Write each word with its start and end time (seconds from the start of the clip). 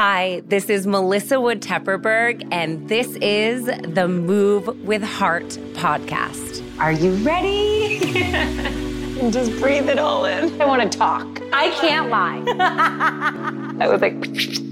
Hi, 0.00 0.42
this 0.46 0.70
is 0.70 0.86
Melissa 0.86 1.40
Wood 1.40 1.60
Tepperberg, 1.60 2.46
and 2.52 2.88
this 2.88 3.16
is 3.16 3.64
the 3.64 4.06
Move 4.06 4.68
with 4.84 5.02
Heart 5.02 5.48
podcast. 5.74 6.62
Are 6.78 6.92
you 6.92 7.14
ready? 7.24 7.98
Just 9.32 9.50
breathe 9.60 9.88
it 9.88 9.98
all 9.98 10.24
in. 10.26 10.62
I 10.62 10.66
want 10.66 10.82
to 10.82 10.98
talk. 10.98 11.26
I 11.52 11.70
can't 11.80 12.10
lie. 12.10 12.44
I 13.84 13.88
was 13.88 14.00
like, 14.00 14.14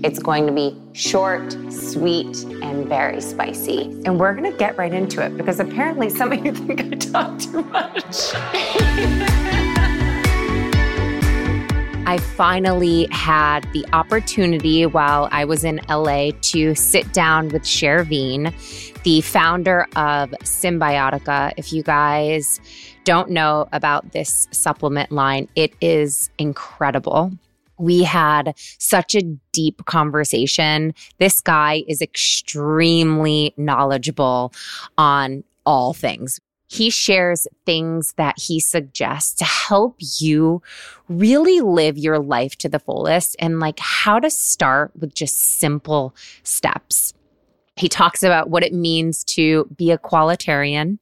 it's 0.04 0.21
going 0.21 0.47
to 0.47 0.53
be 0.53 0.81
short, 0.92 1.53
sweet, 1.72 2.45
and 2.63 2.87
very 2.87 3.21
spicy. 3.21 4.01
And 4.04 4.21
we're 4.21 4.33
going 4.33 4.49
to 4.49 4.56
get 4.56 4.79
right 4.79 4.95
into 4.95 5.27
it 5.27 5.37
because 5.37 5.58
apparently 5.58 6.08
some 6.08 6.31
of 6.31 6.47
you 6.47 6.53
think 6.67 6.83
I 6.83 6.90
talk 6.90 7.40
too 7.40 7.65
much. 7.65 9.43
I 12.08 12.18
finally 12.18 13.08
had 13.10 13.66
the 13.72 13.84
opportunity 13.92 14.86
while 14.86 15.28
I 15.32 15.44
was 15.44 15.64
in 15.64 15.80
LA 15.88 16.30
to 16.41 16.73
sit 16.77 17.12
down 17.12 17.48
with 17.48 17.64
Chervin, 17.64 18.55
the 19.02 19.23
founder 19.23 19.88
of 19.97 20.30
Cymbiotika. 20.45 21.52
If 21.56 21.73
you 21.73 21.83
guys 21.83 22.61
don't 23.02 23.30
know 23.30 23.69
about 23.73 24.12
this 24.12 24.47
supplement 24.52 25.11
line, 25.11 25.48
it 25.56 25.74
is 25.80 26.30
incredible. 26.38 27.33
We 27.77 28.05
had 28.05 28.55
such 28.78 29.16
a 29.16 29.23
deep 29.50 29.84
conversation. 29.86 30.95
This 31.19 31.41
guy 31.41 31.83
is 31.88 32.00
extremely 32.00 33.52
knowledgeable 33.56 34.52
on 34.97 35.42
all 35.64 35.92
things 35.92 36.38
he 36.69 36.91
shares 36.91 37.47
things 37.65 38.15
that 38.16 38.34
he 38.38 38.61
suggests 38.61 39.34
to 39.34 39.45
help 39.45 39.97
you 40.19 40.62
really 41.09 41.61
live 41.61 41.97
your 41.97 42.19
life 42.19 42.56
to 42.56 42.69
the 42.69 42.79
fullest 42.79 43.37
and 43.39 43.61
like 43.61 43.79
how 43.79 44.19
to 44.19 44.30
start 44.30 44.91
with 44.98 45.15
just 45.15 45.59
simple 45.59 46.15
steps. 46.42 47.15
He 47.77 47.91
talks 47.91 48.22
about 48.22 48.48
what 48.48 48.64
it 48.64 48.72
means 48.72 49.22
to 49.25 49.69
be 49.77 49.91
a 49.91 49.98
qualitarian. 49.98 50.98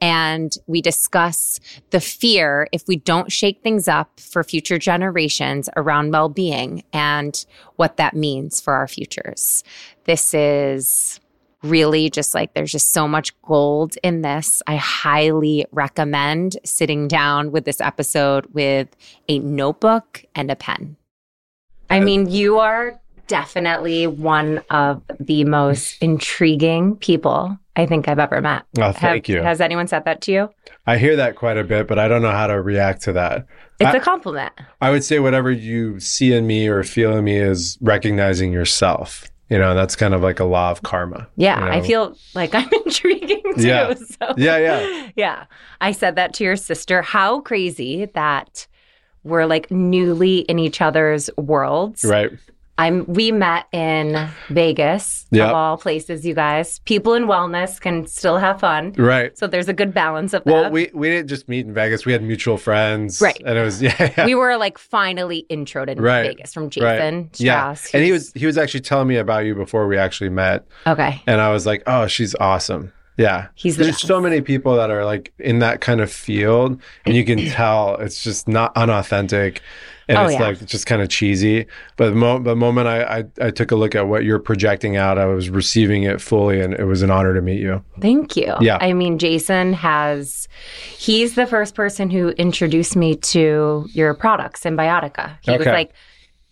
And 0.00 0.52
we 0.66 0.82
discuss 0.82 1.60
the 1.90 2.00
fear 2.00 2.66
if 2.72 2.88
we 2.88 2.96
don't 2.96 3.30
shake 3.30 3.62
things 3.62 3.86
up 3.86 4.18
for 4.18 4.42
future 4.42 4.78
generations 4.78 5.70
around 5.76 6.10
well 6.10 6.28
being 6.28 6.82
and 6.92 7.46
what 7.76 7.98
that 7.98 8.14
means 8.14 8.60
for 8.60 8.74
our 8.74 8.88
futures. 8.88 9.62
This 10.04 10.34
is 10.34 11.20
really 11.62 12.10
just 12.10 12.34
like 12.34 12.54
there's 12.54 12.72
just 12.72 12.92
so 12.92 13.08
much 13.08 13.40
gold 13.42 13.96
in 14.02 14.22
this. 14.22 14.62
I 14.66 14.76
highly 14.76 15.66
recommend 15.72 16.56
sitting 16.64 17.08
down 17.08 17.50
with 17.50 17.64
this 17.64 17.80
episode 17.80 18.46
with 18.52 18.88
a 19.28 19.38
notebook 19.40 20.24
and 20.34 20.50
a 20.50 20.56
pen. 20.56 20.96
I 21.90 22.00
mean, 22.00 22.28
you 22.28 22.58
are 22.58 23.00
definitely 23.28 24.06
one 24.06 24.62
of 24.70 25.02
the 25.20 25.44
most 25.44 26.02
intriguing 26.02 26.96
people 26.96 27.58
I 27.76 27.86
think 27.86 28.08
I've 28.08 28.18
ever 28.18 28.40
met. 28.40 28.64
Oh, 28.78 28.92
thank 28.92 29.26
Have, 29.26 29.36
you. 29.36 29.42
Has 29.42 29.60
anyone 29.60 29.86
said 29.86 30.04
that 30.04 30.20
to 30.22 30.32
you? 30.32 30.50
I 30.86 30.98
hear 30.98 31.14
that 31.16 31.36
quite 31.36 31.56
a 31.56 31.64
bit, 31.64 31.86
but 31.86 31.98
I 31.98 32.08
don't 32.08 32.22
know 32.22 32.32
how 32.32 32.48
to 32.48 32.60
react 32.60 33.02
to 33.02 33.12
that. 33.12 33.46
It's 33.78 33.94
I, 33.94 33.98
a 33.98 34.00
compliment. 34.00 34.52
I 34.80 34.90
would 34.90 35.04
say 35.04 35.20
whatever 35.20 35.50
you 35.50 36.00
see 36.00 36.32
in 36.32 36.46
me 36.46 36.66
or 36.66 36.82
feel 36.82 37.16
in 37.16 37.24
me 37.24 37.36
is 37.36 37.78
recognizing 37.80 38.52
yourself. 38.52 39.30
You 39.48 39.58
know, 39.58 39.74
that's 39.74 39.96
kind 39.96 40.12
of 40.12 40.22
like 40.22 40.40
a 40.40 40.44
law 40.44 40.70
of 40.70 40.82
karma. 40.82 41.26
Yeah, 41.36 41.58
you 41.58 41.64
know? 41.64 41.70
I 41.72 41.80
feel 41.80 42.16
like 42.34 42.54
I'm 42.54 42.68
intriguing 42.84 43.42
too. 43.56 43.66
Yeah. 43.66 43.94
So. 43.94 44.34
Yeah, 44.36 44.58
yeah. 44.58 45.08
Yeah. 45.16 45.44
I 45.80 45.92
said 45.92 46.16
that 46.16 46.34
to 46.34 46.44
your 46.44 46.56
sister. 46.56 47.02
How 47.02 47.40
crazy 47.40 48.06
that 48.14 48.66
we're 49.24 49.46
like 49.46 49.70
newly 49.70 50.40
in 50.40 50.58
each 50.58 50.80
other's 50.80 51.30
worlds. 51.36 52.04
Right. 52.04 52.30
I'm 52.78 53.04
we 53.06 53.32
met 53.32 53.66
in 53.72 54.28
Vegas 54.50 55.26
Yep. 55.30 55.48
of 55.48 55.54
all 55.54 55.76
places, 55.76 56.24
you 56.24 56.32
guys. 56.34 56.78
People 56.80 57.12
in 57.14 57.24
wellness 57.26 57.78
can 57.80 58.06
still 58.06 58.38
have 58.38 58.60
fun. 58.60 58.92
Right. 58.96 59.36
So 59.36 59.46
there's 59.46 59.68
a 59.68 59.72
good 59.74 59.92
balance 59.92 60.32
of 60.32 60.42
Well, 60.46 60.62
that. 60.64 60.72
we, 60.72 60.88
we 60.94 61.10
didn't 61.10 61.28
just 61.28 61.48
meet 61.48 61.66
in 61.66 61.74
Vegas. 61.74 62.06
We 62.06 62.12
had 62.12 62.22
mutual 62.22 62.56
friends. 62.56 63.20
Right. 63.20 63.42
And 63.44 63.58
it 63.58 63.62
was, 63.62 63.82
yeah. 63.88 64.12
yeah. 64.16 64.24
We 64.24 64.34
were 64.34 64.56
like 64.56 64.78
finally 64.78 65.44
introed 65.50 65.88
in 65.88 66.00
Right. 66.00 66.28
Vegas 66.28 66.54
from 66.54 66.70
Jason 66.70 67.30
yeah. 67.36 67.74
Strauss. 67.74 67.94
And 67.94 68.04
he 68.04 68.12
was 68.12 68.32
he 68.32 68.46
was 68.46 68.56
actually 68.56 68.80
telling 68.80 69.08
me 69.08 69.16
about 69.16 69.44
you 69.44 69.54
before 69.54 69.86
we 69.86 69.98
actually 69.98 70.30
met. 70.30 70.64
Okay. 70.86 71.20
And 71.26 71.40
I 71.40 71.50
was 71.50 71.66
like, 71.66 71.82
oh, 71.86 72.06
she's 72.06 72.34
awesome. 72.36 72.92
Yeah. 73.18 73.48
He's 73.56 73.76
the 73.76 73.82
There's 73.82 73.96
best. 73.96 74.06
so 74.06 74.20
many 74.20 74.40
people 74.40 74.76
that 74.76 74.90
are 74.90 75.04
like 75.04 75.32
in 75.40 75.58
that 75.58 75.80
kind 75.80 76.00
of 76.00 76.10
field, 76.12 76.80
and 77.04 77.16
you 77.16 77.24
can 77.24 77.38
tell 77.46 77.96
it's 77.96 78.22
just 78.22 78.46
not 78.46 78.72
unauthentic. 78.76 79.60
And 80.08 80.16
Oh, 80.16 80.24
it's 80.24 80.32
yeah. 80.34 80.40
like 80.40 80.64
just 80.64 80.86
kind 80.86 81.02
of 81.02 81.08
cheesy. 81.10 81.66
But 81.96 82.10
the, 82.10 82.16
mo- 82.16 82.38
the 82.38 82.56
moment 82.56 82.88
I, 82.88 83.02
I, 83.18 83.24
I 83.42 83.50
took 83.50 83.70
a 83.72 83.76
look 83.76 83.94
at 83.94 84.08
what 84.08 84.24
you're 84.24 84.38
projecting 84.38 84.96
out, 84.96 85.18
I 85.18 85.26
was 85.26 85.50
receiving 85.50 86.04
it 86.04 86.20
fully, 86.20 86.60
and 86.62 86.72
it 86.72 86.84
was 86.84 87.02
an 87.02 87.10
honor 87.10 87.34
to 87.34 87.42
meet 87.42 87.60
you. 87.60 87.84
Thank 88.00 88.34
you. 88.36 88.54
Yeah. 88.60 88.78
I 88.80 88.94
mean, 88.94 89.18
Jason 89.18 89.74
has, 89.74 90.48
he's 90.96 91.34
the 91.34 91.46
first 91.46 91.74
person 91.74 92.08
who 92.08 92.30
introduced 92.30 92.96
me 92.96 93.16
to 93.16 93.86
your 93.92 94.14
product, 94.14 94.62
Cymbiotika. 94.62 95.36
He 95.42 95.56
was 95.56 95.66
like, 95.66 95.92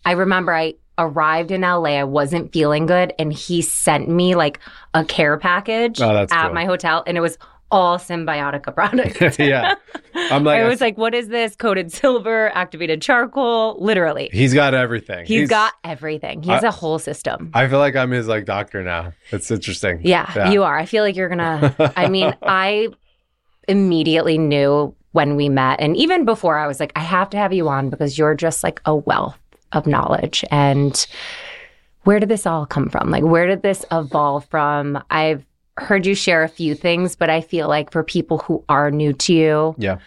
I 0.04 0.12
remember 0.12 0.52
I 0.54 0.74
arrived 0.98 1.50
in 1.50 1.62
LA, 1.62 1.96
I 1.98 2.04
wasn't 2.04 2.52
feeling 2.52 2.86
good, 2.86 3.12
and 3.18 3.32
he 3.32 3.62
sent 3.62 4.08
me 4.08 4.34
like 4.34 4.60
a 4.94 5.04
care 5.04 5.36
package 5.38 6.00
Oh, 6.00 6.14
at 6.16 6.30
cool. 6.30 6.52
my 6.52 6.64
hotel, 6.66 7.02
and 7.06 7.16
it 7.16 7.20
was 7.20 7.38
all 7.76 7.98
Cymbiotika 7.98 8.74
products. 8.74 9.38
yeah. 9.38 9.74
I'm 10.14 10.44
like, 10.44 10.60
I 10.60 10.68
was 10.68 10.80
like, 10.80 10.96
what 10.96 11.14
is 11.14 11.28
this? 11.28 11.54
Coated 11.56 11.92
silver, 11.92 12.50
activated 12.54 13.02
charcoal, 13.02 13.76
literally. 13.78 14.30
he's 14.32 14.54
got 14.54 14.72
everything. 14.74 15.26
he's 15.26 15.48
got 15.48 15.74
everything. 15.84 16.42
He 16.42 16.50
has 16.50 16.64
I- 16.64 16.68
a 16.68 16.70
whole 16.70 16.98
system. 16.98 17.50
I 17.54 17.68
feel 17.68 17.78
like 17.78 17.94
I'm 17.96 18.10
his 18.10 18.26
like 18.26 18.44
doctor 18.46 18.82
now. 18.82 19.12
It's 19.30 19.50
interesting. 19.50 20.00
Yeah, 20.02 20.50
you 20.50 20.62
are. 20.64 20.76
I 20.78 20.86
feel 20.86 21.04
like 21.04 21.16
you're 21.16 21.28
gonna. 21.28 21.74
I 21.96 22.08
mean, 22.08 22.34
I 22.42 22.88
immediately 23.68 24.38
knew 24.38 24.94
when 25.12 25.36
we 25.36 25.48
met, 25.48 25.80
and 25.80 25.96
even 25.96 26.24
before, 26.24 26.56
I 26.58 26.66
was 26.66 26.80
like, 26.80 26.92
I 26.96 27.00
have 27.00 27.30
to 27.30 27.36
have 27.36 27.52
you 27.52 27.68
on 27.68 27.90
because 27.90 28.16
you're 28.18 28.34
just 28.34 28.62
like 28.64 28.80
a 28.84 28.94
wealth 28.94 29.38
of 29.72 29.86
knowledge. 29.86 30.44
And 30.50 31.06
where 32.04 32.20
did 32.20 32.28
this 32.28 32.46
all 32.46 32.66
come 32.66 32.88
from? 32.88 33.10
Like, 33.10 33.24
where 33.24 33.46
did 33.46 33.62
this 33.62 33.84
evolve 33.90 34.44
from? 34.46 35.02
I've 35.10 35.44
heard 35.78 36.06
you 36.06 36.14
share 36.14 36.42
a 36.42 36.48
few 36.48 36.74
things, 36.74 37.16
but 37.16 37.30
I 37.30 37.40
feel 37.40 37.68
like 37.68 37.90
for 37.92 38.02
people 38.02 38.38
who 38.38 38.64
are 38.68 38.90
new 38.90 39.12
to 39.12 39.32
you, 39.34 39.74
Yeah. 39.78 39.98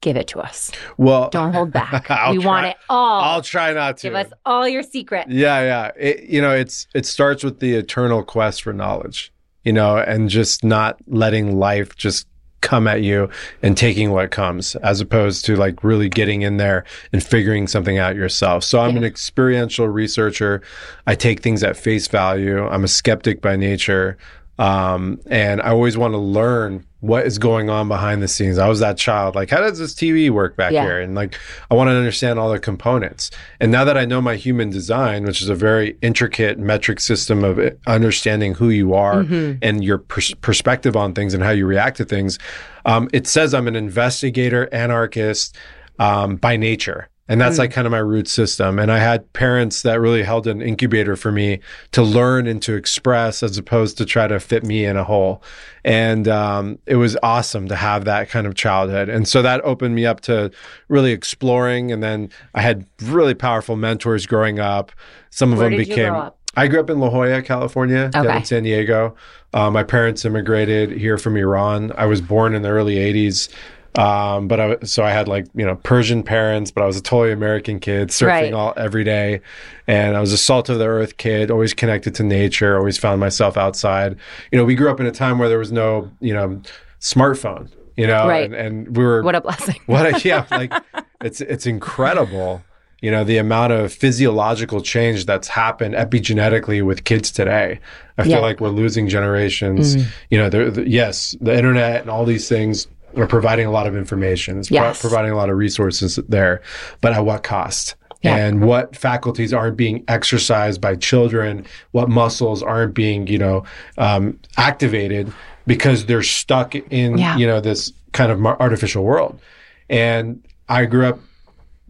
give 0.00 0.16
it 0.16 0.28
to 0.28 0.40
us. 0.40 0.70
Well, 0.96 1.28
Don't 1.30 1.52
hold 1.52 1.72
back. 1.72 2.10
I'll 2.10 2.32
we 2.32 2.38
want 2.38 2.66
it 2.66 2.76
all. 2.88 3.20
I'll 3.22 3.42
try 3.42 3.72
not 3.72 3.96
to. 3.98 4.08
Give 4.08 4.14
us 4.14 4.32
all 4.46 4.68
your 4.68 4.82
secrets. 4.82 5.28
Yeah, 5.30 5.60
yeah. 5.60 5.90
It, 5.98 6.24
you 6.24 6.40
know, 6.40 6.54
it's 6.54 6.86
it 6.94 7.06
starts 7.06 7.42
with 7.44 7.60
the 7.60 7.74
eternal 7.74 8.22
quest 8.22 8.62
for 8.62 8.72
knowledge, 8.72 9.32
you 9.64 9.72
know, 9.72 9.96
and 9.98 10.28
just 10.30 10.64
not 10.64 10.98
letting 11.06 11.58
life 11.58 11.96
just 11.96 12.26
come 12.62 12.86
at 12.86 13.02
you 13.02 13.26
and 13.62 13.74
taking 13.74 14.10
what 14.10 14.30
comes 14.30 14.76
as 14.76 15.00
opposed 15.00 15.46
to 15.46 15.56
like 15.56 15.82
really 15.82 16.10
getting 16.10 16.42
in 16.42 16.58
there 16.58 16.84
and 17.10 17.22
figuring 17.24 17.66
something 17.66 17.96
out 17.96 18.14
yourself. 18.14 18.62
So 18.62 18.80
I'm 18.80 18.90
Yeah. 18.92 18.98
an 18.98 19.04
experiential 19.04 19.88
researcher. 19.88 20.60
I 21.06 21.14
take 21.14 21.40
things 21.40 21.62
at 21.62 21.74
face 21.74 22.06
value. 22.06 22.68
I'm 22.68 22.84
a 22.84 22.88
skeptic 22.88 23.40
by 23.40 23.56
nature. 23.56 24.18
Um, 24.60 25.18
and 25.30 25.62
I 25.62 25.70
always 25.70 25.96
want 25.96 26.12
to 26.12 26.18
learn 26.18 26.84
what 27.00 27.24
is 27.24 27.38
going 27.38 27.70
on 27.70 27.88
behind 27.88 28.22
the 28.22 28.28
scenes. 28.28 28.58
I 28.58 28.68
was 28.68 28.78
that 28.80 28.98
child, 28.98 29.34
like, 29.34 29.48
how 29.48 29.60
does 29.60 29.78
this 29.78 29.94
TV 29.94 30.28
work 30.28 30.54
back 30.54 30.70
Yeah. 30.72 30.82
here? 30.84 31.00
And 31.00 31.14
like, 31.14 31.34
I 31.70 31.74
want 31.74 31.88
to 31.88 31.92
understand 31.94 32.38
all 32.38 32.52
the 32.52 32.58
components. 32.58 33.30
And 33.58 33.72
now 33.72 33.84
that 33.86 33.96
I 33.96 34.04
know 34.04 34.20
my 34.20 34.36
human 34.36 34.68
design, 34.68 35.24
which 35.24 35.40
is 35.40 35.48
a 35.48 35.54
very 35.54 35.96
intricate 36.02 36.58
metric 36.58 37.00
system 37.00 37.42
of 37.42 37.58
understanding 37.86 38.52
who 38.52 38.68
you 38.68 38.92
are 38.92 39.20
and 39.62 39.82
your 39.82 39.96
pers- 39.96 40.34
perspective 40.42 40.94
on 40.94 41.14
things 41.14 41.32
and 41.32 41.42
how 41.42 41.50
you 41.52 41.64
react 41.64 41.96
to 41.96 42.04
things, 42.04 42.38
um, 42.84 43.08
it 43.14 43.26
says 43.26 43.54
I'm 43.54 43.66
an 43.66 43.76
investigator, 43.76 44.68
anarchist 44.72 45.56
um, 45.98 46.36
by 46.36 46.58
nature. 46.58 47.08
And 47.30 47.40
that's 47.40 47.58
like 47.58 47.70
kind 47.70 47.86
of 47.86 47.92
my 47.92 47.98
root 47.98 48.26
system. 48.26 48.80
And 48.80 48.90
I 48.90 48.98
had 48.98 49.32
parents 49.34 49.82
that 49.82 50.00
really 50.00 50.24
held 50.24 50.48
an 50.48 50.60
incubator 50.60 51.14
for 51.14 51.30
me 51.30 51.60
to 51.92 52.02
learn 52.02 52.48
and 52.48 52.60
to 52.62 52.74
express 52.74 53.44
as 53.44 53.56
opposed 53.56 53.96
to 53.98 54.04
try 54.04 54.26
to 54.26 54.40
fit 54.40 54.64
me 54.64 54.84
in 54.84 54.96
a 54.96 55.04
hole. 55.04 55.40
And 55.84 56.26
um, 56.26 56.80
it 56.86 56.96
was 56.96 57.16
awesome 57.22 57.68
to 57.68 57.76
have 57.76 58.04
that 58.04 58.30
kind 58.30 58.48
of 58.48 58.56
childhood. 58.56 59.08
And 59.08 59.28
so 59.28 59.42
that 59.42 59.60
opened 59.62 59.94
me 59.94 60.06
up 60.06 60.22
to 60.22 60.50
really 60.88 61.12
exploring. 61.12 61.92
And 61.92 62.02
then 62.02 62.30
I 62.54 62.62
had 62.62 62.84
really 63.00 63.34
powerful 63.34 63.76
mentors 63.76 64.26
growing 64.26 64.58
up. 64.58 64.90
Some 65.30 65.52
of 65.52 65.58
Where 65.60 65.70
them 65.70 65.78
did 65.78 65.86
you 65.86 65.94
became. 65.94 66.12
grow 66.12 66.22
up? 66.22 66.36
I 66.56 66.66
grew 66.66 66.80
up 66.80 66.90
in 66.90 66.98
La 66.98 67.10
Jolla, 67.10 67.42
California, 67.42 68.08
down 68.08 68.38
in 68.38 68.44
San 68.44 68.64
Diego. 68.64 69.14
Uh, 69.54 69.70
my 69.70 69.84
parents 69.84 70.24
immigrated 70.24 70.90
here 70.90 71.16
from 71.16 71.36
Iran. 71.36 71.92
I 71.96 72.06
was 72.06 72.20
born 72.20 72.56
in 72.56 72.62
the 72.62 72.70
early 72.70 72.96
80s. 72.96 73.48
Um, 73.96 74.46
but 74.46 74.60
I, 74.60 74.76
so 74.84 75.02
I 75.02 75.10
had 75.10 75.26
like, 75.26 75.46
you 75.54 75.66
know, 75.66 75.74
Persian 75.76 76.22
parents, 76.22 76.70
but 76.70 76.82
I 76.82 76.86
was 76.86 76.96
a 76.96 77.02
totally 77.02 77.32
American 77.32 77.80
kid 77.80 78.08
surfing 78.10 78.26
Right. 78.26 78.52
all 78.54 78.72
every 78.76 79.02
day. 79.02 79.40
And 79.88 80.16
I 80.16 80.20
was 80.20 80.32
a 80.32 80.38
salt 80.38 80.68
of 80.68 80.78
the 80.78 80.86
earth 80.86 81.16
kid, 81.16 81.50
always 81.50 81.74
connected 81.74 82.14
to 82.16 82.22
nature, 82.22 82.78
always 82.78 82.98
found 82.98 83.18
myself 83.20 83.56
outside. 83.56 84.16
You 84.52 84.58
know, 84.58 84.64
we 84.64 84.76
grew 84.76 84.90
up 84.90 85.00
in 85.00 85.06
a 85.06 85.10
time 85.12 85.38
where 85.38 85.48
there 85.48 85.58
was 85.58 85.72
no, 85.72 86.08
you 86.20 86.32
know, 86.32 86.60
smartphone, 87.00 87.68
you 87.96 88.06
know, 88.06 88.28
Right. 88.28 88.44
and, 88.44 88.54
and 88.54 88.96
we 88.96 89.02
were, 89.04 89.22
What 89.22 89.34
a 89.34 89.40
blessing. 89.40 89.80
what 89.86 90.06
a, 90.06 90.20
yeah, 90.28 90.46
like 90.52 90.72
it's, 91.20 91.40
it's 91.40 91.66
incredible. 91.66 92.62
you 93.02 93.10
know, 93.10 93.24
the 93.24 93.38
amount 93.38 93.72
of 93.72 93.92
physiological 93.92 94.82
change 94.82 95.24
that's 95.26 95.48
happened 95.48 95.94
epigenetically 95.94 96.82
with 96.84 97.04
kids 97.04 97.30
today. 97.32 97.80
I 98.18 98.22
feel 98.24 98.32
Yeah. 98.32 98.38
like 98.40 98.60
we're 98.60 98.68
losing 98.68 99.08
generations. 99.08 99.96
You 100.30 100.36
know, 100.38 100.48
there- 100.50 100.70
the, 100.70 100.88
yes, 100.88 101.34
the 101.40 101.56
internet 101.56 102.02
and 102.02 102.10
all 102.10 102.24
these 102.26 102.46
things 102.48 102.86
are 103.16 103.26
providing 103.26 103.66
a 103.66 103.70
lot 103.70 103.86
of 103.86 103.96
information. 103.96 104.58
It's 104.58 104.68
pro- 104.68 104.92
providing 104.94 105.32
a 105.32 105.36
lot 105.36 105.50
of 105.50 105.56
resources 105.56 106.16
there, 106.28 106.62
but 107.00 107.12
at 107.12 107.24
what 107.24 107.42
cost? 107.42 107.96
Yeah. 108.22 108.36
And 108.36 108.62
what 108.66 108.94
faculties 108.94 109.54
aren't 109.54 109.76
being 109.78 110.04
exercised 110.06 110.80
by 110.80 110.96
children? 110.96 111.64
What 111.92 112.10
muscles 112.10 112.62
aren't 112.62 112.92
being, 112.94 113.26
you 113.26 113.38
know, 113.38 113.64
um, 113.96 114.38
activated 114.58 115.32
because 115.66 116.04
they're 116.04 116.22
stuck 116.22 116.74
in, 116.74 117.16
Yeah. 117.16 117.36
you 117.38 117.46
know, 117.46 117.60
this 117.60 117.92
kind 118.12 118.30
of 118.30 118.44
artificial 118.44 119.04
world. 119.04 119.40
And 119.88 120.42
I 120.68 120.84
grew 120.84 121.06
up 121.06 121.18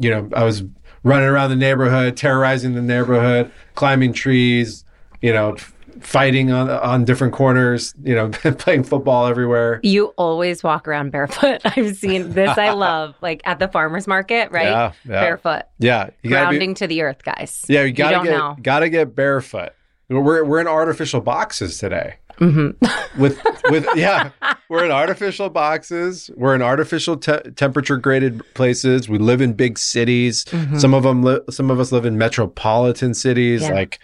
you 0.01 0.09
know, 0.11 0.29
I 0.35 0.45
was 0.45 0.63
running 1.05 1.29
around 1.29 1.51
the 1.51 1.57
neighborhood, 1.57 2.17
terrorizing 2.17 2.75
the 2.75 2.81
neighborhood, 2.81 3.51
climbing 3.75 4.15
trees, 4.15 4.83
you 5.21 5.31
know, 5.33 5.57
fighting 6.01 6.53
on 6.53 6.71
on 6.71 7.05
different 7.05 7.33
corners, 7.33 7.95
you 8.03 8.15
know, 8.15 8.29
playing 8.59 8.85
football 8.85 9.27
everywhere. 9.27 9.81
You 9.83 10.07
always 10.17 10.63
walk 10.63 10.87
around 10.89 11.11
barefoot. 11.11 11.61
I've 11.65 11.97
seen 11.97 12.33
this. 12.33 12.57
I 12.57 12.71
love 12.75 13.15
like 13.21 13.43
at 13.45 13.59
the 13.59 13.69
farmers 13.69 14.07
market, 14.07 14.51
right? 14.51 14.65
Yeah, 14.69 14.93
yeah. 15.05 15.21
Barefoot, 15.21 15.63
Yeah, 15.79 16.11
you 16.23 16.31
grounding 16.31 16.71
be, 16.71 16.75
to 16.75 16.87
the 16.87 17.03
earth, 17.03 17.23
guys. 17.25 17.65
yeah, 17.69 17.83
you 17.83 17.93
gotta 17.93 18.17
don't 18.17 18.25
get 18.25 18.31
know. 18.39 18.57
gotta 18.63 18.89
get 18.89 19.15
barefoot. 19.15 19.71
We're 20.09 20.45
we're 20.45 20.61
in 20.61 20.67
artificial 20.67 21.21
boxes 21.21 21.79
today. 21.79 22.17
Mm-hmm. 22.41 23.21
With 23.21 23.39
with 23.69 23.87
yeah, 23.97 24.31
we're 24.71 24.85
in 24.87 24.91
artificial 24.91 25.51
boxes. 25.51 26.31
We're 26.37 26.55
in 26.55 26.63
artificial 26.63 27.19
te- 27.19 27.51
temperature 27.55 27.99
graded 27.99 28.43
places. 28.55 29.11
We 29.11 29.19
live 29.19 29.43
in 29.43 29.53
big 29.53 29.79
cities. 29.79 30.47
Some 30.79 30.95
of 30.95 31.03
them, 31.03 31.23
li- 31.23 31.41
some 31.51 31.71
of 31.71 31.79
us 31.79 31.93
live 31.93 32.07
in 32.07 32.17
metropolitan 32.17 33.13
cities, 33.15 33.61
Mm-hmm. 33.63 33.73
Yeah. 33.73 33.79
like 33.79 33.99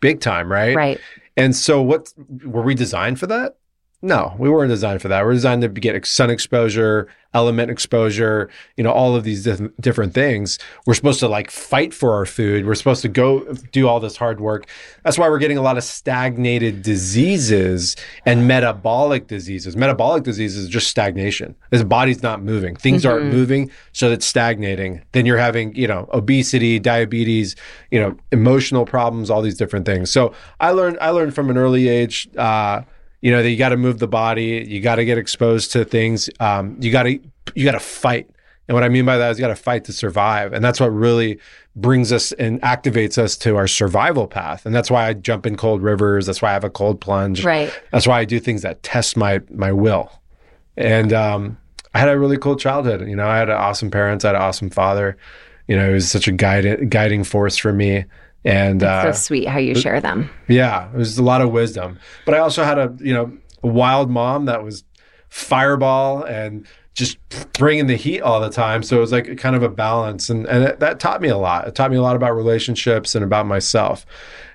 big 0.00 0.20
time, 0.20 0.50
right? 0.50 0.76
Right. 0.76 1.00
And 1.36 1.54
so, 1.54 1.82
what 1.82 2.12
were 2.44 2.62
we 2.62 2.74
designed 2.74 3.20
for 3.20 3.26
that? 3.28 3.56
No, 4.00 4.36
we 4.38 4.48
weren't 4.48 4.70
designed 4.70 5.02
for 5.02 5.08
that. 5.08 5.24
We're 5.24 5.32
designed 5.32 5.62
to 5.62 5.68
get 5.68 6.06
sun 6.06 6.30
exposure, 6.30 7.08
element 7.34 7.68
exposure, 7.68 8.48
you 8.76 8.84
know, 8.84 8.92
all 8.92 9.16
of 9.16 9.24
these 9.24 9.42
dif- 9.42 9.76
different 9.80 10.14
things. 10.14 10.56
We're 10.86 10.94
supposed 10.94 11.18
to 11.18 11.28
like 11.28 11.50
fight 11.50 11.92
for 11.92 12.14
our 12.14 12.24
food. 12.24 12.64
We're 12.64 12.76
supposed 12.76 13.02
to 13.02 13.08
go 13.08 13.40
do 13.72 13.88
all 13.88 13.98
this 13.98 14.16
hard 14.16 14.40
work. 14.40 14.68
That's 15.02 15.18
why 15.18 15.28
we're 15.28 15.40
getting 15.40 15.58
a 15.58 15.62
lot 15.62 15.76
of 15.76 15.82
stagnated 15.82 16.82
diseases 16.82 17.96
and 18.24 18.46
metabolic 18.46 19.26
diseases. 19.26 19.76
Metabolic 19.76 20.22
diseases 20.22 20.64
is 20.64 20.68
just 20.68 20.86
stagnation. 20.86 21.56
His 21.72 21.82
body's 21.82 22.22
not 22.22 22.40
moving. 22.40 22.76
Things 22.76 23.04
aren't 23.04 23.32
moving, 23.32 23.68
so 23.90 24.12
it's 24.12 24.26
stagnating. 24.26 25.02
Then 25.10 25.26
you're 25.26 25.38
having, 25.38 25.74
you 25.74 25.88
know, 25.88 26.08
obesity, 26.12 26.78
diabetes, 26.78 27.56
you 27.90 27.98
know, 27.98 28.16
emotional 28.30 28.86
problems, 28.86 29.28
all 29.28 29.42
these 29.42 29.56
different 29.58 29.86
things. 29.86 30.08
So 30.08 30.32
I 30.60 30.70
learned 30.70 30.98
I 31.00 31.10
learned 31.10 31.34
from 31.34 31.50
an 31.50 31.58
early 31.58 31.88
age 31.88 32.28
uh 32.38 32.82
you 33.20 33.30
know 33.30 33.42
that 33.42 33.50
you 33.50 33.56
got 33.56 33.70
to 33.70 33.76
move 33.76 33.98
the 33.98 34.08
body 34.08 34.64
you 34.68 34.80
got 34.80 34.96
to 34.96 35.04
get 35.04 35.18
exposed 35.18 35.72
to 35.72 35.84
things 35.84 36.30
um, 36.40 36.76
you 36.80 36.92
got 36.92 37.04
to 37.04 37.20
you 37.54 37.64
got 37.64 37.72
to 37.72 37.80
fight. 37.80 38.28
And 38.66 38.74
what 38.74 38.84
i 38.84 38.88
mean 38.88 39.04
by 39.06 39.16
that 39.16 39.30
is 39.30 39.38
you 39.38 39.42
got 39.42 39.48
to 39.48 39.56
fight 39.56 39.84
to 39.84 39.92
survive. 39.92 40.52
And 40.52 40.62
that's 40.62 40.78
what 40.78 40.88
really 40.88 41.38
brings 41.74 42.12
us 42.12 42.32
and 42.32 42.60
activates 42.60 43.16
us 43.16 43.36
to 43.38 43.56
our 43.56 43.66
survival 43.66 44.26
path. 44.26 44.66
And 44.66 44.74
that's 44.74 44.90
why 44.90 45.08
i 45.08 45.14
jump 45.14 45.46
in 45.46 45.56
cold 45.56 45.82
rivers. 45.82 46.26
That's 46.26 46.42
why 46.42 46.50
i 46.50 46.52
have 46.52 46.64
a 46.64 46.70
cold 46.70 47.00
plunge. 47.00 47.44
Right. 47.44 47.72
that's 47.92 48.06
why 48.06 48.20
i 48.20 48.24
do 48.24 48.38
things 48.40 48.62
that 48.62 48.82
test 48.82 49.16
my 49.16 49.40
my 49.50 49.72
will. 49.72 50.12
And 50.76 51.12
um, 51.12 51.58
i 51.94 51.98
had 51.98 52.08
a 52.08 52.18
really 52.18 52.36
cool 52.36 52.56
childhood. 52.56 53.08
You 53.08 53.16
know 53.16 53.26
i 53.26 53.38
had 53.38 53.48
awesome 53.50 53.90
parents. 53.90 54.24
I 54.24 54.28
had 54.28 54.36
an 54.36 54.42
awesome 54.42 54.70
father. 54.70 55.16
You 55.66 55.76
know 55.76 55.88
he 55.88 55.94
was 55.94 56.10
such 56.10 56.28
a 56.28 56.32
guide, 56.32 56.90
guiding 56.90 57.24
force 57.24 57.56
for 57.56 57.72
me 57.72 58.04
and 58.48 58.82
uh, 58.82 59.12
so 59.12 59.18
sweet 59.18 59.46
how 59.48 59.58
you 59.58 59.74
share 59.74 60.00
them. 60.00 60.30
yeah, 60.48 60.90
it 60.92 60.96
was 60.96 61.18
a 61.18 61.22
lot 61.22 61.40
of 61.40 61.50
wisdom. 61.50 61.98
But 62.24 62.34
I 62.34 62.38
also 62.38 62.64
had 62.64 62.78
a, 62.78 62.94
you 62.98 63.12
know, 63.14 63.36
a 63.62 63.68
wild 63.68 64.10
mom 64.10 64.46
that 64.46 64.62
was 64.62 64.84
fireball 65.28 66.22
and 66.22 66.66
just 66.94 67.18
bringing 67.52 67.86
the 67.86 67.94
heat 67.94 68.20
all 68.20 68.40
the 68.40 68.50
time. 68.50 68.82
So 68.82 68.96
it 68.96 69.00
was 69.00 69.12
like 69.12 69.38
kind 69.38 69.54
of 69.54 69.62
a 69.62 69.68
balance. 69.68 70.28
And, 70.30 70.46
and 70.46 70.64
it, 70.64 70.80
that 70.80 70.98
taught 70.98 71.20
me 71.20 71.28
a 71.28 71.36
lot. 71.36 71.68
It 71.68 71.76
taught 71.76 71.92
me 71.92 71.96
a 71.96 72.02
lot 72.02 72.16
about 72.16 72.34
relationships 72.34 73.14
and 73.14 73.24
about 73.24 73.46
myself. 73.46 74.04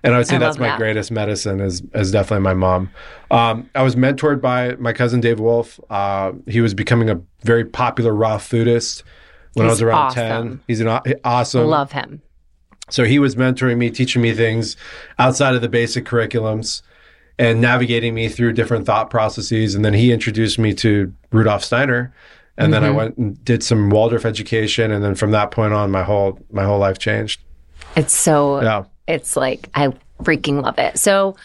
And 0.04 0.14
I 0.14 0.18
would 0.18 0.28
say 0.28 0.36
I 0.36 0.40
that's 0.40 0.58
my 0.58 0.68
that. 0.68 0.78
greatest 0.78 1.10
medicine 1.10 1.62
is, 1.62 1.82
is 1.94 2.12
definitely 2.12 2.44
my 2.44 2.54
mom. 2.54 2.90
Um, 3.32 3.70
I 3.76 3.82
was 3.84 3.96
mentored 3.96 4.42
by 4.42 4.76
my 4.76 4.92
cousin 4.92 5.22
Dave 5.22 5.40
Wolfe. 5.40 5.80
Uh, 5.90 6.34
he 6.46 6.60
was 6.60 6.74
becoming 6.74 7.10
a 7.10 7.22
very 7.44 7.64
popular 7.64 8.14
raw 8.14 8.38
foodist 8.38 9.04
when 9.54 9.66
I 9.66 9.70
was 9.70 9.82
around 9.82 10.08
awesome. 10.08 10.50
10. 10.50 10.62
He's 10.68 10.82
an 10.82 10.88
aw- 10.90 11.04
awesome. 11.24 11.68
Love 11.68 11.94
him. 11.94 12.22
So 12.90 13.06
he 13.06 13.20
was 13.20 13.36
mentoring 13.36 13.78
me, 13.78 13.90
teaching 13.90 14.22
me 14.22 14.34
things 14.34 14.76
outside 15.18 15.56
of 15.56 15.62
the 15.62 15.70
basic 15.70 16.06
curriculums 16.06 16.82
and 17.40 17.62
navigating 17.62 18.14
me 18.14 18.30
through 18.30 18.54
different 18.54 18.86
thought 18.86 19.10
processes. 19.10 19.74
And 19.74 19.84
then 19.84 19.94
he 19.94 20.12
introduced 20.12 20.60
me 20.60 20.74
to 20.76 21.14
Rudolf 21.32 21.64
Steiner. 21.64 22.14
And 22.58 22.72
then 22.72 22.84
I 22.84 22.88
mm-hmm. 22.88 22.98
went 22.98 23.18
and 23.18 23.46
did 23.46 23.64
some 23.64 23.90
Waldorf 23.90 24.26
education. 24.26 24.92
And 24.92 25.04
then 25.04 25.16
from 25.16 25.32
that 25.32 25.50
point 25.50 25.74
on, 25.74 25.90
my 25.90 26.04
whole 26.04 26.40
my 26.52 26.64
whole 26.64 26.78
life 26.78 27.00
changed. 27.00 27.42
It's 27.96 28.14
so 28.14 28.62
Yeah. 28.62 28.84
it's 29.08 29.36
like 29.36 29.70
I 29.74 29.94
freaking 30.22 30.62
love 30.62 30.78
it. 30.78 31.00
So 31.00 31.36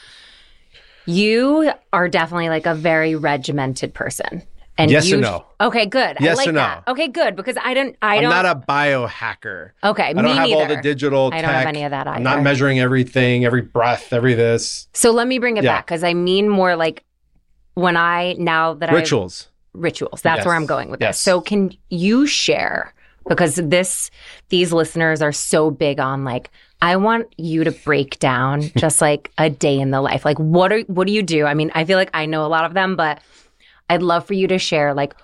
you 1.07 1.73
are 1.93 2.09
definitely 2.09 2.51
like 2.51 2.67
a 2.67 2.75
very 2.75 3.15
regimented 3.15 3.95
person. 3.95 4.43
And 4.79 4.91
Yes 4.93 5.09
you 5.09 5.15
and 5.15 5.23
no. 5.23 5.45
Okay, 5.61 5.87
good. 5.87 6.19
Yes 6.21 6.35
I 6.37 6.39
like 6.39 6.47
and 6.47 6.55
no. 6.55 6.61
that. 6.63 6.85
Okay, 6.87 7.09
good 7.09 7.35
because 7.35 7.57
I 7.63 7.75
don't 7.75 7.97
I 8.01 8.17
I'm 8.17 8.23
don't 8.23 8.33
I'm 8.33 8.43
not 8.45 8.57
a 8.57 8.65
biohacker. 8.67 9.71
Okay, 9.83 10.05
I 10.05 10.13
don't 10.13 10.25
me 10.25 10.31
have 10.31 10.49
neither. 10.49 10.55
all 10.63 10.67
the 10.69 10.77
digital 10.81 11.31
I 11.33 11.43
don't 11.43 11.51
have 11.51 11.67
any 11.67 11.83
of 11.83 11.91
that 11.91 12.07
I'm 12.07 12.23
not 12.23 12.43
measuring 12.43 12.79
everything, 12.79 13.45
every 13.45 13.63
breath, 13.63 14.13
every 14.13 14.35
this. 14.35 14.87
So 14.95 15.11
let 15.11 15.27
me 15.27 15.39
bring 15.41 15.57
it 15.57 15.65
Yeah. 15.65 15.77
back 15.79 15.87
because 15.87 16.05
I 16.05 16.15
mean 16.15 16.49
more 16.49 16.77
like 16.77 17.03
when 17.75 17.97
I 17.97 18.35
now 18.39 18.75
that 18.75 18.89
I 18.91 18.95
Rituals. 18.95 19.49
rituals. 19.75 20.23
That's 20.23 20.39
Yes. 20.39 20.47
where 20.47 20.55
I'm 20.55 20.67
going 20.67 20.91
with 20.91 21.01
Yes. 21.01 21.17
this. 21.17 21.23
So 21.25 21.41
can 21.41 21.73
you 21.91 22.27
share 22.27 22.95
because 23.29 23.57
this 23.57 24.11
these 24.49 24.73
listeners 24.73 25.21
are 25.23 25.33
so 25.33 25.71
big 25.73 25.99
on 26.01 26.25
like 26.25 26.51
I 26.81 26.95
want 26.97 27.27
you 27.37 27.65
to 27.65 27.73
break 27.73 28.21
down 28.21 28.63
just 28.77 29.01
like 29.01 29.33
a 29.39 29.51
day 29.51 29.81
in 29.81 29.91
the 29.91 30.01
life. 30.01 30.25
Like 30.25 30.39
what 30.39 30.73
are 30.73 30.81
what 30.83 31.09
do 31.09 31.13
you 31.13 31.23
do? 31.25 31.45
I 31.47 31.55
mean, 31.55 31.73
I 31.75 31.85
feel 31.85 31.99
like 31.99 32.11
I 32.15 32.27
know 32.27 32.45
a 32.45 32.49
lot 32.49 32.65
of 32.65 32.75
them, 32.75 32.95
but 32.95 33.19
I'd 33.89 34.03
love 34.03 34.27
for 34.27 34.35
you 34.35 34.47
to 34.49 34.59
share 34.59 34.95
like 34.95 35.15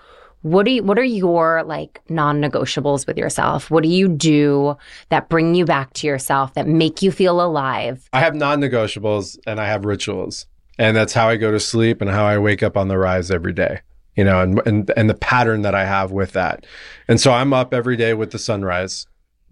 what 0.45 0.67
do 0.67 0.73
you, 0.73 0.83
what 0.83 0.99
are 0.99 1.05
your 1.05 1.63
like 1.65 2.03
non-negotiables 2.11 3.07
with 3.07 3.17
yourself? 3.17 3.71
What 3.71 3.83
do 3.83 3.89
you 3.89 4.09
do 4.09 4.77
that 5.09 5.31
bring 5.31 5.55
you 5.55 5.65
back 5.65 5.95
to 5.95 6.07
yourself 6.07 6.53
that 6.53 6.69
make 6.69 7.01
you 7.01 7.11
feel 7.11 7.41
alive? 7.41 8.07
I 8.13 8.21
have 8.21 8.35
non-negotiables 8.35 9.39
and 9.47 9.59
I 9.59 9.67
have 9.67 9.87
rituals, 9.87 10.47
and 10.79 10.95
that's 10.95 11.15
how 11.15 11.31
I 11.31 11.37
go 11.37 11.51
to 11.51 11.59
sleep 11.59 12.03
and 12.03 12.11
how 12.11 12.27
I 12.27 12.37
wake 12.37 12.63
up 12.63 12.77
on 12.77 12.89
the 12.89 12.99
rise 12.99 13.31
every 13.31 13.55
day. 13.55 13.81
You 14.17 14.25
know, 14.25 14.43
and 14.43 14.61
and 14.67 14.93
and 14.97 15.09
the 15.09 15.15
pattern 15.15 15.63
that 15.63 15.75
I 15.75 15.87
have 15.87 16.13
with 16.13 16.33
that, 16.33 16.67
and 17.09 17.19
so 17.19 17.33
I'm 17.33 17.55
up 17.55 17.73
every 17.73 17.97
day 17.97 18.13
with 18.13 18.31
the 18.31 18.39
sunrise. 18.39 19.07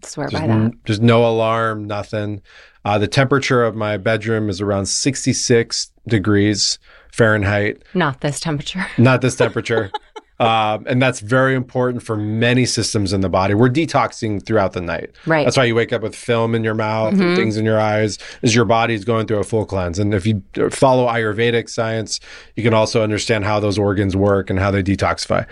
Swear 0.05 0.29
Just, 0.29 0.41
by 0.43 0.47
that. 0.47 0.53
n- 0.55 0.79
just 0.85 1.01
no 1.03 1.27
alarm, 1.27 1.87
nothing. 1.87 2.41
Uh, 2.85 2.99
the 2.99 3.09
temperature 3.09 3.63
of 3.65 3.75
my 3.77 3.97
bedroom 3.97 4.49
is 4.49 4.61
around 4.61 4.87
66 4.87 5.91
degrees 6.09 6.79
Fahrenheit. 7.13 7.83
Not 7.95 8.21
this 8.23 8.41
temperature. 8.41 8.85
Not 8.99 9.21
this 9.21 9.37
temperature. 9.37 9.91
um, 10.41 10.85
and 10.89 11.01
that's 11.01 11.21
very 11.21 11.55
important 11.55 12.03
for 12.03 12.17
many 12.17 12.65
systems 12.67 13.13
in 13.13 13.21
the 13.21 13.29
body. 13.29 13.55
We're 13.55 13.69
detoxing 13.69 14.45
throughout 14.45 14.73
the 14.73 14.81
night. 14.81 15.11
Right. 15.27 15.45
That's 15.45 15.57
why 15.57 15.65
you 15.65 15.75
wake 15.75 15.93
up 15.93 16.03
with 16.03 16.17
film 16.17 16.55
in 16.55 16.65
your 16.65 16.75
mouth 16.75 17.13
Mm-hmm. 17.15 17.23
and 17.23 17.37
things 17.37 17.57
in 17.57 17.65
your 17.65 17.79
eyes, 17.79 18.19
is 18.43 18.55
your 18.55 18.65
body's 18.65 19.05
going 19.05 19.27
through 19.27 19.39
a 19.39 19.45
full 19.45 19.67
cleanse. 19.67 19.99
And 19.99 20.13
if 20.15 20.27
you 20.27 20.43
follow 20.71 21.07
Ayurvedic 21.07 21.69
science, 21.69 22.19
you 22.57 22.63
can 22.65 22.75
also 22.75 23.03
understand 23.03 23.45
how 23.45 23.61
those 23.61 23.79
organs 23.79 24.17
work 24.17 24.51
and 24.51 24.59
how 24.59 24.71
they 24.73 24.83
detoxify. 24.83 25.47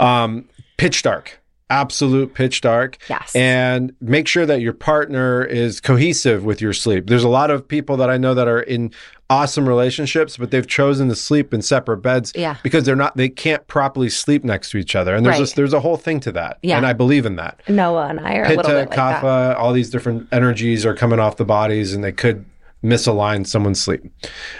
Um, 0.00 0.48
pitch 0.76 1.02
dark. 1.02 1.40
Absolute 1.70 2.34
pitch 2.34 2.60
dark. 2.60 2.98
Yes. 3.08 3.34
And 3.34 3.94
make 4.00 4.28
sure 4.28 4.44
that 4.46 4.60
your 4.60 4.74
partner 4.74 5.42
is 5.44 5.80
cohesive 5.80 6.44
with 6.44 6.60
your 6.60 6.72
sleep. 6.72 7.06
There's 7.06 7.24
a 7.24 7.28
lot 7.28 7.50
of 7.50 7.66
people 7.66 7.96
that 7.96 8.10
I 8.10 8.16
know 8.18 8.34
that 8.34 8.46
are 8.46 8.60
in 8.60 8.92
awesome 9.30 9.66
relationships, 9.66 10.36
but 10.36 10.50
they've 10.50 10.66
chosen 10.66 11.08
to 11.08 11.16
sleep 11.16 11.54
in 11.54 11.62
separate 11.62 11.96
beds 11.98 12.32
Yeah. 12.36 12.56
because 12.62 12.84
they're 12.84 12.94
not 12.94 13.16
they 13.16 13.30
can't 13.30 13.66
properly 13.66 14.10
sleep 14.10 14.44
next 14.44 14.70
to 14.70 14.76
each 14.78 14.94
other. 14.94 15.14
And 15.14 15.24
there's 15.24 15.34
Right. 15.34 15.40
this, 15.40 15.52
there's 15.54 15.72
a 15.72 15.80
whole 15.80 15.96
thing 15.96 16.20
to 16.20 16.32
that. 16.32 16.58
Yeah. 16.62 16.76
And 16.76 16.84
I 16.86 16.92
believe 16.92 17.24
in 17.24 17.36
that. 17.36 17.60
Noah 17.66 18.08
and 18.08 18.20
I 18.20 18.34
are 18.36 18.44
a 18.44 18.48
little 18.50 18.62
Pitta, 18.64 18.74
bit 18.74 18.90
like 18.90 18.96
that. 18.96 19.22
kapha, 19.22 19.58
all 19.58 19.72
these 19.72 19.88
different 19.88 20.28
energies 20.30 20.84
are 20.84 20.94
coming 20.94 21.18
off 21.18 21.38
the 21.38 21.46
bodies 21.46 21.94
and 21.94 22.04
they 22.04 22.12
could 22.12 22.44
misalign 22.84 23.46
someone's 23.46 23.80
sleep. 23.82 24.02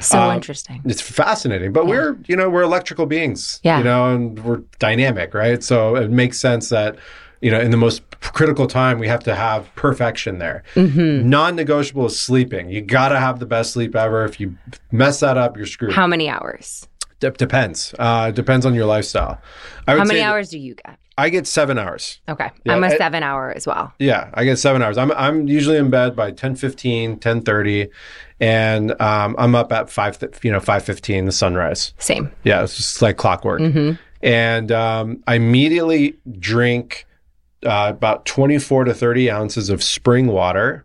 So 0.00 0.18
Um, 0.18 0.34
interesting. 0.34 0.80
It's 0.86 1.00
fascinating, 1.02 1.72
but 1.72 1.86
we're, 1.86 2.16
you 2.26 2.34
know, 2.36 2.48
we're 2.48 2.62
electrical 2.62 3.06
beings, 3.06 3.60
Yeah. 3.62 3.78
you 3.78 3.84
know, 3.84 4.14
and 4.14 4.42
we're 4.42 4.62
dynamic, 4.78 5.34
right? 5.34 5.62
So 5.62 5.94
it 5.94 6.10
makes 6.10 6.40
sense 6.40 6.70
that, 6.70 6.96
you 7.42 7.50
know, 7.50 7.60
in 7.60 7.70
the 7.70 7.76
most 7.76 8.02
critical 8.20 8.66
time, 8.66 8.98
we 8.98 9.06
have 9.08 9.22
to 9.24 9.34
have 9.34 9.72
perfection 9.74 10.38
there. 10.38 10.62
Mm-hmm. 10.74 11.28
Non-negotiable 11.28 12.06
is 12.06 12.18
sleeping. 12.18 12.70
You 12.70 12.80
got 12.80 13.10
to 13.10 13.18
have 13.20 13.38
the 13.38 13.46
best 13.46 13.72
sleep 13.72 13.94
ever. 13.94 14.24
If 14.24 14.40
you 14.40 14.56
mess 14.90 15.20
that 15.20 15.36
up, 15.36 15.56
you're 15.56 15.66
screwed. 15.66 15.92
How 15.92 16.06
many 16.06 16.28
hours? 16.30 16.88
Dep- 17.20 17.36
depends. 17.36 17.94
Uh, 17.98 18.30
depends 18.30 18.64
on 18.66 18.74
your 18.74 18.86
lifestyle. 18.86 19.38
How 19.86 19.96
many 20.04 20.20
that- 20.20 20.22
hours 20.30 20.48
do 20.48 20.58
you 20.58 20.74
get? 20.74 20.98
I 21.16 21.28
get 21.28 21.46
seven 21.46 21.78
hours. 21.78 22.20
Okay. 22.28 22.50
Yeah, 22.64 22.74
I'm 22.74 22.82
a 22.82 22.90
seven 22.96 23.22
hour 23.22 23.52
as 23.52 23.66
well. 23.66 23.92
Yeah, 23.98 24.30
I 24.34 24.44
get 24.44 24.58
seven 24.58 24.82
hours. 24.82 24.98
I'm 24.98 25.12
I'm 25.12 25.46
usually 25.46 25.76
in 25.76 25.90
bed 25.90 26.16
by 26.16 26.32
10, 26.32 26.56
10.30, 26.56 27.90
and 28.40 29.00
um, 29.00 29.36
I'm 29.38 29.54
up 29.54 29.72
at 29.72 29.90
five, 29.90 30.18
th- 30.18 30.38
you 30.42 30.50
know, 30.50 30.60
five 30.60 30.84
fifteen, 30.84 31.26
the 31.26 31.32
sunrise. 31.32 31.94
Same. 31.98 32.32
Yeah, 32.42 32.62
it's 32.62 32.76
just 32.76 33.00
like 33.00 33.16
clockwork. 33.16 33.60
Mm-hmm. 33.60 34.00
And 34.22 34.72
um, 34.72 35.22
I 35.26 35.36
immediately 35.36 36.16
drink 36.38 37.06
uh, 37.64 37.92
about 37.94 38.26
twenty 38.26 38.58
four 38.58 38.84
to 38.84 38.94
thirty 38.94 39.30
ounces 39.30 39.70
of 39.70 39.82
spring 39.82 40.26
water 40.26 40.84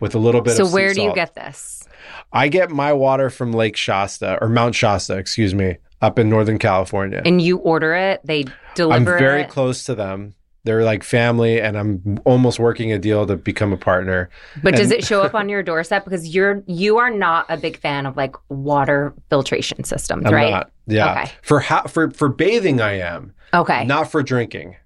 with 0.00 0.14
a 0.14 0.18
little 0.18 0.40
bit 0.40 0.56
So 0.56 0.68
where 0.68 0.94
do 0.94 1.02
you 1.02 1.14
get 1.14 1.34
this? 1.34 1.88
I 2.32 2.48
get 2.48 2.70
my 2.70 2.92
water 2.92 3.30
from 3.30 3.52
Lake 3.52 3.76
Shasta 3.76 4.38
or 4.40 4.48
Mount 4.48 4.74
Shasta, 4.74 5.16
excuse 5.16 5.54
me, 5.54 5.78
up 6.04 6.18
in 6.18 6.28
Northern 6.28 6.58
California. 6.58 7.22
And 7.24 7.40
you 7.40 7.56
order 7.58 7.94
it, 7.94 8.20
they 8.24 8.44
deliver. 8.74 8.96
I'm 8.96 9.04
very 9.04 9.42
it. 9.42 9.48
close 9.48 9.84
to 9.84 9.94
them. 9.94 10.34
They're 10.64 10.84
like 10.84 11.02
family, 11.02 11.60
and 11.60 11.76
I'm 11.76 12.18
almost 12.24 12.58
working 12.58 12.90
a 12.90 12.98
deal 12.98 13.26
to 13.26 13.36
become 13.36 13.72
a 13.72 13.76
partner. 13.76 14.30
But 14.62 14.74
does 14.74 14.90
it 14.90 15.04
show 15.04 15.22
up 15.22 15.34
on 15.34 15.50
your 15.50 15.62
doorstep? 15.62 16.04
Because 16.04 16.34
you're 16.34 16.62
you 16.66 16.96
are 16.96 17.10
not 17.10 17.44
a 17.50 17.58
big 17.58 17.78
fan 17.78 18.06
of 18.06 18.16
like 18.16 18.34
water 18.48 19.12
filtration 19.28 19.84
systems, 19.84 20.24
I'm 20.24 20.32
right? 20.32 20.50
not. 20.50 20.70
Yeah. 20.86 21.12
Okay. 21.12 21.32
For 21.42 21.60
ha- 21.60 21.82
for 21.82 22.10
for 22.12 22.30
bathing, 22.30 22.80
I 22.80 22.98
am. 22.98 23.34
Okay. 23.52 23.84
Not 23.84 24.10
for 24.10 24.22
drinking. 24.22 24.76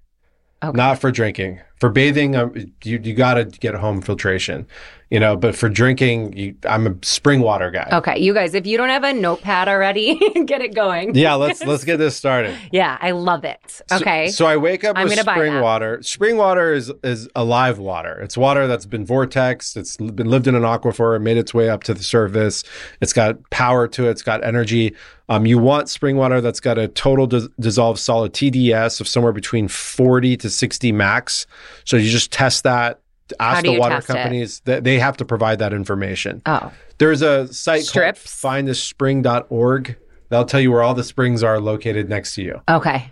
Okay. 0.61 0.75
Not 0.75 0.99
for 0.99 1.11
drinking. 1.11 1.61
For 1.79 1.89
bathing, 1.89 2.35
um, 2.35 2.53
you 2.83 2.99
you 3.01 3.13
got 3.13 3.35
to 3.35 3.45
get 3.45 3.73
home 3.75 4.01
filtration, 4.01 4.67
you 5.09 5.19
know. 5.19 5.35
But 5.35 5.55
for 5.55 5.69
drinking, 5.69 6.37
you, 6.37 6.55
I'm 6.67 6.87
a 6.87 6.95
spring 7.01 7.41
water 7.41 7.71
guy. 7.71 7.89
Okay, 7.91 8.19
you 8.19 8.33
guys, 8.33 8.53
if 8.53 8.65
you 8.65 8.77
don't 8.77 8.89
have 8.89 9.03
a 9.03 9.13
notepad 9.13 9.67
already, 9.67 10.15
get 10.45 10.61
it 10.61 10.73
going. 10.73 11.15
Yeah, 11.15 11.35
let's 11.35 11.63
let's 11.63 11.83
get 11.83 11.97
this 11.97 12.15
started. 12.15 12.55
Yeah, 12.71 12.97
I 13.01 13.11
love 13.11 13.45
it. 13.45 13.81
Okay. 13.91 14.29
So, 14.29 14.45
I 14.45 14.57
wake 14.57 14.83
up 14.83 14.97
I'm 14.97 15.07
with 15.07 15.17
spring 15.19 15.59
water. 15.59 16.01
Spring 16.03 16.37
water 16.37 16.73
is 16.73 16.91
is 17.03 17.27
alive 17.35 17.79
water. 17.79 18.19
It's 18.19 18.37
water 18.37 18.67
that's 18.67 18.85
been 18.85 19.05
vortexed. 19.05 19.75
It's 19.75 19.97
been 19.97 20.29
lived 20.29 20.47
in 20.47 20.55
an 20.55 20.61
aquifer 20.63 21.15
and 21.15 21.23
made 21.23 21.37
its 21.37 21.53
way 21.53 21.69
up 21.69 21.83
to 21.85 21.93
the 21.93 22.03
surface. 22.03 22.63
It's 23.01 23.13
got 23.13 23.37
power 23.49 23.87
to 23.87 24.07
it. 24.07 24.11
It's 24.11 24.21
got 24.21 24.43
energy. 24.43 24.95
Um, 25.29 25.45
you 25.45 25.57
want 25.57 25.89
spring 25.89 26.17
water 26.17 26.41
that's 26.41 26.59
got 26.59 26.77
a 26.77 26.87
total 26.87 27.27
dis- 27.27 27.47
dissolved 27.59 27.99
solid 27.99 28.33
TDS 28.33 28.99
of 28.99 29.07
somewhere 29.07 29.31
between 29.33 29.67
40 29.67 30.37
to 30.37 30.49
60 30.49 30.91
max. 30.91 31.45
So 31.85 31.97
you 31.97 32.09
just 32.09 32.31
test 32.31 32.63
that. 32.63 32.99
Ask 33.39 33.63
the 33.63 33.77
water 33.79 34.01
companies. 34.01 34.61
They, 34.65 34.79
they 34.79 34.99
have 34.99 35.17
to 35.17 35.25
provide 35.25 35.59
that 35.59 35.73
information. 35.73 36.41
oh, 36.45 36.71
There's 36.97 37.21
a 37.21 37.51
site 37.53 37.83
Strips? 37.83 38.41
called 38.41 38.65
findthespring.org. 38.65 39.97
That'll 40.29 40.45
tell 40.45 40.59
you 40.59 40.71
where 40.71 40.83
all 40.83 40.93
the 40.93 41.03
springs 41.03 41.43
are 41.43 41.59
located 41.59 42.07
next 42.07 42.35
to 42.35 42.43
you 42.43 42.61
okay. 42.69 43.11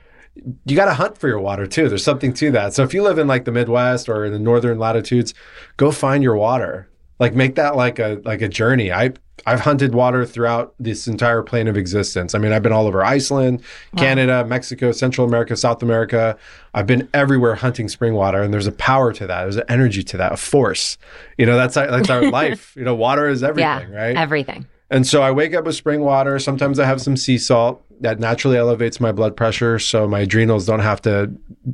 you 0.66 0.76
got 0.76 0.86
to 0.86 0.94
hunt 0.94 1.18
for 1.18 1.28
your 1.28 1.40
water 1.40 1.66
too. 1.66 1.90
There's 1.90 2.04
something 2.04 2.32
to 2.34 2.52
that. 2.52 2.74
So 2.74 2.84
if 2.84 2.94
you 2.94 3.02
live 3.02 3.18
in 3.18 3.28
like 3.28 3.46
the 3.46 3.52
Midwest 3.52 4.08
or 4.08 4.26
in 4.26 4.34
the 4.34 4.40
northern 4.40 4.78
latitudes, 4.78 5.34
go 5.78 5.92
find 5.92 6.24
your 6.24 6.36
water. 6.36 6.88
Like 7.20 7.34
make 7.34 7.56
that 7.56 7.76
like 7.76 7.98
a 7.98 8.22
like 8.24 8.42
a 8.44 8.48
journey. 8.48 8.92
I 8.92 9.14
I've 9.46 9.60
hunted 9.62 9.94
water 9.94 10.26
throughout 10.26 10.74
this 10.80 11.08
entire 11.08 11.44
plane 11.44 11.68
of 11.68 11.78
existence. 11.78 12.34
I 12.34 12.40
mean, 12.40 12.52
I've 12.52 12.64
been 12.64 12.72
all 12.72 12.88
over 12.88 13.04
Iceland, 13.04 13.62
Canada, 13.96 14.44
Mexico, 14.46 14.92
Central 14.92 15.28
America, 15.28 15.56
South 15.56 15.84
America. 15.84 16.38
I've 16.74 16.88
been 16.88 17.08
everywhere 17.14 17.56
hunting 17.56 17.88
spring 17.88 18.14
water, 18.14 18.42
and 18.42 18.54
there's 18.54 18.68
a 18.68 18.72
power 18.72 19.14
to 19.14 19.28
that. 19.28 19.42
There's 19.44 19.58
an 19.58 19.64
energy 19.70 20.04
to 20.04 20.18
that, 20.18 20.34
a 20.34 20.38
force. 20.38 20.98
You 21.38 21.46
know, 21.46 21.56
that's 21.56 21.78
our, 21.78 21.90
that's 21.90 22.10
our 22.10 22.24
life. 22.32 22.76
You 22.76 22.84
know, 22.84 22.96
water 22.96 23.30
is 23.30 23.44
everything, 23.44 23.92
yeah, 23.92 23.98
right? 23.98 24.18
everything. 24.18 24.66
And 24.90 25.06
so 25.06 25.22
I 25.22 25.32
wake 25.32 25.54
up 25.54 25.66
with 25.66 25.76
spring 25.76 26.02
water. 26.02 26.40
Sometimes 26.40 26.80
I 26.80 26.86
have 26.86 27.02
some 27.02 27.18
sea 27.18 27.38
salt 27.38 27.84
that 28.00 28.20
naturally 28.20 28.58
elevates 28.58 29.00
my 29.00 29.12
blood 29.12 29.36
pressure, 29.36 29.80
so 29.80 30.08
my 30.08 30.20
adrenals 30.22 30.66
don't 30.66 30.80
have 30.80 31.02
to 31.02 31.32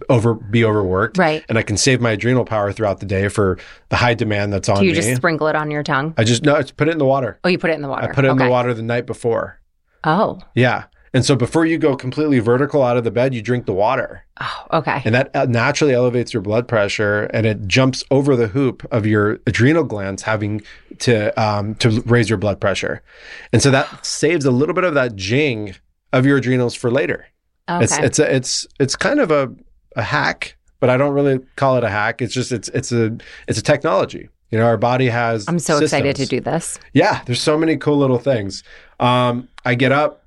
over 0.09 0.33
be 0.33 0.63
overworked. 0.65 1.17
Right. 1.17 1.43
And 1.49 1.57
I 1.57 1.61
can 1.63 1.77
save 1.77 2.01
my 2.01 2.11
adrenal 2.11 2.45
power 2.45 2.71
throughout 2.71 2.99
the 3.01 3.05
day 3.05 3.27
for 3.27 3.59
the 3.89 3.97
high 3.97 4.13
demand 4.15 4.51
that's 4.53 4.67
on 4.69 4.79
Do 4.79 4.85
you 4.85 4.91
me. 4.91 4.95
just 4.95 5.15
sprinkle 5.15 5.47
it 5.47 5.55
on 5.55 5.69
your 5.69 5.83
tongue? 5.83 6.13
I 6.17 6.23
just 6.23 6.43
no, 6.43 6.55
it's 6.55 6.71
put 6.71 6.87
it 6.87 6.91
in 6.91 6.97
the 6.97 7.05
water. 7.05 7.39
Oh, 7.43 7.49
you 7.49 7.57
put 7.59 7.69
it 7.69 7.73
in 7.73 7.81
the 7.81 7.87
water. 7.89 8.09
I 8.09 8.13
put 8.13 8.25
it 8.25 8.29
in 8.29 8.37
the 8.37 8.49
water 8.49 8.73
the 8.73 8.81
night 8.81 9.05
before. 9.05 9.59
Oh, 10.05 10.39
Yeah. 10.55 10.85
And 11.13 11.23
so 11.23 11.35
before 11.35 11.65
you 11.65 11.77
go 11.77 11.95
completely 11.95 12.39
vertical 12.39 12.81
out 12.81 12.97
of 12.97 13.03
the 13.03 13.11
bed, 13.11 13.33
you 13.35 13.41
drink 13.41 13.65
the 13.65 13.73
water. 13.73 14.25
oh, 14.41 14.65
okay. 14.73 15.01
And 15.05 15.13
that 15.13 15.29
uh, 15.35 15.45
naturally 15.45 15.93
elevates 15.93 16.33
your 16.33 16.41
blood 16.41 16.67
pressure 16.67 17.25
and 17.33 17.45
it 17.45 17.67
jumps 17.67 18.03
over 18.09 18.35
the 18.35 18.47
hoop 18.47 18.85
of 18.91 19.05
your 19.05 19.39
adrenal 19.45 19.83
glands 19.83 20.23
having 20.23 20.61
to 20.99 21.39
um, 21.41 21.75
to 21.75 22.01
raise 22.01 22.29
your 22.29 22.37
blood 22.37 22.59
pressure. 22.59 23.03
And 23.51 23.61
so 23.61 23.69
that 23.71 24.05
saves 24.05 24.45
a 24.45 24.51
little 24.51 24.73
bit 24.73 24.83
of 24.83 24.95
that 24.95 25.15
jing 25.15 25.75
of 26.13 26.25
your 26.25 26.37
adrenals 26.37 26.73
for 26.75 26.89
later. 26.89 27.27
okay. 27.69 27.83
It's 27.83 27.97
it's 27.99 28.19
a, 28.19 28.35
it's 28.35 28.67
it's 28.79 28.95
kind 28.95 29.19
of 29.19 29.29
a, 29.29 29.53
a 29.95 30.01
hack, 30.01 30.57
but 30.79 30.89
I 30.89 30.97
don't 30.97 31.13
really 31.13 31.39
call 31.55 31.77
it 31.77 31.83
a 31.83 31.89
hack. 31.89 32.21
It's 32.21 32.33
just 32.33 32.51
it's 32.51 32.69
it's 32.69 32.91
a 32.91 33.15
it's 33.47 33.59
a 33.59 33.63
technology. 33.63 34.29
You 34.49 34.59
know, 34.59 34.65
our 34.65 34.77
body 34.77 35.07
has 35.07 35.47
I'm 35.47 35.57
so 35.59 35.79
excited 35.79 36.15
to 36.15 36.25
do 36.25 36.39
this. 36.39 36.79
Yeah, 36.93 37.23
there's 37.25 37.41
so 37.41 37.57
many 37.57 37.77
cool 37.77 37.97
little 37.97 38.19
things. 38.19 38.63
Um, 38.99 39.47
I 39.65 39.73
get 39.73 39.91
up, 39.91 40.22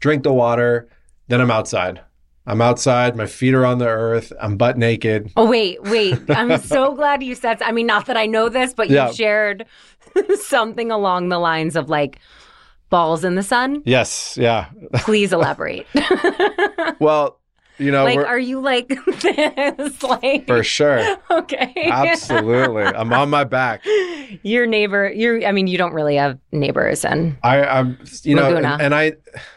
drink 0.00 0.22
the 0.24 0.32
water, 0.32 0.88
then 1.28 1.40
I'm 1.40 1.50
outside. 1.50 2.00
I'm 2.46 2.60
outside. 2.60 3.14
My 3.16 3.26
feet 3.26 3.54
are 3.54 3.64
on 3.64 3.78
the 3.78 3.86
earth. 3.86 4.32
I'm 4.40 4.56
butt 4.56 4.76
naked. 4.76 5.30
Oh 5.36 5.48
wait, 5.48 5.80
wait. 5.84 6.18
I'm 6.30 6.58
so 6.58 6.94
glad 6.96 7.22
you 7.22 7.34
said. 7.34 7.62
I 7.62 7.70
mean, 7.72 7.86
not 7.86 8.06
that 8.06 8.16
I 8.16 8.26
know 8.26 8.48
this, 8.48 8.74
but 8.74 8.88
you 8.88 8.96
Yeah. 8.96 9.12
shared 9.12 9.66
something 10.40 10.90
along 10.90 11.28
the 11.28 11.38
lines 11.38 11.76
of 11.76 11.88
like 11.88 12.18
balls 12.88 13.22
in 13.24 13.34
the 13.36 13.42
sun. 13.42 13.82
Yes, 13.84 14.36
yeah. 14.40 14.66
Please 14.94 15.32
elaborate. 15.32 15.86
Well, 16.98 17.39
you 17.80 17.90
know, 17.90 18.04
like, 18.04 18.16
we're, 18.16 18.38
you 18.38 18.60
like 18.60 18.88
this? 19.22 20.02
Like, 20.02 20.46
for 20.46 20.62
sure. 20.62 21.16
okay, 21.30 21.88
Absolutely. 21.90 22.84
I'm 22.84 23.12
on 23.12 23.30
my 23.30 23.44
back. 23.44 23.82
your 24.42 24.66
neighbor. 24.66 25.10
You're. 25.10 25.44
I 25.46 25.52
mean, 25.52 25.66
you 25.66 25.78
don't 25.78 25.92
really 25.92 26.16
have 26.16 26.38
neighbors, 26.52 27.04
and 27.04 27.36
I, 27.42 27.64
I'm, 27.64 27.98
you 28.22 28.34
know, 28.34 28.54
and, 28.56 28.66
and 28.66 28.94
I, 28.94 29.14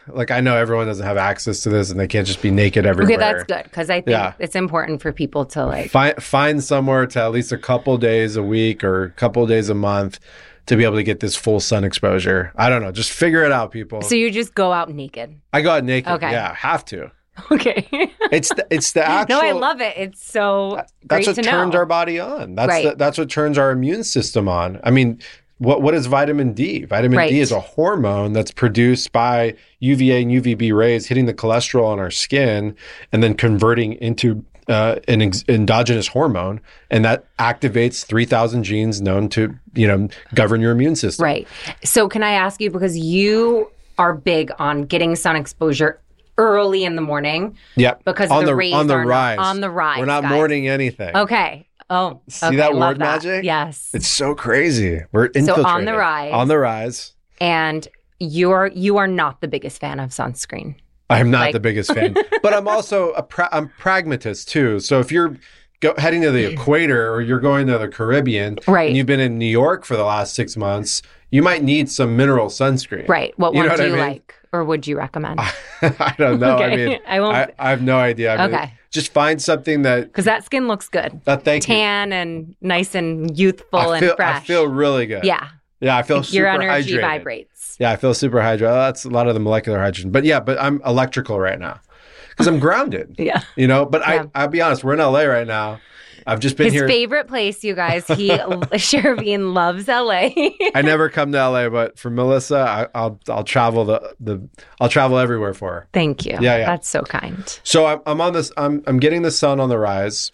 like, 0.08 0.32
I 0.32 0.40
know 0.42 0.56
everyone 0.58 0.88
doesn't 0.88 1.06
have 1.06 1.18
access 1.18 1.62
to 1.62 1.70
this, 1.70 1.92
and 1.92 2.00
they 2.00 2.08
can't 2.08 2.26
just 2.26 2.42
be 2.42 2.50
naked 2.52 2.86
everywhere. 2.86 3.16
okay, 3.18 3.20
that's 3.34 3.44
good 3.44 3.64
because 3.64 3.90
I 3.90 3.96
think 4.02 4.10
Yeah. 4.10 4.34
it's 4.40 4.56
important 4.56 5.02
for 5.02 5.12
people 5.12 5.46
to 5.48 5.66
like. 5.66 5.90
Find 5.92 6.16
find 6.24 6.64
somewhere 6.64 7.06
to 7.06 7.22
at 7.22 7.32
least 7.32 7.52
a 7.52 7.58
couple 7.58 7.98
days 7.98 8.36
a 8.36 8.44
week 8.44 8.84
or 8.84 9.04
a 9.04 9.10
couple 9.12 9.46
days 9.48 9.70
a 9.70 9.76
month 9.76 10.20
to 10.66 10.78
be 10.78 10.86
able 10.86 10.96
to 10.96 11.04
get 11.04 11.20
this 11.20 11.36
full 11.36 11.60
sun 11.60 11.84
exposure. 11.84 12.54
I 12.56 12.70
don't 12.70 12.82
know. 12.82 12.92
Just 12.94 13.12
figure 13.12 13.44
it 13.44 13.52
out, 13.52 13.72
people. 13.72 14.02
So 14.02 14.16
you 14.16 14.32
just 14.32 14.56
go 14.56 14.72
out 14.72 14.90
naked. 14.90 15.36
I 15.52 15.62
go 15.62 15.72
out 15.72 15.84
naked. 15.84 16.10
Okay. 16.14 16.32
Yeah, 16.32 16.54
have 16.56 16.86
to. 16.86 17.12
Okay. 17.52 17.88
It's 18.32 18.50
the, 18.50 18.66
it's 18.70 18.92
the 18.94 19.08
actual. 19.08 19.38
no, 19.42 19.48
I 19.48 19.52
love 19.52 19.82
it. 19.82 19.94
It's 19.98 20.24
so 20.24 20.76
That's 20.76 21.26
great 21.26 21.28
what 21.38 21.44
turns 21.44 21.74
know. 21.74 21.80
our 21.80 21.86
body 21.86 22.20
on. 22.20 22.56
That's 22.56 22.70
Right. 22.70 22.86
the, 22.90 22.96
that's 22.96 23.18
what 23.18 23.30
turns 23.30 23.58
our 23.58 23.72
immune 23.72 24.04
system 24.04 24.48
on. 24.48 24.80
I 24.84 24.92
mean, 24.92 25.20
what 25.58 25.82
what 25.82 25.94
is 25.94 26.06
vitamin 26.08 26.54
D? 26.54 26.86
Vitamin 26.86 27.18
Right. 27.18 27.30
D 27.30 27.40
is 27.40 27.52
a 27.52 27.60
hormone 27.60 28.34
that's 28.34 28.52
produced 28.52 29.12
by 29.12 29.56
UVA 29.80 30.22
and 30.24 30.32
UVB 30.32 30.74
rays 30.76 31.08
hitting 31.08 31.26
the 31.26 31.34
cholesterol 31.34 31.86
on 31.86 32.00
our 32.00 32.12
skin 32.12 32.76
and 33.12 33.24
then 33.24 33.34
converting 33.34 33.94
into 33.94 34.44
uh, 34.68 34.96
an 35.08 35.22
ex- 35.22 35.44
endogenous 35.50 36.08
hormone, 36.08 36.62
and 36.90 37.04
that 37.04 37.26
activates 37.38 38.06
three 38.06 38.26
thousand 38.26 38.64
genes 38.64 39.02
known 39.02 39.28
to 39.30 39.54
you 39.74 39.88
know 39.88 40.08
govern 40.36 40.62
your 40.62 40.72
immune 40.72 40.96
system. 40.96 41.24
Right. 41.24 41.48
So 41.84 42.08
can 42.08 42.24
I 42.24 42.32
ask 42.32 42.62
you 42.62 42.70
because 42.72 42.98
you 42.98 43.70
are 44.00 44.14
big 44.16 44.52
on 44.60 44.84
getting 44.84 45.16
sun 45.16 45.36
exposure 45.36 46.00
early 46.38 46.84
in 46.84 46.96
the 46.96 47.02
morning 47.02 47.58
Yeah. 47.76 47.96
because 48.06 48.32
on 48.32 48.46
the, 48.46 48.52
the 48.52 48.56
rays 48.56 48.74
on 48.74 48.88
the 48.88 48.96
are 48.96 49.06
not- 49.06 49.10
rise. 49.10 49.38
on 49.40 49.62
the 49.62 49.70
rise. 49.70 50.00
We're 50.00 50.06
not 50.06 50.24
guys. 50.24 50.32
mourning 50.32 50.68
anything. 50.68 51.16
Okay. 51.16 51.68
Oh, 51.90 52.22
See 52.28 52.46
okay, 52.48 52.56
that 52.58 52.76
word 52.76 52.98
magic? 52.98 53.44
Yes. 53.44 53.90
It's 53.94 54.08
so 54.08 54.34
crazy. 54.34 55.02
We're 55.12 55.30
So 55.44 55.64
on 55.66 55.86
the 55.86 55.94
rise. 55.94 56.34
On 56.34 56.48
the 56.48 56.58
rise. 56.58 57.14
and 57.42 57.88
you're 58.20 58.68
you 58.74 58.98
are 58.98 59.08
not 59.08 59.42
the 59.42 59.48
biggest 59.48 59.80
fan 59.82 60.00
of 60.00 60.10
sunscreen. 60.12 60.76
I'm 61.10 61.30
not 61.30 61.42
Like- 61.42 61.54
the 61.54 61.60
biggest 61.60 61.94
fan, 61.96 62.16
but 62.42 62.54
I'm 62.54 62.68
also 62.68 63.12
a 63.12 63.22
pra- 63.22 63.50
I'm 63.52 63.70
pragmatist 63.78 64.48
too. 64.50 64.80
So 64.80 65.00
if 65.00 65.12
you're 65.12 65.36
go- 65.82 65.94
heading 65.98 66.22
to 66.22 66.32
the 66.32 66.46
equator 66.46 67.12
or 67.14 67.22
you're 67.22 67.42
going 67.42 67.68
to 67.68 67.78
the 67.78 67.90
Caribbean, 67.90 68.58
Right. 68.66 68.88
and 68.88 68.98
you've 68.98 69.06
been 69.06 69.20
in 69.20 69.38
New 69.38 69.46
York 69.46 69.84
for 69.84 69.98
the 69.98 70.06
last 70.06 70.34
six 70.34 70.56
months, 70.56 71.02
you 71.32 71.44
might 71.44 71.64
need 71.64 71.90
some 71.92 72.16
mineral 72.16 72.48
sunscreen. 72.48 73.08
Right. 73.10 73.38
What 73.38 73.54
You 73.54 73.60
one 73.66 73.76
do 73.76 73.84
I 73.84 73.86
you 73.88 73.92
mean? 73.92 74.00
like 74.00 74.36
or 74.54 74.64
would 74.64 74.88
you 74.88 74.98
recommend? 74.98 75.40
I 75.82 76.16
don't 76.18 76.40
know. 76.40 76.58
I 76.58 76.76
mean, 76.76 77.00
I 77.08 77.20
won't- 77.20 77.36
I, 77.36 77.52
I 77.60 77.70
have 77.72 77.82
no 77.82 77.98
idea. 77.98 78.36
I 78.36 78.48
mean, 78.48 78.56
Okay. 78.56 78.74
Just 78.92 79.12
find 79.12 79.42
something 79.42 79.82
that. 79.82 80.04
Because 80.06 80.26
that 80.26 80.46
skin 80.46 80.68
looks 80.68 80.88
good. 80.88 81.20
Uh, 81.26 81.36
thank 81.38 81.68
you. 81.68 81.74
Tan 81.74 82.14
and 82.14 82.56
nice 82.62 82.94
and 82.94 83.36
youthful 83.38 83.80
I 83.80 84.00
feel, 84.00 84.10
and 84.12 84.16
fresh. 84.18 84.36
I 84.44 84.46
feel 84.46 84.68
really 84.68 85.08
good. 85.08 85.24
yeah. 85.24 85.50
Yeah, 85.82 85.98
I 85.98 86.04
feel 86.04 86.24
super 86.24 86.38
Your 86.44 86.48
energy 86.48 86.94
hydrated. 86.94 87.02
vibrates. 87.02 87.76
Yeah, 87.80 87.92
I 87.92 87.96
feel 87.98 88.14
super 88.14 88.38
hydrated. 88.38 88.70
Oh, 88.70 88.76
That's 88.76 89.04
a 89.04 89.10
lot 89.10 89.28
of 89.28 89.34
the 89.34 89.40
molecular 89.42 89.80
hydrogen. 89.80 90.12
But 90.12 90.24
yeah, 90.24 90.40
but 90.40 90.62
I'm 90.62 90.80
electrical 90.86 91.40
right 91.40 91.60
now 91.60 91.82
because 92.30 92.48
I'm 92.48 92.60
grounded. 92.60 93.16
Yeah. 93.20 93.42
You 93.58 93.68
know, 93.68 93.84
but 93.86 94.02
Yeah. 94.08 94.26
I 94.36 94.42
I'll 94.44 94.48
be 94.48 94.62
honest, 94.62 94.84
we're 94.84 94.94
in 94.94 95.00
LA 95.00 95.24
right 95.24 95.48
now, 95.48 95.82
I've 96.28 96.40
just 96.40 96.58
been 96.58 96.66
His 96.66 96.74
here. 96.74 96.88
favorite 96.88 97.28
place, 97.28 97.64
you 97.64 97.76
guys. 97.76 98.06
He 98.08 98.30
Chervin 98.78 99.54
loves 99.54 99.88
LA. 99.88 100.30
I 100.76 100.82
never 100.82 101.10
come 101.10 101.32
to 101.32 101.38
LA, 101.50 101.70
but 101.70 101.98
for 102.00 102.10
Melissa, 102.10 102.58
I, 102.58 102.88
I'll 102.98 103.20
I'll 103.30 103.44
travel 103.44 103.86
the 103.86 104.16
the 104.20 104.48
I'll 104.80 104.90
travel 104.90 105.18
everywhere 105.18 105.54
for 105.54 105.74
her. 105.74 105.88
Thank 105.94 106.26
you. 106.26 106.34
Yeah, 106.34 106.58
yeah. 106.58 106.66
That's 106.66 106.88
so 106.88 107.02
kind. 107.04 107.60
So 107.64 107.86
I'm, 107.86 108.02
I'm 108.06 108.22
on 108.22 108.34
this. 108.34 108.52
I'm 108.58 108.84
I'm 108.88 109.00
getting 109.00 109.22
the 109.22 109.32
sun 109.32 109.60
on 109.60 109.70
the 109.70 109.78
rise. 109.78 110.32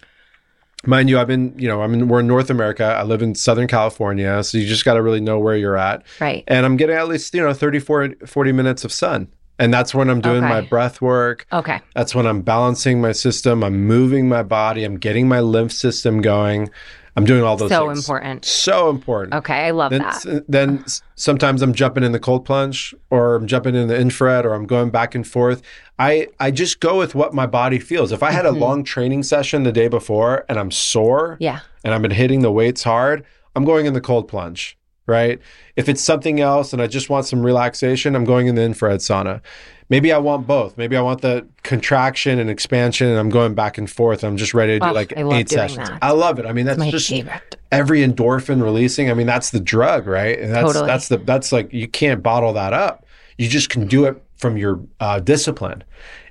Mind 0.85 1.09
you, 1.09 1.19
I've 1.19 1.27
been 1.27 1.53
you 1.59 1.67
know 1.67 1.81
I'm 1.81 1.93
in 1.93 2.07
we're 2.07 2.21
in 2.21 2.27
North 2.27 2.49
America. 2.49 2.85
I 2.85 3.03
live 3.03 3.21
in 3.21 3.35
Southern 3.35 3.67
California, 3.67 4.41
so 4.43 4.57
you 4.57 4.65
just 4.65 4.85
got 4.85 4.93
to 4.93 5.01
really 5.01 5.19
know 5.19 5.37
where 5.37 5.57
you're 5.57 5.75
at. 5.77 6.03
Right. 6.21 6.43
And 6.47 6.65
I'm 6.65 6.77
getting 6.77 6.95
at 6.95 7.07
least 7.09 7.33
you 7.33 7.41
know 7.41 7.53
30 7.53 7.79
40, 7.79 8.25
40 8.25 8.51
minutes 8.53 8.85
of 8.85 8.91
sun, 8.93 9.27
and 9.59 9.73
that's 9.73 9.93
when 9.93 10.09
I'm 10.09 10.21
doing 10.21 10.41
my 10.41 10.61
breath 10.61 11.01
work. 11.01 11.45
Okay. 11.53 11.81
That's 11.93 12.15
when 12.15 12.25
I'm 12.25 12.41
balancing 12.41 13.01
my 13.01 13.11
system. 13.11 13.63
I'm 13.63 13.85
moving 13.85 14.27
my 14.27 14.41
body. 14.43 14.83
I'm 14.83 14.97
getting 14.97 15.27
my 15.27 15.39
lymph 15.41 15.71
system 15.73 16.21
going. 16.21 16.69
I'm 17.15 17.25
doing 17.25 17.43
all 17.43 17.57
those 17.57 17.69
things. 17.69 17.77
So 17.79 17.87
things. 17.87 17.99
important. 18.05 18.45
So 18.45 18.89
important. 18.89 19.33
Okay. 19.33 19.65
I 19.65 19.71
love 19.71 19.91
Then, 19.91 20.01
that. 20.03 20.45
then 20.47 20.85
sometimes 21.15 21.61
I'm 21.61 21.73
jumping 21.73 22.03
in 22.05 22.13
the 22.13 22.19
cold 22.19 22.45
plunge 22.45 22.95
or 23.09 23.35
I'm 23.35 23.45
jumping 23.45 23.75
in 23.75 23.89
the 23.89 23.99
infrared 23.99 24.45
or 24.45 24.53
I'm 24.53 24.65
going 24.65 24.89
back 24.89 25.15
and 25.15 25.27
forth. 25.27 25.61
I, 25.97 26.27
I 26.39 26.51
just 26.51 26.79
go 26.79 26.97
with 26.97 27.15
what 27.15 27.33
my 27.33 27.45
body 27.45 27.77
feels. 27.79 28.13
If 28.13 28.23
I 28.23 28.31
had 28.31 28.45
a 28.45 28.51
long 28.51 28.85
training 28.85 29.23
session 29.23 29.63
the 29.63 29.73
day 29.73 29.89
before 29.89 30.45
and 30.47 30.57
I'm 30.57 30.71
sore 30.71 31.33
Mm-hmm. 31.33 31.43
Yeah. 31.43 31.59
and 31.83 31.93
I've 31.93 32.01
been 32.01 32.11
hitting 32.11 32.41
the 32.41 32.51
weights 32.51 32.83
hard, 32.83 33.25
I'm 33.55 33.65
going 33.65 33.85
in 33.85 33.93
the 33.93 34.01
cold 34.01 34.29
plunge, 34.29 34.77
right? 35.09 35.39
If 35.75 35.89
it's 35.89 36.01
something 36.01 36.39
else 36.39 36.71
and 36.71 36.81
I 36.81 36.87
just 36.87 37.09
want 37.09 37.25
some 37.25 37.45
relaxation, 37.45 38.15
I'm 38.15 38.25
going 38.25 38.47
in 38.47 38.55
the 38.55 38.61
infrared 38.61 38.99
sauna. 38.99 39.41
Maybe 39.89 40.13
I 40.13 40.19
want 40.19 40.45
both. 40.45 40.77
Maybe 40.77 40.95
I 40.95 41.01
want 41.01 41.21
the 41.21 41.47
contraction 41.63 42.37
and 42.37 42.47
expansion 42.49 43.07
and 43.07 43.17
I'm 43.17 43.29
going 43.29 43.55
back 43.55 43.79
and 43.79 43.89
forth. 43.89 44.23
I'm 44.23 44.37
just 44.37 44.53
ready 44.53 44.79
to 44.79 44.85
do 44.85 44.91
like 44.93 45.13
eight 45.17 45.49
sessions. 45.49 45.89
that. 45.89 45.97
I 46.01 46.11
love 46.11 46.37
it. 46.37 46.45
I 46.45 46.53
mean, 46.53 46.67
that's 46.67 46.85
just 46.85 47.09
favorite. 47.09 47.57
every 47.71 48.01
endorphin 48.01 48.61
releasing. 48.61 49.09
I 49.09 49.15
mean, 49.15 49.25
that's 49.25 49.49
the 49.49 49.59
drug, 49.59 50.05
right? 50.05 50.39
And 50.39 50.53
that's 50.53 50.67
Totally. 50.67 50.87
that's 50.87 51.07
the 51.07 51.17
that's 51.17 51.51
like 51.51 51.73
you 51.73 51.87
can't 51.87 52.21
bottle 52.21 52.53
that 52.53 52.71
up. 52.71 53.05
You 53.37 53.49
just 53.49 53.69
can 53.69 53.87
do 53.87 54.05
it 54.05 54.21
from 54.37 54.57
your 54.57 54.79
uh, 54.99 55.19
discipline, 55.19 55.83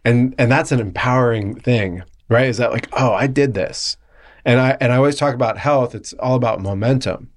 and 0.04 0.34
and 0.38 0.50
that's 0.52 0.70
an 0.72 0.78
empowering 0.78 1.58
thing, 1.58 2.02
right? 2.28 2.46
Is 2.46 2.58
that 2.58 2.70
like, 2.70 2.88
oh, 2.92 3.12
I 3.12 3.26
did 3.26 3.54
this, 3.54 3.96
and 4.44 4.60
I 4.60 4.76
and 4.80 4.92
I 4.92 4.96
always 4.96 5.16
talk 5.16 5.34
about 5.34 5.58
health. 5.58 5.94
It's 5.94 6.12
all 6.14 6.36
about 6.36 6.60
momentum, 6.60 7.28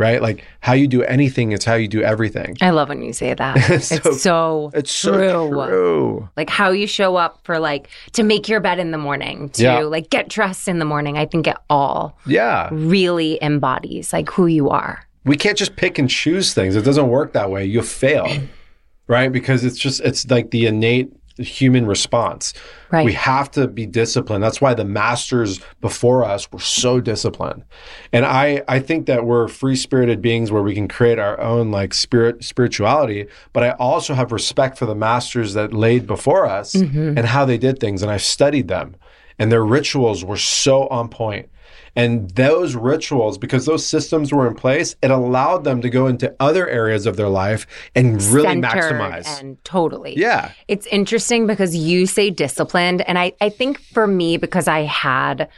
right? 0.00 0.20
Like 0.20 0.44
how 0.60 0.72
you 0.72 0.88
do 0.88 1.02
anything, 1.04 1.52
it's 1.52 1.64
how 1.64 1.74
you 1.74 1.86
do 1.86 2.02
everything. 2.02 2.56
I 2.60 2.70
love 2.70 2.88
when 2.88 3.02
you 3.02 3.12
say 3.12 3.34
that. 3.34 3.56
It's 3.70 3.92
it's 3.92 4.02
so- 4.02 4.12
so, 4.12 4.70
It's 4.74 4.90
so 4.90 5.12
true. 5.12 5.66
true. 5.68 6.28
Like 6.36 6.50
how 6.50 6.70
you 6.70 6.86
show 6.88 7.14
up 7.16 7.38
for 7.44 7.58
like 7.60 7.88
to 8.12 8.22
make 8.24 8.48
your 8.48 8.58
bed 8.60 8.78
in 8.80 8.90
the 8.90 8.98
morning, 8.98 9.50
to 9.50 9.62
Yeah. 9.62 9.80
like 9.82 10.10
get 10.10 10.28
dressed 10.28 10.66
in 10.66 10.78
the 10.80 10.84
morning. 10.84 11.18
I 11.18 11.26
think 11.26 11.46
it 11.46 11.56
all 11.68 12.18
Yeah, 12.26 12.68
really 12.72 13.38
embodies 13.42 14.12
like 14.12 14.28
who 14.30 14.46
you 14.46 14.70
are. 14.70 15.06
we 15.24 15.36
can't 15.36 15.58
just 15.58 15.76
pick 15.76 15.98
and 15.98 16.08
choose 16.08 16.54
things. 16.54 16.74
It 16.76 16.82
doesn't 16.84 17.08
work 17.08 17.32
that 17.34 17.50
way. 17.50 17.64
You'll 17.66 17.82
fail, 17.84 18.26
right? 19.06 19.30
Because 19.30 19.64
it's 19.64 19.78
just 19.78 20.00
it's 20.00 20.28
like 20.30 20.50
the 20.50 20.66
innate 20.66 21.12
human 21.40 21.86
response. 21.86 22.54
Right. 22.90 23.04
We 23.04 23.12
have 23.14 23.50
to 23.52 23.68
be 23.68 23.86
disciplined. 23.86 24.42
That's 24.42 24.60
why 24.60 24.74
the 24.74 24.84
masters 24.84 25.60
before 25.80 26.24
us 26.24 26.50
were 26.50 26.60
so 26.60 27.00
disciplined. 27.00 27.64
And 28.12 28.24
I 28.24 28.62
I 28.68 28.80
think 28.80 29.06
that 29.06 29.24
we're 29.24 29.48
free-spirited 29.48 30.20
beings 30.20 30.50
where 30.50 30.62
we 30.62 30.74
can 30.74 30.88
create 30.88 31.18
our 31.18 31.40
own 31.40 31.70
like 31.70 31.94
spirit 31.94 32.44
spirituality, 32.44 33.26
but 33.52 33.62
I 33.62 33.70
also 33.72 34.14
have 34.14 34.32
respect 34.32 34.78
for 34.78 34.86
the 34.86 34.94
masters 34.94 35.54
that 35.54 35.72
laid 35.72 36.06
before 36.06 36.46
us 36.46 36.74
mm-hmm. 36.74 37.16
and 37.16 37.26
how 37.26 37.44
they 37.44 37.58
did 37.58 37.78
things 37.78 38.02
and 38.02 38.10
I've 38.10 38.22
studied 38.22 38.68
them. 38.68 38.96
And 39.38 39.50
their 39.50 39.64
rituals 39.64 40.24
were 40.24 40.36
so 40.36 40.86
on 40.88 41.08
point. 41.08 41.48
And 41.96 42.30
those 42.30 42.74
rituals, 42.74 43.38
because 43.38 43.66
those 43.66 43.84
systems 43.86 44.32
were 44.32 44.46
in 44.46 44.54
place, 44.54 44.96
it 45.02 45.10
allowed 45.10 45.64
them 45.64 45.80
to 45.82 45.90
go 45.90 46.06
into 46.06 46.34
other 46.40 46.68
areas 46.68 47.06
of 47.06 47.16
their 47.16 47.28
life 47.28 47.66
and 47.94 48.22
really 48.22 48.48
Centered 48.48 48.94
maximize. 48.94 49.40
and 49.40 49.62
totally. 49.64 50.14
yeah. 50.16 50.52
It's 50.68 50.86
interesting 50.86 51.46
because 51.46 51.76
you 51.76 52.06
say 52.06 52.30
disciplined. 52.30 53.02
And 53.08 53.18
I, 53.18 53.32
I 53.40 53.48
think 53.48 53.80
for 53.80 54.06
me, 54.06 54.36
because 54.36 54.68
I 54.68 54.80
had 54.80 55.48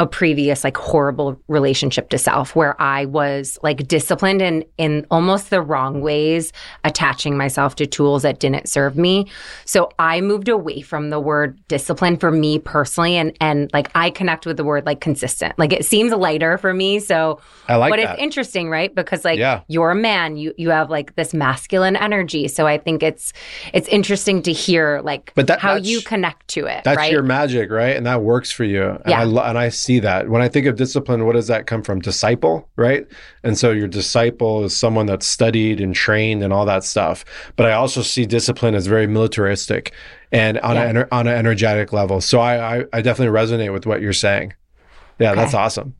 a 0.00 0.06
previous 0.06 0.62
like 0.62 0.76
horrible 0.76 1.40
relationship 1.48 2.08
to 2.10 2.18
self 2.18 2.54
where 2.54 2.80
I 2.80 3.04
was 3.06 3.58
like 3.64 3.88
disciplined 3.88 4.40
in 4.40 4.64
in 4.78 5.04
almost 5.10 5.50
the 5.50 5.60
wrong 5.60 6.00
ways, 6.00 6.52
attaching 6.84 7.36
myself 7.36 7.74
to 7.76 7.86
tools 7.86 8.22
that 8.22 8.38
didn't 8.38 8.68
serve 8.68 8.96
me. 8.96 9.26
So 9.64 9.90
I 9.98 10.20
moved 10.20 10.48
away 10.48 10.82
from 10.82 11.10
the 11.10 11.18
word 11.18 11.58
discipline 11.66 12.16
for 12.16 12.30
me 12.30 12.60
personally 12.60 13.16
and 13.16 13.36
and 13.40 13.70
like 13.74 13.90
I 13.96 14.10
connect 14.10 14.46
with 14.46 14.56
the 14.56 14.64
word 14.64 14.86
like 14.86 15.00
consistent. 15.00 15.58
Like 15.58 15.72
it 15.72 15.84
seems 15.84 16.12
lighter 16.12 16.58
for 16.58 16.72
me. 16.72 17.00
So 17.00 17.40
I 17.68 17.74
like 17.74 17.90
but 17.90 17.96
that. 17.96 18.14
it's 18.14 18.22
interesting, 18.22 18.70
right? 18.70 18.94
Because 18.94 19.24
like 19.24 19.38
Yeah. 19.40 19.62
you're 19.66 19.90
a 19.90 19.96
man, 19.96 20.36
you 20.36 20.54
you 20.56 20.70
have 20.70 20.90
like 20.90 21.16
this 21.16 21.34
masculine 21.34 21.96
energy. 21.96 22.46
So 22.46 22.68
I 22.68 22.78
think 22.78 23.02
it's 23.02 23.32
it's 23.72 23.88
interesting 23.88 24.42
to 24.42 24.52
hear 24.52 25.00
like 25.02 25.32
But 25.34 25.48
that- 25.48 25.58
how 25.58 25.74
you 25.74 26.02
connect 26.02 26.46
to 26.48 26.66
it. 26.66 26.84
That's 26.84 26.96
right? 26.96 27.10
your 27.10 27.24
magic, 27.24 27.68
right? 27.70 27.96
And 27.96 28.06
that 28.06 28.22
works 28.22 28.52
for 28.52 28.62
you. 28.62 28.84
And 28.84 29.02
Yeah. 29.08 29.22
I 29.22 29.48
and 29.48 29.58
I 29.58 29.70
see 29.88 29.98
that. 30.00 30.28
When 30.28 30.42
I 30.42 30.48
think 30.48 30.66
of 30.66 30.76
discipline, 30.76 31.24
what 31.24 31.32
does 31.32 31.46
that 31.46 31.66
come 31.66 31.82
from? 31.82 32.00
Disciple, 32.00 32.68
right? 32.76 33.06
And 33.42 33.56
so 33.56 33.70
your 33.70 33.88
disciple 33.88 34.64
is 34.64 34.76
someone 34.76 35.06
that's 35.06 35.26
studied 35.26 35.80
and 35.80 35.94
trained 35.94 36.42
and 36.42 36.52
all 36.52 36.66
that 36.66 36.84
stuff. 36.84 37.24
But 37.56 37.64
I 37.66 37.72
also 37.72 38.02
see 38.02 38.26
discipline 38.26 38.74
as 38.74 38.86
very 38.86 39.06
militaristic 39.06 39.92
and 40.30 40.58
on 40.60 40.76
Yeah. 40.76 41.04
on 41.10 41.26
an 41.26 41.34
energetic 41.34 41.90
level. 41.94 42.20
So 42.20 42.38
I, 42.38 42.80
I 42.80 42.84
I 42.92 43.00
definitely 43.00 43.34
resonate 43.40 43.72
with 43.72 43.86
what 43.86 44.02
you're 44.02 44.12
saying. 44.12 44.52
Yeah, 45.18 45.34
that's 45.34 45.54
awesome. 45.54 45.94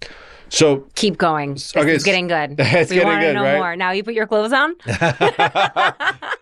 So 0.51 0.87
Keep 0.95 1.17
going. 1.17 1.55
This 1.55 1.75
Okay, 1.77 1.97
getting 1.99 2.27
good. 2.29 2.55
it's 2.59 2.91
we 2.91 2.97
getting 2.97 3.09
want 3.09 3.21
to 3.23 3.27
good, 3.29 3.35
know 3.35 3.43
right? 3.43 3.57
more. 3.59 3.75
Now 3.77 3.91
you 3.93 4.03
put 4.05 4.13
your 4.15 4.27
clothes 4.27 4.53
on. 4.53 4.75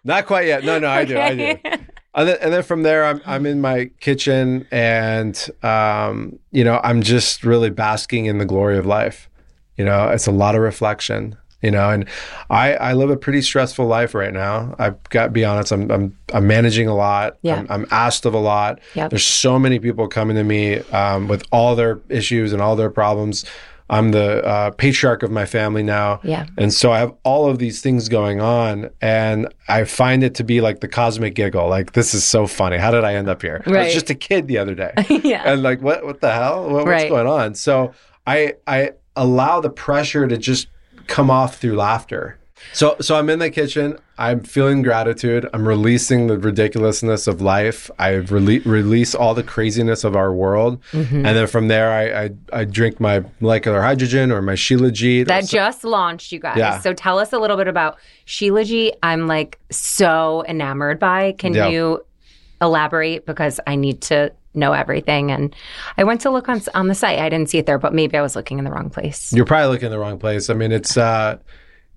Not 0.05 0.27
quite 0.27 0.47
yet. 0.47 0.65
No, 0.65 0.79
no, 0.79 0.89
I 0.89 1.05
do. 1.05 1.17
I 1.19 1.35
do. 1.35 1.57
And 2.17 2.29
then, 2.29 2.39
and 2.41 2.53
then 2.53 2.63
from 2.63 2.83
there, 2.83 3.05
I'm 3.05 3.21
I'm 3.27 3.45
in 3.45 3.61
my 3.61 3.91
kitchen, 4.01 4.67
and 4.71 5.51
um, 5.63 6.39
you 6.51 6.65
know, 6.65 6.81
I'm 6.83 7.03
just 7.03 7.45
really 7.45 7.71
basking 7.71 8.25
in 8.25 8.39
the 8.39 8.47
glory 8.47 8.79
of 8.79 8.87
life. 8.87 9.29
You 9.77 9.85
know, 9.85 10.09
it's 10.09 10.27
a 10.27 10.33
lot 10.33 10.55
of 10.55 10.63
reflection. 10.63 11.37
You 11.63 11.71
know, 11.71 11.91
and 11.91 12.09
I 12.49 12.75
I 12.75 12.93
live 12.95 13.11
a 13.11 13.17
pretty 13.17 13.43
stressful 13.43 13.87
life 13.87 14.15
right 14.15 14.33
now. 14.33 14.75
I've 14.79 15.03
got 15.11 15.25
to 15.25 15.31
be 15.31 15.45
honest. 15.45 15.73
I'm 15.73 15.91
I'm 15.91 16.19
I'm 16.33 16.47
managing 16.47 16.89
a 16.89 16.95
lot. 16.95 17.37
Yeah. 17.43 17.59
I'm, 17.59 17.67
I'm 17.71 17.87
asked 17.91 18.25
of 18.25 18.35
a 18.35 18.39
lot. 18.39 18.81
Yep. 18.95 19.11
There's 19.11 19.27
so 19.27 19.59
many 19.59 19.79
people 19.79 20.09
coming 20.09 20.37
to 20.37 20.45
me 20.45 20.79
um, 20.93 21.29
with 21.29 21.45
all 21.53 21.75
their 21.77 22.01
issues 22.09 22.53
and 22.53 22.63
all 22.63 22.77
their 22.77 22.91
problems. 22.91 23.45
I'm 23.89 24.11
the 24.11 24.45
uh, 24.45 24.71
patriarch 24.73 25.23
of 25.23 25.31
my 25.31 25.47
family 25.47 25.83
now. 25.83 26.21
Yeah. 26.25 26.47
And 26.59 26.73
so 26.75 26.91
I 26.91 26.99
have 26.99 27.15
all 27.23 27.49
of 27.49 27.59
these 27.59 27.81
things 27.81 28.09
going 28.09 28.41
on, 28.41 28.91
and 29.01 29.47
I 29.69 29.85
find 29.85 30.25
it 30.25 30.35
to 30.37 30.45
be 30.45 30.61
like 30.61 30.81
the 30.81 30.89
cosmic 30.89 31.35
giggle. 31.35 31.69
Like, 31.69 31.93
this 31.93 32.13
is 32.13 32.25
so 32.25 32.47
funny. 32.49 32.79
How 32.79 32.91
did 32.91 33.05
I 33.05 33.15
end 33.15 33.29
up 33.29 33.43
here? 33.43 33.63
I 33.67 33.71
was 33.71 33.93
just 33.95 34.11
a 34.11 34.15
kid 34.15 34.49
the 34.49 34.59
other 34.59 34.75
day. 34.75 34.93
yeah. 35.23 35.43
And 35.53 35.63
like, 35.63 35.81
what, 35.83 36.05
what 36.05 36.21
the 36.21 36.33
hell? 36.33 36.65
What, 36.65 36.73
what's 36.73 36.87
Right. 36.89 37.09
going 37.09 37.27
on? 37.29 37.55
So 37.55 37.93
I, 38.27 38.55
I 38.67 38.93
allow 39.15 39.61
the 39.61 39.71
pressure 39.71 40.27
to 40.27 40.37
just 40.37 40.67
come 41.07 41.31
off 41.31 41.59
through 41.59 41.77
laughter. 41.77 42.39
So, 42.73 42.97
so 43.01 43.17
I'm 43.17 43.29
in 43.31 43.39
the 43.39 43.51
kitchen. 43.51 43.99
I'm 44.19 44.41
feeling 44.43 44.83
gratitude. 44.83 45.47
I'm 45.53 45.67
releasing 45.69 46.27
the 46.27 46.39
ridiculousness 46.39 47.27
of 47.27 47.41
life. 47.41 47.91
I 47.99 48.13
rele- 48.13 48.65
release 48.65 49.15
all 49.15 49.35
the 49.35 49.43
craziness 49.43 50.05
of 50.05 50.17
our 50.17 50.33
world, 50.33 50.81
Mm-hmm. 50.93 51.17
and 51.27 51.37
then 51.37 51.47
from 51.47 51.69
there, 51.69 51.91
I, 51.93 52.25
I 52.25 52.31
I 52.61 52.65
drink 52.65 52.99
my 52.99 53.23
molecular 53.41 53.83
hydrogen 53.83 54.33
or 54.33 54.41
my 54.43 54.55
Shilajit. 54.55 55.27
that 55.27 55.47
just 55.47 55.85
launched, 55.85 56.33
you 56.33 56.39
guys. 56.39 56.57
Yeah. 56.57 56.81
So 56.81 56.93
tell 56.93 57.19
us 57.19 57.33
a 57.33 57.39
little 57.39 57.57
bit 57.57 57.69
about 57.69 57.99
Sheilaji. 58.27 58.93
I'm 59.03 59.27
like 59.27 59.59
so 59.71 60.45
enamored 60.49 60.99
by. 60.99 61.33
Can 61.33 61.55
Yeah. 61.55 61.69
you 61.69 62.05
elaborate 62.63 63.27
because 63.27 63.61
I 63.67 63.77
need 63.77 64.01
to 64.03 64.33
know 64.55 64.73
everything? 64.73 65.31
And 65.31 65.55
I 65.99 66.05
went 66.05 66.23
to 66.23 66.31
look 66.31 66.49
on 66.49 66.63
on 66.75 66.89
the 66.89 66.95
site. 66.95 67.19
I 67.19 67.29
didn't 67.29 67.51
see 67.51 67.59
it 67.59 67.67
there, 67.67 67.79
but 67.79 67.95
maybe 67.95 68.17
I 68.17 68.23
was 68.23 68.35
looking 68.35 68.59
in 68.59 68.65
the 68.65 68.71
wrong 68.71 68.91
place. 68.91 69.33
You're 69.33 69.45
probably 69.45 69.69
looking 69.69 69.87
in 69.87 69.93
the 69.93 69.99
wrong 69.99 70.19
place. 70.19 70.49
I 70.51 70.55
mean, 70.55 70.73
it's 70.73 70.97
uh, 70.97 71.37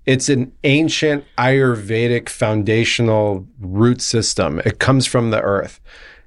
it's 0.06 0.28
an 0.28 0.52
ancient 0.64 1.24
Ayurvedic 1.38 2.28
foundational 2.28 3.46
root 3.60 4.00
system. 4.00 4.60
It 4.64 4.78
comes 4.78 5.06
from 5.06 5.30
the 5.30 5.40
earth, 5.40 5.80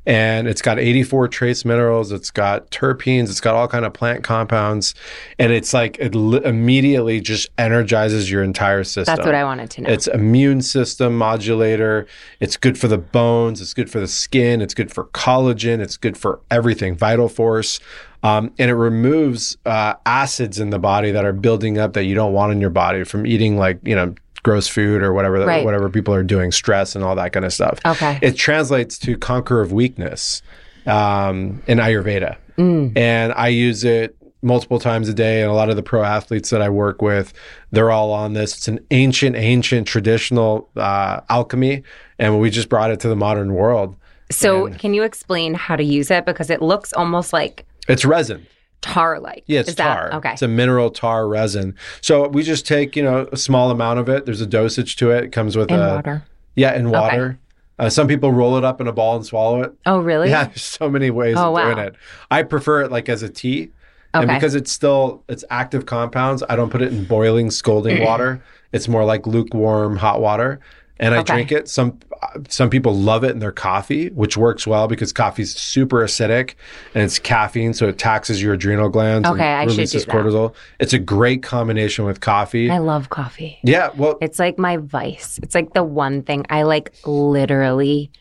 and 0.05 0.47
it's 0.47 0.61
got 0.61 0.79
84 0.79 1.29
trace 1.29 1.65
minerals. 1.65 2.11
It's 2.11 2.29
got 2.29 2.69
terpenes. 2.71 3.29
It's 3.29 3.41
got 3.41 3.55
all 3.55 3.67
kind 3.67 3.85
of 3.85 3.93
plant 3.93 4.23
compounds, 4.23 4.93
and 5.39 5.51
it's 5.51 5.73
like 5.73 5.97
it 5.99 6.13
li- 6.13 6.41
immediately 6.43 7.21
just 7.21 7.49
energizes 7.57 8.29
your 8.29 8.43
entire 8.43 8.83
system. 8.83 9.15
That's 9.15 9.25
what 9.25 9.35
I 9.35 9.43
wanted 9.43 9.69
to 9.71 9.81
know. 9.81 9.89
It's 9.89 10.07
immune 10.07 10.61
system 10.61 11.17
modulator. 11.17 12.05
It's 12.39 12.57
good 12.57 12.77
for 12.77 12.87
the 12.87 12.97
bones. 12.97 13.61
It's 13.61 13.73
good 13.73 13.89
for 13.89 13.99
the 13.99 14.07
skin. 14.07 14.61
It's 14.61 14.73
good 14.73 14.91
for 14.93 15.05
collagen. 15.05 15.79
It's 15.79 15.97
good 15.97 16.17
for 16.17 16.41
everything, 16.51 16.95
vital 16.95 17.29
force. 17.29 17.79
Um, 18.23 18.51
and 18.57 18.71
it 18.71 18.75
removes 18.75 19.57
uh, 19.65 19.95
acids 20.05 20.59
in 20.59 20.69
the 20.69 20.79
body 20.79 21.11
that 21.11 21.25
are 21.25 21.33
building 21.33 21.77
up 21.77 21.93
that 21.93 22.05
you 22.05 22.15
don't 22.15 22.33
want 22.33 22.53
in 22.53 22.61
your 22.61 22.69
body 22.69 23.03
from 23.03 23.27
eating 23.27 23.57
like, 23.57 23.79
you 23.83 23.95
know, 23.95 24.15
gross 24.43 24.67
food 24.67 25.01
or 25.01 25.13
whatever 25.13 25.39
that, 25.39 25.45
Right. 25.45 25.65
whatever 25.65 25.89
people 25.89 26.13
are 26.13 26.23
doing, 26.23 26.51
stress 26.51 26.95
and 26.95 27.03
all 27.03 27.15
that 27.15 27.33
kind 27.33 27.45
of 27.45 27.53
stuff. 27.53 27.79
Okay. 27.85 28.19
It 28.21 28.37
translates 28.37 28.97
to 28.99 29.17
conquer 29.17 29.61
of 29.61 29.71
weakness 29.71 30.41
um, 30.85 31.61
in 31.67 31.77
Ayurveda. 31.79 32.37
Mm. 32.57 32.97
And 32.97 33.33
I 33.33 33.49
use 33.49 33.83
it 33.83 34.15
multiple 34.41 34.79
times 34.79 35.07
a 35.07 35.13
day, 35.13 35.41
and 35.41 35.49
a 35.49 35.53
lot 35.53 35.69
of 35.69 35.75
the 35.77 35.83
pro 35.83 36.03
athletes 36.03 36.49
that 36.49 36.61
I 36.61 36.69
work 36.69 37.01
with, 37.01 37.33
they're 37.71 37.91
all 37.91 38.11
on 38.11 38.33
this. 38.33 38.55
It's 38.57 38.67
an 38.67 38.79
ancient, 38.91 39.35
ancient 39.37 39.87
traditional 39.87 40.69
uh, 40.75 41.21
alchemy, 41.29 41.83
and 42.19 42.39
we 42.39 42.49
just 42.49 42.67
brought 42.69 42.91
it 42.91 42.99
to 43.01 43.07
the 43.07 43.15
modern 43.15 43.53
world. 43.53 43.95
So, 44.29 44.69
can 44.69 44.93
you 44.93 45.03
explain 45.03 45.53
how 45.53 45.75
to 45.75 45.83
use 45.83 46.11
it? 46.11 46.25
Because 46.25 46.49
it 46.49 46.61
looks 46.61 46.91
almost 46.93 47.31
like 47.33 47.65
It's 47.87 48.05
resin. 48.05 48.45
tar 48.81 49.19
like. 49.19 49.43
Yeah, 49.47 49.61
it's 49.61 49.69
Is 49.69 49.75
tar. 49.75 50.09
That, 50.11 50.17
okay. 50.17 50.33
It's 50.33 50.41
a 50.41 50.47
mineral 50.47 50.89
tar 50.89 51.27
resin. 51.27 51.75
So 52.01 52.27
we 52.27 52.43
just 52.43 52.65
take, 52.67 52.95
you 52.95 53.03
know, 53.03 53.27
a 53.31 53.37
small 53.37 53.71
amount 53.71 53.99
of 53.99 54.09
it. 54.09 54.25
There's 54.25 54.41
a 54.41 54.45
dosage 54.47 54.95
to 54.97 55.11
it. 55.11 55.25
It 55.25 55.31
comes 55.31 55.55
with 55.57 55.71
In 55.71 55.79
a 55.79 55.95
water. 55.95 56.23
yeah, 56.55 56.75
in 56.75 56.89
water. 56.89 57.39
Uh, 57.79 57.89
some 57.89 58.07
people 58.07 58.31
roll 58.31 58.55
it 58.57 58.63
up 58.63 58.79
in 58.81 58.87
a 58.87 58.91
ball 58.93 59.15
and 59.15 59.25
swallow 59.25 59.61
it. 59.63 59.73
Oh, 59.85 59.99
really? 59.99 60.29
Yeah, 60.29 60.43
there's 60.47 60.61
so 60.63 60.89
many 60.89 61.09
ways 61.09 61.37
Oh, 61.37 61.47
of 61.47 61.53
wow. 61.53 61.73
doing 61.73 61.87
it. 61.87 61.95
I 62.29 62.43
prefer 62.43 62.81
it 62.83 62.91
like 62.91 63.09
as 63.09 63.23
a 63.23 63.29
tea. 63.29 63.71
And 64.15 64.27
because 64.27 64.53
it's 64.53 64.71
still 64.71 65.23
it's 65.27 65.43
active 65.49 65.87
compounds, 65.87 66.43
I 66.47 66.55
don't 66.55 66.69
put 66.69 66.83
it 66.83 66.93
in 66.93 67.03
boiling, 67.05 67.49
scalding 67.49 68.03
water. 68.05 68.43
It's 68.71 68.87
more 68.87 69.03
like 69.05 69.25
lukewarm 69.25 69.95
hot 69.97 70.21
water. 70.21 70.59
And 70.99 71.15
I 71.15 71.19
Okay. 71.19 71.33
drink 71.33 71.51
it. 71.51 71.67
Some 71.67 71.99
some 72.49 72.69
people 72.69 72.95
love 72.95 73.23
it 73.23 73.31
in 73.31 73.39
their 73.39 73.51
coffee, 73.51 74.09
which 74.09 74.35
works 74.37 74.65
well 74.67 74.87
because 74.87 75.11
coffee's 75.13 75.55
super 75.55 75.97
acidic 75.97 76.55
and 76.93 77.03
it's 77.03 77.19
caffeine, 77.19 77.73
so 77.73 77.87
it 77.87 77.97
taxes 77.97 78.41
your 78.41 78.53
adrenal 78.53 78.89
glands 78.89 79.27
Okay, 79.27 79.43
I 79.43 79.61
and 79.63 79.71
should 79.71 79.77
releases 79.77 80.05
do 80.05 80.11
that. 80.11 80.17
cortisol. 80.17 80.53
It's 80.79 80.93
a 80.93 80.99
great 80.99 81.43
combination 81.43 82.05
with 82.05 82.19
coffee. 82.21 82.69
I 82.69 82.79
love 82.79 83.09
coffee. 83.09 83.59
yeah, 83.63 83.89
well, 83.95 84.17
It's 84.21 84.39
like 84.39 84.57
my 84.57 84.77
vice. 84.77 85.39
It's 85.43 85.55
like 85.55 85.73
the 85.73 85.83
one 85.83 86.23
thing 86.23 86.45
I 86.49 86.63
like 86.63 86.93
literally 87.05 88.11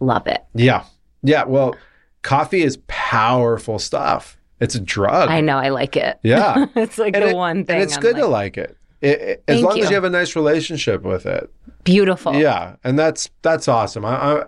love 0.00 0.26
it. 0.26 0.44
yeah. 0.54 0.84
Yeah, 1.22 1.44
well, 1.44 1.76
coffee 2.22 2.62
is 2.62 2.78
powerful 2.86 3.78
stuff. 3.78 4.38
It's 4.58 4.74
a 4.74 4.80
drug. 4.80 5.28
I 5.28 5.40
know 5.42 5.58
I 5.58 5.68
like 5.68 5.96
it. 5.96 6.18
Yeah. 6.22 6.66
it's 6.74 6.96
like 6.98 7.14
And 7.14 7.22
the 7.24 7.30
it- 7.30 7.36
one 7.36 7.64
thing. 7.64 7.74
And 7.76 7.82
it's 7.82 7.96
I'm 7.96 8.00
good 8.02 8.14
like, 8.14 8.22
to 8.22 8.28
like 8.28 8.58
it. 8.58 8.76
It- 9.00 9.42
as 9.48 9.62
long 9.62 9.72
as 9.72 9.76
you. 9.78 9.84
you 9.90 9.94
have 9.94 10.04
a 10.04 10.10
nice 10.10 10.36
relationship 10.36 11.02
with 11.02 11.26
it. 11.26 11.50
beautiful. 11.84 12.34
Yeah, 12.34 12.76
and 12.84 12.98
that's 12.98 13.30
that's 13.42 13.66
awesome. 13.68 14.04
I, 14.04 14.44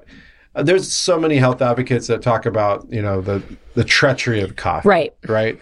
I, 0.55 0.63
there's 0.63 0.93
so 0.93 1.19
many 1.19 1.37
health 1.37 1.63
advocates 1.63 2.07
that 2.09 2.21
talk 2.23 2.45
about 2.47 2.87
you 2.91 3.01
know 3.03 3.21
the 3.21 3.43
the 3.75 3.85
treachery 3.85 4.41
of 4.43 4.57
coffee. 4.57 4.89
Right. 4.89 5.15
Right. 5.27 5.59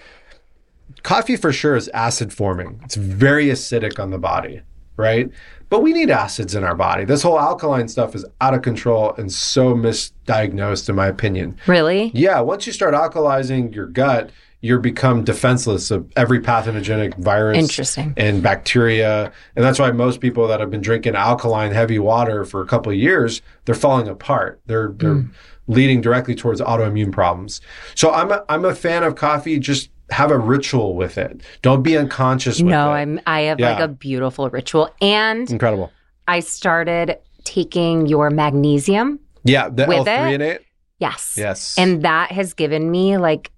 Coffee 1.02 1.36
for 1.36 1.52
sure 1.52 1.76
is 1.76 1.88
acid 1.94 2.32
forming. 2.32 2.80
It's 2.84 2.96
very 2.96 3.46
acidic 3.46 3.98
on 3.98 4.10
the 4.10 4.18
body. 4.18 4.62
Right. 4.96 5.30
But 5.70 5.82
we 5.82 5.92
need 5.92 6.10
acids 6.10 6.54
in 6.56 6.64
our 6.64 6.74
body. 6.74 7.04
This 7.04 7.22
whole 7.22 7.38
alkaline 7.38 7.86
stuff 7.88 8.14
is 8.16 8.24
out 8.40 8.54
of 8.54 8.62
control 8.62 9.14
and 9.16 9.30
so 9.32 9.72
misdiagnosed, 9.74 10.88
in 10.88 10.96
my 10.96 11.06
opinion. 11.06 11.56
Really? 11.68 12.10
Yeah, 12.12 12.40
once 12.40 12.66
you 12.66 12.72
start 12.72 12.92
alkalizing 12.92 13.72
your 13.74 13.86
gut, 13.86 14.30
you 14.62 14.78
become 14.78 15.24
defenseless 15.24 15.90
of 15.90 16.10
every 16.16 16.40
pathogenic 16.40 17.14
virus 17.16 17.56
Interesting. 17.58 18.12
and 18.16 18.42
bacteria. 18.42 19.32
And 19.56 19.64
that's 19.64 19.78
why 19.78 19.90
most 19.90 20.20
people 20.20 20.46
that 20.48 20.60
have 20.60 20.70
been 20.70 20.82
drinking 20.82 21.14
alkaline 21.14 21.72
heavy 21.72 21.98
water 21.98 22.44
for 22.44 22.60
a 22.60 22.66
couple 22.66 22.92
of 22.92 22.98
years, 22.98 23.40
they're 23.64 23.74
falling 23.74 24.06
apart. 24.08 24.60
They're 24.66 24.92
they're 24.96 25.14
Hmm. 25.14 25.28
leading 25.66 26.00
directly 26.00 26.34
towards 26.34 26.60
autoimmune 26.60 27.12
problems. 27.12 27.60
So 27.94 28.12
I'm 28.12 28.30
a, 28.32 28.44
I'm 28.48 28.64
a 28.64 28.74
fan 28.74 29.02
of 29.02 29.14
coffee. 29.14 29.58
Just 29.58 29.88
have 30.10 30.30
a 30.32 30.38
ritual 30.38 30.94
with 30.96 31.16
it. 31.16 31.40
Don't 31.62 31.82
be 31.82 31.96
unconscious 31.96 32.60
with 32.60 32.70
No, 32.70 32.90
it. 32.90 32.96
I'm 32.96 33.20
I 33.26 33.42
have 33.42 33.60
like 33.60 33.78
a 33.80 33.88
beautiful 33.88 34.50
ritual. 34.50 34.90
And 35.00 35.48
incredible. 35.50 35.90
I 36.28 36.40
started 36.40 37.16
taking 37.44 38.06
your 38.06 38.28
magnesium. 38.30 39.20
Yeah, 39.44 39.68
the 39.70 39.86
With 39.86 40.06
L3 40.06 40.30
it? 40.32 40.34
in 40.34 40.40
it. 40.42 40.64
Yes. 40.98 41.34
Yes. 41.38 41.76
And 41.78 42.02
that 42.02 42.30
has 42.32 42.52
given 42.52 42.90
me 42.90 43.16
like 43.16 43.50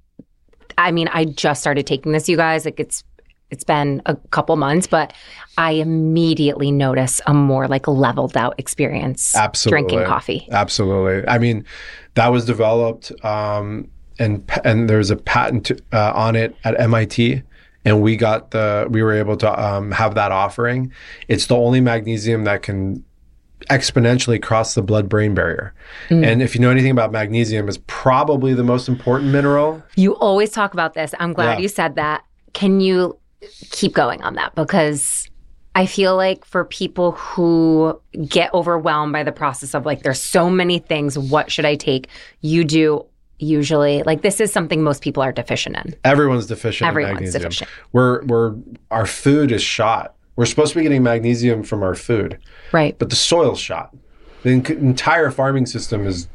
I 0.79 0.91
mean, 0.91 1.09
I 1.09 1.25
just 1.25 1.61
started 1.61 1.87
taking 1.87 2.13
this, 2.13 2.29
you 2.29 2.37
guys. 2.37 2.65
Like 2.65 2.81
it's 2.81 3.05
it's 3.53 3.65
been 3.65 4.01
a 4.07 4.17
couple 4.31 4.57
months, 4.57 4.87
but 4.87 5.13
I 5.59 5.73
immediately 5.73 6.73
notice 6.73 7.21
a 7.27 7.35
more 7.35 7.69
like 7.69 7.87
leveled 7.87 8.35
out 8.35 8.55
experience 8.57 9.37
Absolutely. 9.37 9.89
drinking 9.89 10.07
coffee. 10.07 10.49
Absolutely. 10.51 11.29
I 11.29 11.39
mean, 11.39 11.67
that 12.15 12.29
was 12.29 12.47
developed, 12.47 13.13
um, 13.25 13.91
and 14.19 14.51
and 14.65 14.89
there's 14.89 15.11
a 15.11 15.17
patent 15.17 15.71
uh, 15.93 16.13
on 16.15 16.35
it 16.35 16.57
at 16.65 16.81
MIT, 16.81 17.43
and 17.85 18.01
we 18.01 18.17
got 18.17 18.53
the 18.53 18.87
we 18.91 19.03
were 19.03 19.13
able 19.13 19.37
to 19.37 19.63
um, 19.63 19.91
have 19.93 20.15
that 20.15 20.33
offering. 20.33 20.91
It's 21.29 21.47
the 21.47 21.57
only 21.57 21.83
magnesium 21.83 22.45
that 22.45 22.63
can 22.63 23.05
exponentially 23.71 24.43
cross 24.43 24.75
the 24.75 24.83
blood-brain 24.83 25.35
barrier. 25.35 25.75
Mm. 26.09 26.27
And 26.27 26.43
if 26.43 26.55
you 26.55 26.61
know 26.61 26.71
anything 26.71 26.91
about 26.91 27.13
magnesium, 27.13 27.69
it's 27.69 27.79
probably 27.87 28.55
the 28.55 28.63
most 28.65 28.89
important 28.89 29.31
mineral. 29.33 29.83
You 29.97 30.17
always 30.17 30.51
talk 30.51 30.73
about 30.73 30.95
this. 30.95 31.15
I'm 31.19 31.33
glad 31.33 31.55
Yeah. 31.59 31.63
you 31.63 31.69
said 31.69 31.97
that. 31.97 32.25
Can 32.53 32.81
you 32.81 33.19
keep 33.71 33.93
going 33.95 34.23
on 34.23 34.35
that? 34.35 34.55
Because 34.55 35.29
I 35.75 35.87
feel 35.87 36.17
like 36.17 36.45
for 36.45 36.65
people 36.67 37.13
who 37.13 37.99
get 38.29 38.53
overwhelmed 38.53 39.13
by 39.13 39.23
the 39.23 39.33
process 39.33 39.75
of 39.75 39.87
like, 39.87 40.03
there's 40.03 40.21
so 40.21 40.51
many 40.51 40.79
things, 40.79 41.19
what 41.19 41.51
should 41.51 41.65
I 41.65 41.77
take? 41.77 42.09
You 42.43 42.63
do 42.65 43.07
usually, 43.39 44.03
like, 44.05 44.23
this 44.23 44.39
is 44.41 44.53
something 44.53 44.83
most 44.83 45.03
people 45.03 45.23
are 45.23 45.33
deficient 45.33 45.77
in. 45.77 45.97
Everyone's 46.05 46.47
deficient 46.47 46.87
Everyone's 46.89 47.11
in 47.11 47.25
magnesium. 47.25 47.43
deficient. 47.43 47.71
We're 47.93 48.23
we're 48.27 48.55
our 48.91 49.07
food 49.07 49.51
is 49.51 49.63
shot. 49.63 50.15
We're 50.37 50.47
supposed 50.47 50.73
to 50.73 50.79
be 50.79 50.83
getting 50.83 51.03
magnesium 51.03 51.63
from 51.63 51.83
our 51.83 51.95
food. 51.95 52.39
Right. 52.73 52.99
but 52.99 53.11
the 53.11 53.17
soil's 53.17 53.61
shot. 53.61 53.95
The 54.43 54.51
en- 54.51 54.67
entire 54.67 55.31
farming 55.31 55.67
system 55.67 56.05
has 56.05 56.27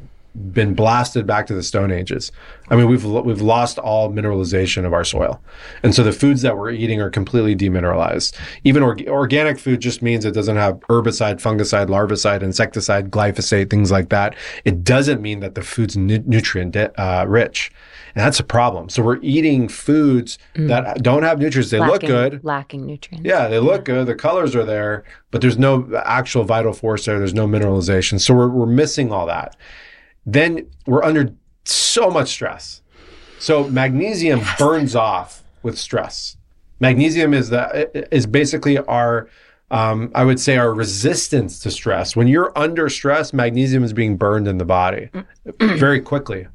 been 0.53 0.75
blasted 0.75 1.25
back 1.25 1.47
to 1.47 1.55
the 1.55 1.63
Stone 1.63 1.91
Ages. 1.91 2.31
I 2.69 2.75
mean, 2.75 2.87
we've 2.87 3.03
lo- 3.03 3.23
we've 3.23 3.41
lost 3.41 3.79
all 3.79 4.11
mineralization 4.11 4.85
of 4.85 4.93
our 4.93 5.03
soil, 5.03 5.41
and 5.81 5.95
so 5.95 6.03
the 6.03 6.11
foods 6.11 6.43
that 6.43 6.55
we're 6.55 6.69
eating 6.69 7.01
are 7.01 7.09
completely 7.09 7.55
demineralized. 7.55 8.35
Even 8.63 8.83
org- 8.83 9.07
organic 9.07 9.57
food 9.57 9.79
just 9.79 10.03
means 10.03 10.25
it 10.25 10.35
doesn't 10.35 10.55
have 10.57 10.75
herbicide, 10.81 11.41
fungicide, 11.41 11.87
larvicide, 11.87 12.43
insecticide, 12.43 13.09
glyphosate, 13.09 13.71
things 13.71 13.89
like 13.91 14.09
that. 14.09 14.35
It 14.63 14.83
doesn't 14.83 15.21
mean 15.23 15.39
that 15.39 15.55
the 15.55 15.63
food's 15.63 15.97
nu- 15.97 16.23
nutrient 16.27 16.73
de- 16.73 17.01
uh, 17.01 17.25
rich, 17.25 17.71
that's 18.19 18.39
a 18.39 18.43
problem. 18.43 18.89
So 18.89 19.03
we're 19.03 19.19
eating 19.21 19.67
foods 19.67 20.37
that 20.55 21.03
don't 21.03 21.23
have 21.23 21.39
nutrients. 21.39 21.71
They 21.71 21.79
look 21.79 22.01
good, 22.01 22.43
Lacking 22.43 22.85
nutrients. 22.85 23.25
yeah, 23.25 23.47
they 23.47 23.59
look 23.59 23.85
good. 23.85 24.07
The 24.07 24.15
colors 24.15 24.55
are 24.55 24.65
there, 24.65 25.03
but 25.31 25.41
there's 25.41 25.57
no 25.57 25.89
actual 26.05 26.43
vital 26.43 26.73
force 26.73 27.05
there. 27.05 27.17
There's 27.19 27.33
no 27.33 27.47
mineralization. 27.47 28.19
So 28.19 28.33
we're, 28.33 28.49
we're 28.49 28.65
missing 28.65 29.11
all 29.11 29.25
that. 29.27 29.55
Then 30.25 30.69
we're 30.85 31.03
under 31.03 31.33
so 31.65 32.09
much 32.09 32.29
stress. 32.29 32.81
So 33.39 33.67
magnesium 33.69 34.41
burns 34.57 34.95
off 34.95 35.43
with 35.63 35.77
stress. 35.77 36.37
Magnesium 36.79 37.33
is 37.33 37.49
the 37.49 38.13
is 38.15 38.25
basically 38.25 38.77
our 38.77 39.29
um, 39.69 40.11
I 40.15 40.23
would 40.23 40.39
say 40.39 40.57
our 40.57 40.73
resistance 40.73 41.59
to 41.59 41.71
stress. 41.71 42.15
When 42.15 42.27
you're 42.27 42.57
under 42.57 42.87
stress, 42.87 43.33
magnesium 43.33 43.83
is 43.83 43.91
being 43.93 44.15
burned 44.15 44.47
in 44.47 44.57
the 44.59 44.65
body 44.65 45.09
very 45.59 45.99
quickly. 45.99 46.47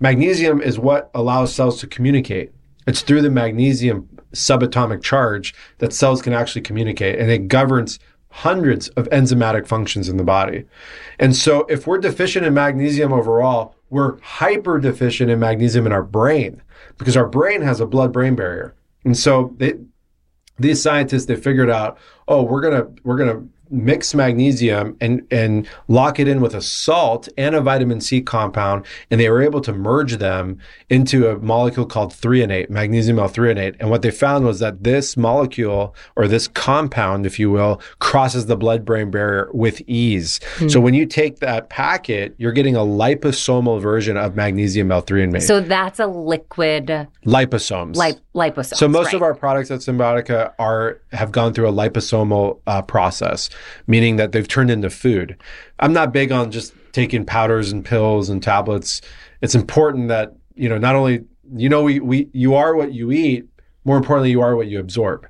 Magnesium 0.00 0.60
is 0.60 0.78
what 0.78 1.10
allows 1.14 1.54
cells 1.54 1.80
to 1.80 1.86
communicate. 1.86 2.52
It's 2.86 3.02
through 3.02 3.22
the 3.22 3.30
magnesium 3.30 4.08
subatomic 4.32 5.02
charge 5.02 5.54
that 5.78 5.92
cells 5.92 6.22
can 6.22 6.32
actually 6.32 6.62
communicate, 6.62 7.18
and 7.18 7.30
it 7.30 7.48
governs 7.48 7.98
hundreds 8.28 8.88
of 8.90 9.08
enzymatic 9.08 9.66
functions 9.66 10.08
in 10.08 10.18
the 10.18 10.24
body. 10.24 10.64
And 11.18 11.34
so, 11.34 11.64
if 11.68 11.86
we're 11.86 11.98
deficient 11.98 12.44
in 12.44 12.54
magnesium 12.54 13.12
overall, 13.12 13.74
we're 13.88 14.20
hyper 14.20 14.78
deficient 14.78 15.30
in 15.30 15.38
magnesium 15.38 15.86
in 15.86 15.92
our 15.92 16.02
brain 16.02 16.62
because 16.98 17.16
our 17.16 17.26
brain 17.26 17.62
has 17.62 17.80
a 17.80 17.86
blood 17.86 18.12
brain 18.12 18.34
barrier. 18.34 18.74
And 19.04 19.16
so, 19.16 19.54
they, 19.56 19.74
these 20.58 20.82
scientists 20.82 21.26
they 21.26 21.36
figured 21.36 21.70
out 21.70 21.98
oh 22.28 22.42
we're 22.42 22.60
gonna 22.60 22.86
we're 23.04 23.16
gonna 23.16 23.44
mix 23.70 24.14
magnesium 24.14 24.96
and 25.00 25.26
and 25.30 25.68
lock 25.88 26.18
it 26.18 26.28
in 26.28 26.40
with 26.40 26.54
a 26.54 26.62
salt 26.62 27.28
and 27.36 27.54
a 27.54 27.60
vitamin 27.60 28.00
c 28.00 28.20
compound 28.20 28.84
and 29.10 29.20
they 29.20 29.28
were 29.28 29.42
able 29.42 29.60
to 29.60 29.72
merge 29.72 30.16
them 30.18 30.58
into 30.88 31.28
a 31.28 31.36
molecule 31.38 31.86
called 31.86 32.12
threonate 32.12 32.70
magnesium 32.70 33.18
l-threonate 33.18 33.74
and 33.80 33.90
what 33.90 34.02
they 34.02 34.10
found 34.10 34.44
was 34.44 34.60
that 34.60 34.84
this 34.84 35.16
molecule 35.16 35.94
or 36.14 36.28
this 36.28 36.48
compound 36.48 37.26
if 37.26 37.38
you 37.38 37.50
will 37.50 37.80
crosses 37.98 38.46
the 38.46 38.56
blood 38.56 38.84
brain 38.84 39.10
barrier 39.10 39.50
with 39.52 39.82
ease. 39.86 40.40
So 40.68 40.80
when 40.80 40.94
you 40.94 41.06
take 41.06 41.40
that 41.40 41.68
packet 41.68 42.34
you're 42.38 42.52
getting 42.52 42.76
a 42.76 42.80
liposomal 42.80 43.80
version 43.80 44.16
of 44.16 44.36
magnesium 44.36 44.92
l-threonate 44.92 45.42
So 45.42 45.60
that's 45.60 45.98
a 45.98 46.06
liquid 46.06 47.08
liposomes. 47.24 47.96
Lip- 47.96 48.20
liposome. 48.36 48.76
so 48.76 48.86
most 48.86 49.14
of 49.14 49.22
our 49.22 49.34
products 49.34 49.70
at 49.70 49.80
Cymbiotika 49.80 50.52
are 50.58 51.00
have 51.12 51.32
gone 51.32 51.54
through 51.54 51.68
a 51.68 51.72
liposomal 51.72 52.60
uh, 52.66 52.82
process, 52.82 53.48
meaning 53.86 54.16
that 54.16 54.32
they've 54.32 54.48
turned 54.48 54.70
into 54.70 54.90
food. 54.90 55.36
I'm 55.80 55.92
not 55.92 56.12
big 56.12 56.32
on 56.32 56.50
just 56.50 56.74
taking 56.92 57.24
powders 57.24 57.72
and 57.72 57.84
pills 57.84 58.28
and 58.28 58.42
tablets. 58.42 59.00
It's 59.42 59.54
important 59.54 60.08
that 60.08 60.34
you 60.54 60.68
know 60.68 60.78
not 60.78 60.94
only 60.94 61.24
you 61.54 61.68
know 61.68 61.82
we, 61.82 62.00
we 62.00 62.28
you 62.32 62.54
are 62.54 62.74
what 62.74 62.92
you 62.92 63.12
eat. 63.12 63.46
More 63.84 63.96
importantly, 63.96 64.30
you 64.30 64.40
are 64.40 64.56
what 64.56 64.66
you 64.66 64.80
absorb. 64.80 65.26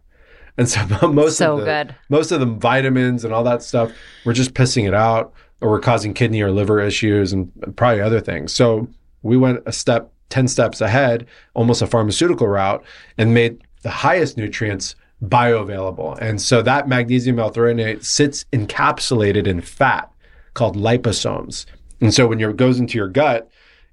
And 0.57 0.69
so 0.69 0.87
most 1.09 1.37
So 1.37 1.55
of 1.55 1.61
the, 1.61 1.65
good. 1.67 1.95
most 2.09 2.33
of 2.33 2.41
the 2.41 2.47
vitamins 2.47 3.25
and 3.25 3.35
all 3.35 3.45
that 3.45 3.62
stuff, 3.62 3.93
we're 4.25 4.33
just 4.33 4.55
pissing 4.55 4.89
it 4.89 4.95
out, 4.95 5.33
or 5.61 5.71
we're 5.71 5.81
causing 5.81 6.15
kidney 6.15 6.41
or 6.41 6.51
liver 6.51 6.81
issues 6.81 7.33
and 7.33 7.53
probably 7.77 8.01
other 8.01 8.21
things. 8.21 8.53
So 8.53 8.89
we 9.23 9.37
went 9.37 9.61
a 9.67 9.73
step 9.73 10.12
10 10.31 10.49
steps 10.49 10.81
ahead, 10.81 11.27
almost 11.55 11.83
a 11.83 11.87
pharmaceutical 11.87 12.49
route, 12.49 12.83
and 13.19 13.35
made 13.35 13.59
the 13.83 13.91
highest 13.91 14.37
nutrients 14.37 14.97
bioavailable. 15.24 16.18
And 16.20 16.40
so 16.40 16.62
that 16.62 16.88
magnesium 16.88 17.38
L-threonate 17.38 18.05
sits 18.05 18.44
encapsulated 18.52 19.46
in 19.46 19.61
fat 19.61 20.11
called 20.55 20.76
liposomes. 20.76 21.66
And 22.00 22.12
so 22.12 22.26
when 22.26 22.40
it 22.40 22.57
goes 22.57 22.79
into 22.79 22.98
your 22.98 23.09
gut, 23.09 23.48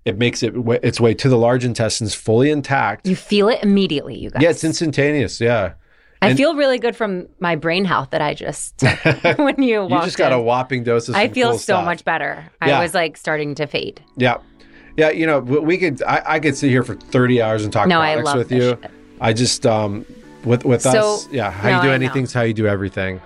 it 0.06 0.18
makes 0.18 0.44
it 0.44 0.54
its 0.84 1.00
way 1.00 1.14
to 1.14 1.30
the 1.30 1.38
large 1.38 1.64
intestines 1.64 2.14
fully 2.14 2.50
intact. 2.52 3.08
You 3.08 3.16
feel 3.16 3.48
it 3.48 3.64
immediately, 3.64 4.18
you 4.18 4.30
guys. 4.30 4.42
Yeah, 4.42 4.50
it's 4.50 4.64
instantaneous. 4.64 5.40
Yeah. 5.40 5.74
I 6.22 6.30
and- 6.30 6.38
feel 6.38 6.56
really 6.56 6.78
good 6.78 6.96
from 6.96 7.28
my 7.40 7.56
brain 7.56 7.86
health 7.86 8.10
that 8.12 8.22
I 8.22 8.34
just 8.34 8.82
when 9.38 9.62
you 9.62 9.84
You 9.84 9.90
just 10.02 10.18
got 10.18 10.32
in. 10.34 10.40
a 10.40 10.42
whopping 10.42 10.84
dose 10.84 11.08
of 11.10 11.16
I 11.16 11.30
feel 11.30 11.52
cool 11.52 11.58
so 11.58 11.64
stuff. 11.76 11.86
much 11.86 12.04
better. 12.06 12.44
Yeah. 12.66 12.80
I 12.80 12.82
was 12.84 12.94
like 12.94 13.16
starting 13.18 13.56
to 13.56 13.68
fade. 13.68 14.02
Yeah. 14.18 14.38
Yeah, 14.98 15.10
you 15.10 15.26
know, 15.26 15.40
we 15.40 15.78
could 15.78 16.04
I, 16.04 16.22
I 16.26 16.40
could 16.40 16.56
sit 16.56 16.70
here 16.70 16.84
for 16.84 16.96
30 16.96 17.42
hours 17.42 17.64
and 17.64 17.72
talk 17.74 17.88
No, 17.88 18.00
I 18.00 18.14
products 18.16 18.28
love 18.28 18.38
with 18.38 18.52
you. 18.52 18.78
I 19.22 19.34
just 19.34 19.66
um 19.66 20.06
with 20.46 20.66
with 20.66 20.82
So- 20.82 21.16
us, 21.16 21.28
yeah, 21.32 21.52
how 21.52 21.70
no, 21.70 21.76
you 21.78 21.82
do 21.84 21.88
I 21.94 21.98
know. 21.98 22.26
how 22.34 22.42
you 22.42 22.54
do 22.54 22.68
everything. 22.68 23.22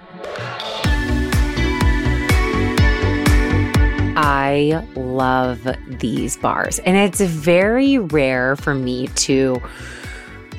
I 4.19 4.83
love 4.95 5.67
these 5.99 6.37
bars. 6.37 6.79
And 6.79 6.97
it's 6.97 7.21
very 7.21 7.97
rare 7.99 8.55
for 8.55 8.73
me 8.73 9.07
to 9.09 9.61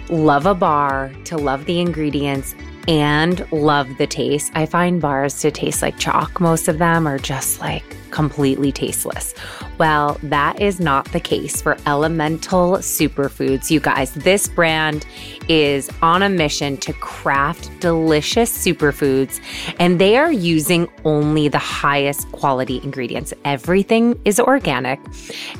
love 0.08 0.46
a 0.46 0.54
bar, 0.54 1.10
to 1.24 1.36
love 1.36 1.64
the 1.64 1.80
ingredients, 1.80 2.54
and 2.88 3.46
love 3.52 3.98
the 3.98 4.06
taste. 4.06 4.50
I 4.54 4.66
find 4.66 5.00
bars 5.00 5.40
to 5.40 5.50
taste 5.50 5.82
like 5.82 5.98
chalk. 5.98 6.40
Most 6.40 6.66
of 6.66 6.78
them 6.78 7.06
are 7.06 7.18
just 7.18 7.60
like 7.60 7.84
completely 8.10 8.72
tasteless. 8.72 9.34
Well, 9.76 10.18
that 10.22 10.60
is 10.60 10.80
not 10.80 11.04
the 11.12 11.20
case 11.20 11.60
for 11.60 11.76
Elemental 11.86 12.78
Superfoods. 12.78 13.70
You 13.70 13.78
guys, 13.78 14.12
this 14.14 14.48
brand 14.48 15.06
is 15.48 15.90
on 16.00 16.22
a 16.22 16.30
mission 16.30 16.78
to 16.78 16.94
craft 16.94 17.70
delicious 17.80 18.50
superfoods, 18.50 19.40
and 19.78 20.00
they 20.00 20.16
are 20.16 20.32
using 20.32 20.88
only 21.04 21.48
the 21.48 21.58
highest 21.58 22.32
quality 22.32 22.80
ingredients. 22.82 23.34
Everything 23.44 24.18
is 24.24 24.40
organic, 24.40 24.98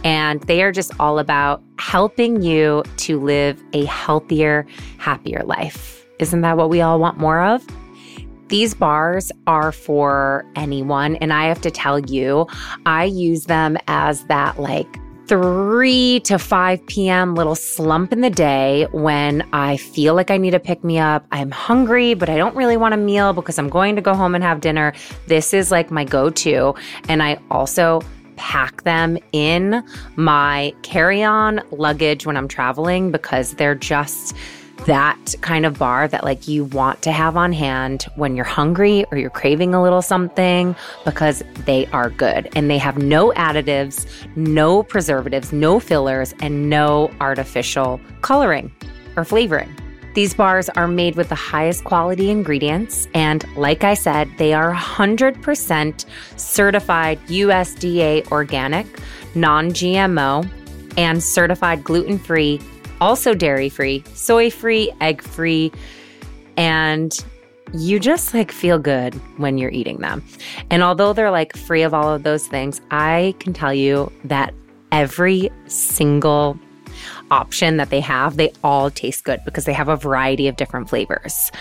and 0.03 0.41
they 0.45 0.63
are 0.63 0.73
just 0.73 0.91
all 0.99 1.19
about 1.19 1.63
helping 1.79 2.43
you 2.43 2.83
to 2.97 3.21
live 3.21 3.63
a 3.75 3.85
healthier, 3.85 4.67
happier 4.97 5.43
life. 5.45 5.98
Isn't 6.19 6.41
that 6.43 6.57
what 6.57 6.71
we 6.71 6.81
all 6.81 6.99
want 6.99 7.19
more 7.19 7.43
of? 7.43 7.67
These 8.49 8.75
bars 8.75 9.31
are 9.47 9.73
for 9.73 10.45
anyone. 10.57 11.17
And 11.17 11.33
I 11.33 11.47
have 11.47 11.61
to 11.63 11.71
tell 11.71 12.01
you, 12.01 12.47
I 12.87 13.05
use 13.05 13.45
them 13.45 13.77
as 13.89 14.25
that 14.25 14.59
like 14.59 14.99
3 15.29 16.21
to 16.21 16.39
5 16.39 16.87
p.m. 16.87 17.35
little 17.35 17.55
slump 17.55 18.15
in 18.15 18.23
the 18.23 18.31
day 18.31 18.87
when 18.93 19.47
I 19.53 19.77
feel 19.77 20.15
like 20.15 20.31
I 20.31 20.39
need 20.39 20.53
to 20.53 20.61
pick 20.61 20.83
me 20.83 20.99
up. 20.99 21.27
I'm 21.31 21.51
hungry, 21.51 22.15
but 22.15 22.31
I 22.31 22.39
don't 22.39 22.57
really 22.57 22.79
want 22.79 22.95
a 22.95 22.97
meal 22.97 23.35
because 23.35 23.59
I'm 23.59 23.69
going 23.69 23.95
to 23.97 24.03
go 24.03 24.15
home 24.15 24.35
and 24.35 24.43
have 24.43 24.63
dinner. 24.63 24.95
This 25.27 25.53
is 25.53 25.71
like 25.71 25.91
my 25.91 26.05
go 26.05 26.31
to. 26.31 26.75
And 27.11 27.23
I 27.23 27.39
also 27.51 28.01
pack 28.37 28.85
them 28.85 29.19
in 29.33 29.85
my 30.17 30.73
carry 30.83 31.23
on 31.23 31.61
luggage 31.73 32.25
when 32.25 32.37
I'm 32.37 32.49
traveling 32.49 33.11
because 33.11 33.53
they're 33.55 33.75
just 33.75 34.35
that 34.87 35.35
kind 35.41 35.67
of 35.67 35.79
bar 35.79 36.09
that 36.09 36.25
like 36.25 36.49
you 36.49 36.65
want 36.65 37.03
to 37.03 37.13
have 37.13 37.37
on 37.37 37.53
hand 37.53 38.07
when 38.17 38.37
you're 38.37 38.45
hungry 38.45 39.05
or 39.11 39.19
you're 39.19 39.31
craving 39.31 39.75
a 39.75 39.83
little 39.83 40.03
something 40.03 40.75
because 41.05 41.43
they 41.67 41.87
are 41.87 42.11
good 42.11 42.49
and 42.55 42.71
they 42.71 42.79
have 42.79 42.99
no 42.99 43.33
additives, 43.33 44.07
no 44.37 44.83
preservatives, 44.83 45.53
no 45.53 45.79
fillers 45.81 46.35
and 46.41 46.71
no 46.71 47.11
artificial 47.21 48.01
coloring 48.23 48.73
or 49.17 49.25
flavoring. 49.25 49.75
These 50.15 50.35
bars 50.35 50.69
are 50.71 50.89
made 50.89 51.15
with 51.15 51.29
the 51.29 51.37
highest 51.37 51.85
quality 51.85 52.31
ingredients. 52.31 53.07
And 53.15 53.45
like 53.57 53.85
I 53.85 53.95
said, 53.95 54.29
they 54.37 54.53
are 54.53 54.75
100% 54.75 56.05
certified 56.37 57.21
USDA 57.27 58.29
organic, 58.33 58.87
non 59.37 59.71
GMO, 59.71 60.51
and 60.97 61.23
certified 61.23 61.85
gluten 61.85 62.19
free, 62.19 62.61
also 63.01 63.35
dairy 63.35 63.69
free, 63.69 64.05
soy 64.15 64.51
free, 64.51 64.93
egg 65.01 65.23
free. 65.23 65.73
And 66.57 67.13
you 67.73 68.01
just 68.01 68.35
like 68.35 68.51
feel 68.51 68.79
good 68.79 69.15
when 69.39 69.59
you're 69.59 69.71
eating 69.71 69.99
them. 69.99 70.25
And 70.71 70.83
although 70.83 71.13
they're 71.13 71.31
like 71.31 71.57
free 71.57 71.83
of 71.83 71.95
all 71.95 72.13
of 72.13 72.23
those 72.23 72.47
things, 72.47 72.81
I 72.91 73.35
can 73.41 73.53
tell 73.53 73.75
you 73.75 74.11
that 74.25 74.55
every 74.91 75.51
single 75.67 76.59
option 77.31 77.77
that 77.77 77.91
they 77.91 78.01
have, 78.01 78.37
they 78.37 78.53
all 78.65 78.91
taste 78.91 79.25
good 79.25 79.41
because 79.45 79.65
they 79.65 79.73
have 79.73 79.89
a 79.89 79.97
variety 79.97 80.49
of 80.49 80.57
different 80.57 80.89
flavors. 80.89 81.53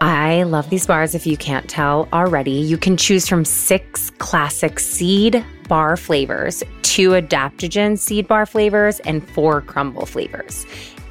I 0.00 0.42
love 0.42 0.70
these 0.70 0.86
bars 0.86 1.14
if 1.14 1.26
you 1.26 1.36
can't 1.36 1.68
tell 1.68 2.08
already. 2.12 2.52
You 2.52 2.76
can 2.76 2.96
choose 2.96 3.28
from 3.28 3.44
six 3.44 4.10
classic 4.18 4.78
seed 4.78 5.44
bar 5.68 5.96
flavors, 5.96 6.62
two 6.94 7.10
adaptogen 7.10 7.98
seed 7.98 8.26
bar 8.28 8.46
flavors, 8.46 9.00
and 9.00 9.28
four 9.30 9.60
crumble 9.60 10.06
flavors. 10.06 10.64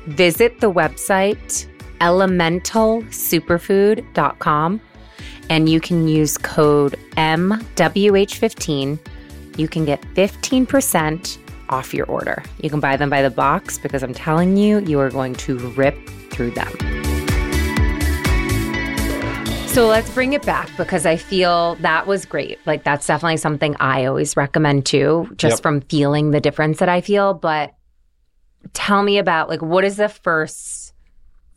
Visit 0.06 0.62
the 0.62 0.72
website 0.72 1.68
elementalsuperfood.com 2.00 4.82
and 5.50 5.68
you 5.68 5.82
can 5.82 6.08
use 6.08 6.38
code 6.38 6.96
MWH15. 7.18 8.98
You 9.58 9.68
can 9.68 9.84
get 9.84 10.00
15% 10.14 11.38
off 11.68 11.94
your 11.94 12.06
order. 12.06 12.42
You 12.62 12.70
can 12.70 12.80
buy 12.80 12.96
them 12.96 13.10
by 13.10 13.22
the 13.22 13.30
box 13.30 13.78
because 13.78 14.04
I'm 14.04 14.14
telling 14.14 14.56
you, 14.56 14.80
you 14.80 15.02
are 15.02 15.10
going 15.10 15.36
to 15.36 15.58
rip 15.58 15.98
through 16.32 16.52
them. 16.52 17.03
So 19.74 19.88
let's 19.88 20.08
bring 20.12 20.34
it 20.34 20.44
back 20.46 20.70
because 20.78 21.08
I 21.08 21.16
feel 21.16 21.74
that 21.82 22.06
was 22.06 22.26
great. 22.26 22.60
Like, 22.68 22.84
that's 22.84 23.08
definitely 23.08 23.38
something 23.38 23.76
I 23.80 24.06
always 24.06 24.38
recommend 24.38 24.86
too, 24.86 25.28
just 25.36 25.54
Yep. 25.54 25.62
from 25.64 25.82
feeling 25.82 26.30
the 26.30 26.40
difference 26.40 26.78
that 26.78 26.90
I 26.90 27.02
feel. 27.02 27.34
But 27.34 27.74
tell 28.74 29.02
me 29.02 29.18
about 29.18 29.50
like, 29.50 29.64
what 29.64 29.84
is 29.84 29.98
the 29.98 30.10
first 30.10 30.94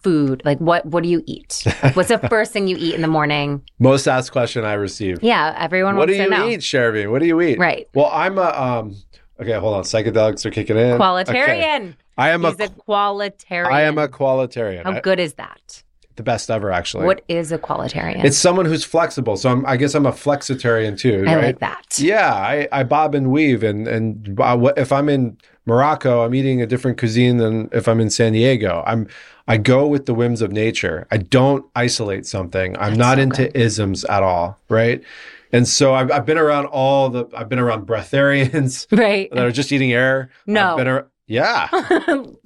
food? 0.02 0.40
Like, 0.46 0.58
what, 0.60 0.86
what 0.86 1.02
do 1.02 1.10
you 1.10 1.22
eat? 1.26 1.62
What's 1.92 2.08
the 2.08 2.18
first 2.30 2.54
thing 2.54 2.68
you 2.68 2.78
eat 2.80 2.94
in 2.94 3.02
the 3.02 3.06
morning? 3.08 3.60
Most 3.78 4.08
asked 4.08 4.32
question 4.32 4.64
I 4.64 4.72
receive. 4.72 5.22
Yeah, 5.22 5.54
everyone 5.58 5.96
What 5.96 6.06
do 6.08 6.14
you 6.14 6.26
know. 6.26 6.48
eat, 6.48 6.60
Shervy? 6.60 7.10
What 7.10 7.18
do 7.20 7.26
you 7.26 7.38
eat? 7.42 7.58
Right. 7.58 7.86
Well, 7.94 8.10
I'm 8.10 8.38
a 8.38 8.48
um 8.48 8.96
okay, 9.38 9.52
hold 9.58 9.74
on. 9.74 9.82
Psychedelics 9.82 10.46
are 10.46 10.50
kicking 10.50 10.78
in. 10.78 11.02
Okay. 11.02 11.94
I 12.16 12.30
am 12.30 12.46
a 12.46 12.48
a 12.48 12.68
qualitarian. 12.70 13.70
I 13.70 13.82
am 13.82 13.98
a 13.98 14.08
qualitarian. 14.08 14.84
How 14.86 15.00
good 15.00 15.20
is 15.20 15.34
that? 15.34 15.82
The 16.16 16.22
best 16.22 16.50
ever 16.50 16.70
actually. 16.72 17.04
What 17.06 17.22
is 17.28 17.52
a 17.52 17.58
qualitarian? 17.58 18.24
It's 18.24 18.38
someone 18.38 18.66
who's 18.66 18.84
flexible. 18.84 19.36
So 19.36 19.50
I'm, 19.50 19.64
I 19.66 19.76
guess 19.76 19.94
I'm 19.94 20.06
a 20.06 20.12
flexitarian 20.12 20.98
too, 20.98 21.24
I 21.26 21.34
right? 21.34 21.44
like 21.46 21.58
that. 21.60 21.98
Yeah, 21.98 22.32
I, 22.34 22.68
I 22.72 22.82
bob 22.84 23.14
and 23.14 23.30
weave, 23.30 23.62
and 23.62 23.86
and 23.88 24.38
if 24.76 24.92
I'm 24.92 25.08
in 25.08 25.36
Morocco, 25.66 26.24
I'm 26.24 26.34
eating 26.34 26.62
a 26.62 26.66
different 26.66 26.98
cuisine 26.98 27.36
than 27.38 27.68
if 27.72 27.88
I'm 27.88 28.00
in 28.00 28.10
San 28.10 28.32
Diego. 28.32 28.82
I'm 28.86 29.08
I 29.48 29.56
go 29.58 29.86
with 29.86 30.06
the 30.06 30.14
whims 30.14 30.42
of 30.42 30.50
nature. 30.52 31.06
I 31.10 31.18
don't 31.18 31.64
isolate 31.76 32.26
something. 32.26 32.76
I'm 32.78 32.96
That's 32.96 32.98
not 32.98 33.16
so 33.18 33.22
into 33.22 33.58
isms 33.58 34.04
at 34.04 34.22
all, 34.22 34.58
right? 34.68 35.02
And 35.52 35.66
so 35.68 35.94
I've, 35.94 36.10
I've 36.10 36.26
been 36.26 36.38
around 36.38 36.66
all 36.66 37.08
the 37.08 37.26
I've 37.34 37.48
been 37.48 37.60
around 37.60 37.86
breatharians 37.86 38.86
Right. 38.98 39.30
that 39.32 39.44
are 39.46 39.52
just 39.52 39.70
eating 39.72 39.92
air. 39.92 40.30
No. 40.46 40.72
I've 40.72 40.76
been 40.76 40.88
ar- 40.88 41.06
yeah, 41.26 41.68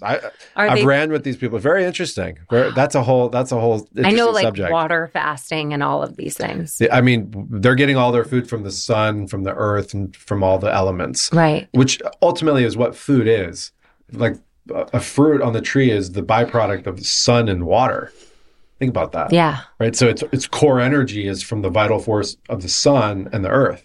I, 0.02 0.20
I've 0.56 0.78
they? 0.78 0.84
ran 0.84 1.10
with 1.12 1.22
these 1.24 1.36
people. 1.36 1.58
Very 1.58 1.84
interesting. 1.84 2.38
Very, 2.50 2.70
that's 2.74 2.94
a 2.94 3.02
whole 3.02 3.28
that's 3.28 3.52
a 3.52 3.60
whole 3.60 3.88
I 4.02 4.12
know, 4.12 4.30
like 4.30 4.42
subject. 4.44 4.72
water 4.72 5.10
fasting 5.12 5.72
and 5.72 5.82
all 5.82 6.02
of 6.02 6.16
these 6.16 6.36
things. 6.36 6.80
I 6.90 7.00
mean, 7.00 7.46
they're 7.50 7.74
getting 7.74 7.96
all 7.96 8.12
their 8.12 8.24
food 8.24 8.48
from 8.48 8.62
the 8.62 8.72
sun, 8.72 9.26
from 9.26 9.42
the 9.44 9.54
earth, 9.54 9.92
and 9.94 10.14
from 10.16 10.42
all 10.42 10.58
the 10.58 10.72
elements, 10.72 11.30
Right. 11.32 11.68
which 11.72 12.00
ultimately 12.22 12.64
is 12.64 12.76
what 12.76 12.94
food 12.96 13.26
is. 13.28 13.72
Like 14.12 14.36
a 14.74 14.86
a 14.94 15.00
fruit 15.00 15.42
on 15.42 15.52
the 15.52 15.60
tree 15.60 15.90
is 15.90 16.12
the 16.12 16.22
byproduct 16.22 16.86
of 16.86 16.96
the 16.96 17.04
sun 17.04 17.48
and 17.48 17.64
water. 17.66 18.12
Think 18.78 18.88
about 18.90 19.12
that, 19.12 19.30
Yeah. 19.32 19.58
right? 19.78 19.94
So 19.94 20.08
its 20.08 20.22
its 20.32 20.46
core 20.46 20.80
energy 20.80 21.26
is 21.28 21.42
from 21.42 21.60
the 21.62 21.68
vital 21.70 21.98
force 21.98 22.36
of 22.48 22.62
the 22.62 22.68
sun 22.68 23.28
and 23.32 23.44
the 23.44 23.50
earth, 23.50 23.84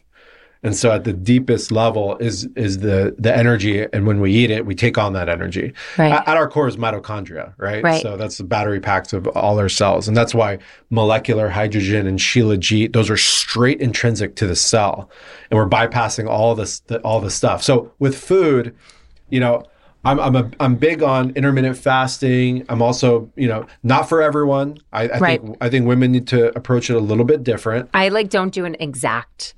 and 0.65 0.75
so 0.75 0.91
at 0.91 1.03
the 1.03 1.13
deepest 1.13 1.71
level 1.71 2.17
is 2.17 2.49
is 2.55 2.79
the 2.79 3.15
the 3.19 3.35
energy, 3.35 3.85
and 3.93 4.05
when 4.07 4.19
we 4.19 4.33
eat 4.33 4.49
it, 4.49 4.65
we 4.65 4.73
take 4.75 4.97
on 4.97 5.13
that 5.13 5.29
energy. 5.29 5.73
Right. 5.97 6.11
At, 6.11 6.27
at 6.27 6.37
our 6.37 6.49
core 6.49 6.67
is 6.67 6.75
mitochondria, 6.75 7.53
right? 7.57 7.83
Right. 7.83 8.01
So 8.01 8.17
that's 8.17 8.37
the 8.39 8.43
battery 8.43 8.79
packs 8.79 9.13
of 9.13 9.27
all 9.27 9.59
our 9.59 9.69
cells. 9.69 10.07
And 10.07 10.17
that's 10.17 10.33
why 10.33 10.57
molecular 10.89 11.49
hydrogen 11.49 12.07
and 12.07 12.17
shilajit, 12.17 12.93
those 12.93 13.09
are 13.09 13.17
straight 13.17 13.79
intrinsic 13.79 14.35
to 14.37 14.47
the 14.47 14.55
cell. 14.55 15.09
And 15.51 15.57
we're 15.57 15.69
bypassing 15.69 16.27
all 16.27 16.55
this, 16.55 16.79
the, 16.81 16.99
all 17.01 17.21
the 17.21 17.29
stuff. 17.29 17.61
So 17.61 17.93
with 17.99 18.17
food, 18.17 18.75
you 19.29 19.39
know, 19.39 19.63
I'm, 20.03 20.19
I'm, 20.19 20.35
a, 20.35 20.51
I'm 20.59 20.75
big 20.75 21.01
on 21.03 21.31
intermittent 21.31 21.77
fasting. 21.77 22.65
I'm 22.69 22.81
also, 22.81 23.31
you 23.35 23.47
know, 23.47 23.65
not 23.83 24.09
for 24.09 24.21
everyone. 24.21 24.77
I, 24.93 25.07
I 25.09 25.17
Right. 25.19 25.41
think, 25.41 25.57
I 25.61 25.69
think 25.69 25.87
women 25.87 26.11
need 26.11 26.27
to 26.27 26.55
approach 26.57 26.89
it 26.89 26.95
a 26.95 26.99
little 26.99 27.25
bit 27.25 27.43
different. 27.43 27.89
I 27.93 28.09
like 28.09 28.29
don't 28.29 28.53
do 28.53 28.65
an 28.65 28.75
exact 28.79 29.53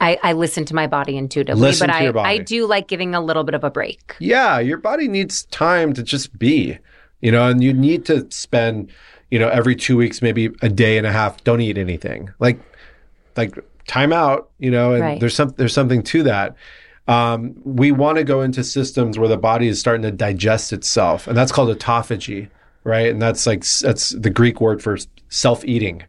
I, 0.00 0.18
I 0.22 0.32
listen 0.32 0.64
to 0.66 0.74
my 0.74 0.86
body 0.86 1.16
intuitively, 1.16 1.60
Listen 1.60 1.88
but 1.88 2.16
I. 2.16 2.32
I 2.32 2.38
do 2.38 2.66
like 2.66 2.88
giving 2.88 3.14
a 3.14 3.20
little 3.20 3.44
bit 3.44 3.54
of 3.54 3.64
a 3.64 3.70
break. 3.70 4.14
Yeah, 4.18 4.58
your 4.58 4.78
body 4.78 5.08
needs 5.08 5.44
time 5.46 5.92
to 5.94 6.02
just 6.02 6.38
be, 6.38 6.78
you 7.20 7.32
know, 7.32 7.48
and 7.48 7.62
you 7.62 7.72
need 7.72 8.04
to 8.06 8.26
spend, 8.30 8.90
you 9.30 9.38
know, 9.38 9.48
every 9.48 9.74
two 9.74 9.96
weeks, 9.96 10.20
maybe 10.20 10.50
a 10.60 10.68
day 10.68 10.98
and 10.98 11.06
a 11.06 11.12
half, 11.12 11.42
don't 11.44 11.60
eat 11.60 11.78
anything. 11.78 12.30
Like, 12.38 12.60
like 13.36 13.58
time 13.86 14.12
out, 14.12 14.50
you 14.58 14.70
know, 14.70 14.92
and 14.92 15.02
Right. 15.02 15.20
there's 15.20 15.34
some 15.34 15.54
there's 15.56 15.72
something 15.74 16.02
to 16.04 16.22
that. 16.24 16.54
Um, 17.08 17.54
we 17.64 17.90
want 17.90 18.18
to 18.18 18.24
go 18.24 18.42
into 18.42 18.62
systems 18.62 19.18
where 19.18 19.28
the 19.28 19.36
body 19.36 19.68
is 19.68 19.80
starting 19.80 20.02
to 20.02 20.12
digest 20.12 20.72
itself, 20.72 21.26
and 21.26 21.36
that's 21.36 21.50
called 21.50 21.76
autophagy, 21.76 22.48
right? 22.84 23.10
And 23.10 23.20
that's 23.20 23.46
like 23.46 23.64
that's 23.80 24.10
the 24.10 24.30
Greek 24.30 24.60
word 24.60 24.82
for 24.82 24.98
self 25.28 25.64
eating. 25.64 26.04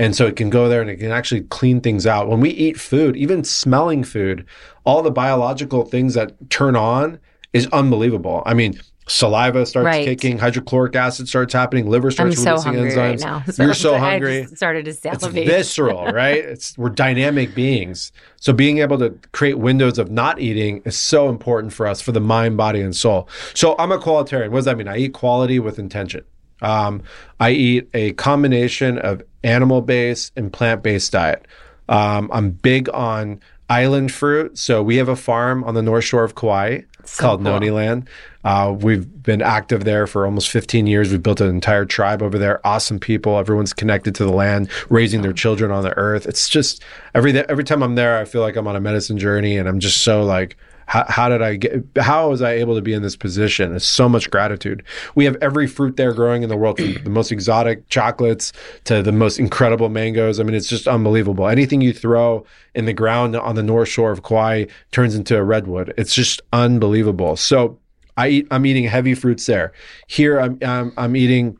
And 0.00 0.16
so 0.16 0.26
it 0.26 0.34
can 0.34 0.48
go 0.48 0.68
there 0.68 0.80
and 0.80 0.88
it 0.88 0.96
can 0.96 1.10
actually 1.10 1.42
clean 1.42 1.80
things 1.82 2.06
out. 2.06 2.26
When 2.28 2.40
we 2.40 2.50
eat 2.50 2.80
food, 2.80 3.16
even 3.16 3.44
smelling 3.44 4.02
food, 4.02 4.46
all 4.84 5.02
the 5.02 5.10
biological 5.10 5.84
things 5.84 6.14
that 6.14 6.32
turn 6.50 6.74
on 6.74 7.18
is 7.52 7.66
unbelievable. 7.66 8.42
I 8.46 8.54
mean, 8.54 8.80
saliva 9.06 9.66
starts 9.66 9.84
Right. 9.84 10.04
kicking, 10.06 10.38
hydrochloric 10.38 10.96
acid 10.96 11.28
starts 11.28 11.52
happening, 11.52 11.86
liver 11.90 12.10
starts 12.10 12.36
I'm 12.38 12.42
starts 12.42 12.62
so 12.62 12.70
hungry 12.70 12.90
enzymes. 12.92 12.96
right 12.96 13.20
now. 13.20 13.44
You're 13.64 13.74
so 13.74 13.94
I 13.96 13.98
hungry. 13.98 14.42
just 14.44 14.56
started 14.56 14.86
to 14.86 14.94
salivate. 14.94 15.36
It's 15.46 15.56
visceral, 15.56 16.06
right? 16.12 16.38
It's 16.44 16.78
we're 16.78 16.88
dynamic 16.90 17.54
beings. 17.54 18.10
So 18.36 18.52
being 18.54 18.78
able 18.78 18.98
to 19.00 19.10
create 19.32 19.58
windows 19.58 19.98
of 19.98 20.10
not 20.10 20.40
eating 20.40 20.80
is 20.86 20.96
so 20.96 21.28
important 21.28 21.72
for 21.74 21.86
us 21.86 22.00
for 22.00 22.12
the 22.12 22.20
mind, 22.20 22.56
body, 22.56 22.80
and 22.80 22.96
soul. 22.96 23.28
So 23.52 23.74
I'm 23.78 23.92
a 23.92 23.98
qualitarian. 23.98 24.50
What 24.50 24.58
does 24.58 24.64
that 24.64 24.78
mean? 24.78 24.88
I 24.88 24.96
eat 24.96 25.12
quality 25.12 25.58
with 25.58 25.78
intention. 25.78 26.24
Um, 26.62 27.02
I 27.38 27.50
eat 27.50 27.88
a 27.94 28.12
combination 28.12 28.98
of 28.98 29.22
animal-based 29.42 30.32
and 30.36 30.52
plant-based 30.52 31.12
diet. 31.12 31.46
Um, 31.88 32.30
I'm 32.32 32.50
big 32.50 32.88
on 32.90 33.40
island 33.70 34.12
fruit. 34.12 34.58
So 34.58 34.82
we 34.82 34.96
have 34.96 35.08
a 35.08 35.16
farm 35.16 35.62
on 35.64 35.74
the 35.74 35.82
north 35.82 36.04
shore 36.04 36.24
of 36.24 36.34
Kauai 36.34 36.80
So 37.04 37.22
called 37.22 37.40
cool. 37.40 37.52
Noni 37.52 37.70
Land. 37.70 38.08
Uh, 38.42 38.74
we've 38.78 39.22
been 39.22 39.40
active 39.40 39.84
there 39.84 40.06
for 40.06 40.24
almost 40.24 40.50
15 40.50 40.86
years. 40.86 41.10
We've 41.10 41.22
built 41.22 41.40
an 41.40 41.48
entire 41.48 41.84
tribe 41.84 42.20
over 42.22 42.36
there. 42.36 42.64
Awesome 42.66 42.98
people. 42.98 43.38
Everyone's 43.38 43.72
connected 43.72 44.14
to 44.16 44.24
the 44.24 44.32
land, 44.32 44.68
raising 44.88 45.22
their 45.22 45.32
children 45.32 45.70
on 45.70 45.84
the 45.84 45.96
earth. 45.96 46.26
It's 46.26 46.48
just 46.48 46.82
every 47.14 47.38
every 47.38 47.64
time 47.64 47.82
I'm 47.82 47.94
there, 47.94 48.18
I 48.18 48.24
feel 48.24 48.40
like 48.40 48.56
I'm 48.56 48.66
on 48.66 48.76
a 48.76 48.80
medicine 48.80 49.18
journey, 49.18 49.56
and 49.56 49.68
I'm 49.68 49.80
just 49.80 50.02
so 50.02 50.22
like. 50.24 50.56
How, 50.90 51.04
how 51.08 51.28
did 51.28 51.40
I 51.40 51.54
get? 51.54 51.84
How 51.98 52.30
was 52.30 52.42
I 52.42 52.54
able 52.54 52.74
to 52.74 52.82
be 52.82 52.92
in 52.92 53.02
this 53.02 53.14
position? 53.14 53.76
It's 53.76 53.86
so 53.86 54.08
much 54.08 54.28
gratitude. 54.28 54.82
We 55.14 55.24
have 55.24 55.36
every 55.40 55.68
fruit 55.68 55.96
there 55.96 56.12
growing 56.12 56.42
in 56.42 56.48
the 56.48 56.56
world, 56.56 56.78
from 56.78 56.94
the 57.04 57.10
most 57.10 57.30
exotic 57.30 57.88
chocolates 57.90 58.52
to 58.86 59.00
the 59.00 59.12
most 59.12 59.38
incredible 59.38 59.88
mangoes. 59.88 60.40
I 60.40 60.42
mean, 60.42 60.56
it's 60.56 60.68
just 60.68 60.88
unbelievable. 60.88 61.46
Anything 61.46 61.80
you 61.80 61.92
throw 61.92 62.44
in 62.74 62.86
the 62.86 62.92
ground 62.92 63.36
on 63.36 63.54
the 63.54 63.62
north 63.62 63.88
shore 63.88 64.10
of 64.10 64.24
Kauai 64.24 64.64
turns 64.90 65.14
into 65.14 65.36
a 65.36 65.44
redwood. 65.44 65.94
It's 65.96 66.12
just 66.12 66.42
unbelievable. 66.52 67.36
So 67.36 67.78
I 68.16 68.28
eat. 68.28 68.48
I'm 68.50 68.66
eating 68.66 68.82
heavy 68.82 69.14
fruits 69.14 69.46
there. 69.46 69.72
Here, 70.08 70.40
I'm 70.40 70.58
I'm, 70.60 70.92
I'm 70.96 71.14
eating, 71.14 71.56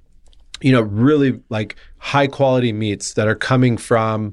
you 0.60 0.72
know, 0.72 0.82
really 0.82 1.40
like 1.50 1.76
high 1.98 2.26
quality 2.26 2.72
meats 2.72 3.14
that 3.14 3.28
are 3.28 3.36
coming 3.36 3.76
from, 3.76 4.32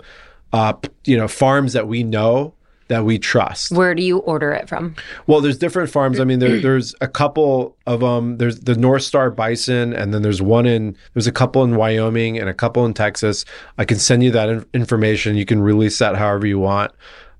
uh, 0.53 0.73
you 1.05 1.17
know, 1.17 1.27
farms 1.27 1.73
that 1.73 1.87
we 1.87 2.01
know 2.01 2.55
that 2.87 3.03
we 3.03 3.19
trust. 3.19 3.71
Where 3.71 3.93
do 3.93 4.03
you 4.03 4.19
order 4.19 4.51
it 4.51 4.69
from? 4.69 4.95
Well, 5.25 5.41
there's 5.41 5.57
different 5.57 5.89
farms. 5.89 6.19
I 6.19 6.23
mean, 6.23 6.39
there, 6.39 6.59
there's 6.59 6.95
a 7.01 7.07
couple 7.07 7.77
of 7.85 7.99
them. 7.99 8.37
There's 8.37 8.61
the 8.61 8.75
North 8.75 9.03
Star 9.03 9.29
Bison, 9.29 9.93
and 9.93 10.13
then 10.13 10.21
there's 10.21 10.41
one 10.41 10.65
in. 10.65 10.95
There's 11.13 11.27
a 11.27 11.31
couple 11.31 11.63
in 11.63 11.75
Wyoming 11.75 12.37
and 12.37 12.49
a 12.49 12.53
couple 12.53 12.85
in 12.85 12.93
Texas. 12.93 13.45
I 13.77 13.85
can 13.85 13.97
send 13.97 14.23
you 14.23 14.31
that 14.31 14.49
in- 14.49 14.65
information. 14.73 15.35
You 15.35 15.45
can 15.45 15.61
release 15.61 15.99
that 15.99 16.15
however 16.15 16.47
you 16.47 16.59
want. 16.59 16.91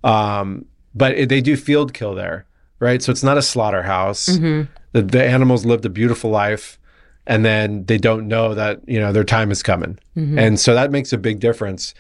Um, 0.04 0.66
but 0.94 1.14
it, 1.14 1.30
they 1.30 1.42
do 1.42 1.56
field 1.56 1.94
kill 1.94 2.14
there, 2.14 2.46
right? 2.80 3.02
So 3.02 3.12
it's 3.12 3.24
not 3.24 3.38
a 3.38 3.42
slaughterhouse. 3.42 4.28
Mm-hmm. 4.28 4.72
The, 4.92 5.02
the 5.02 5.24
animals 5.24 5.66
lived 5.66 5.86
a 5.86 5.90
beautiful 5.90 6.30
life, 6.30 6.78
and 7.26 7.46
then 7.46 7.86
they 7.86 7.98
don't 7.98 8.28
know 8.28 8.54
that 8.54 8.82
you 8.88 9.00
know 9.00 9.14
their 9.14 9.24
time 9.24 9.52
is 9.52 9.64
coming, 9.64 10.00
mm-hmm. 10.16 10.38
and 10.38 10.60
so 10.60 10.74
that 10.74 10.92
makes 10.92 11.14
a 11.14 11.18
big 11.18 11.40
difference 11.40 11.94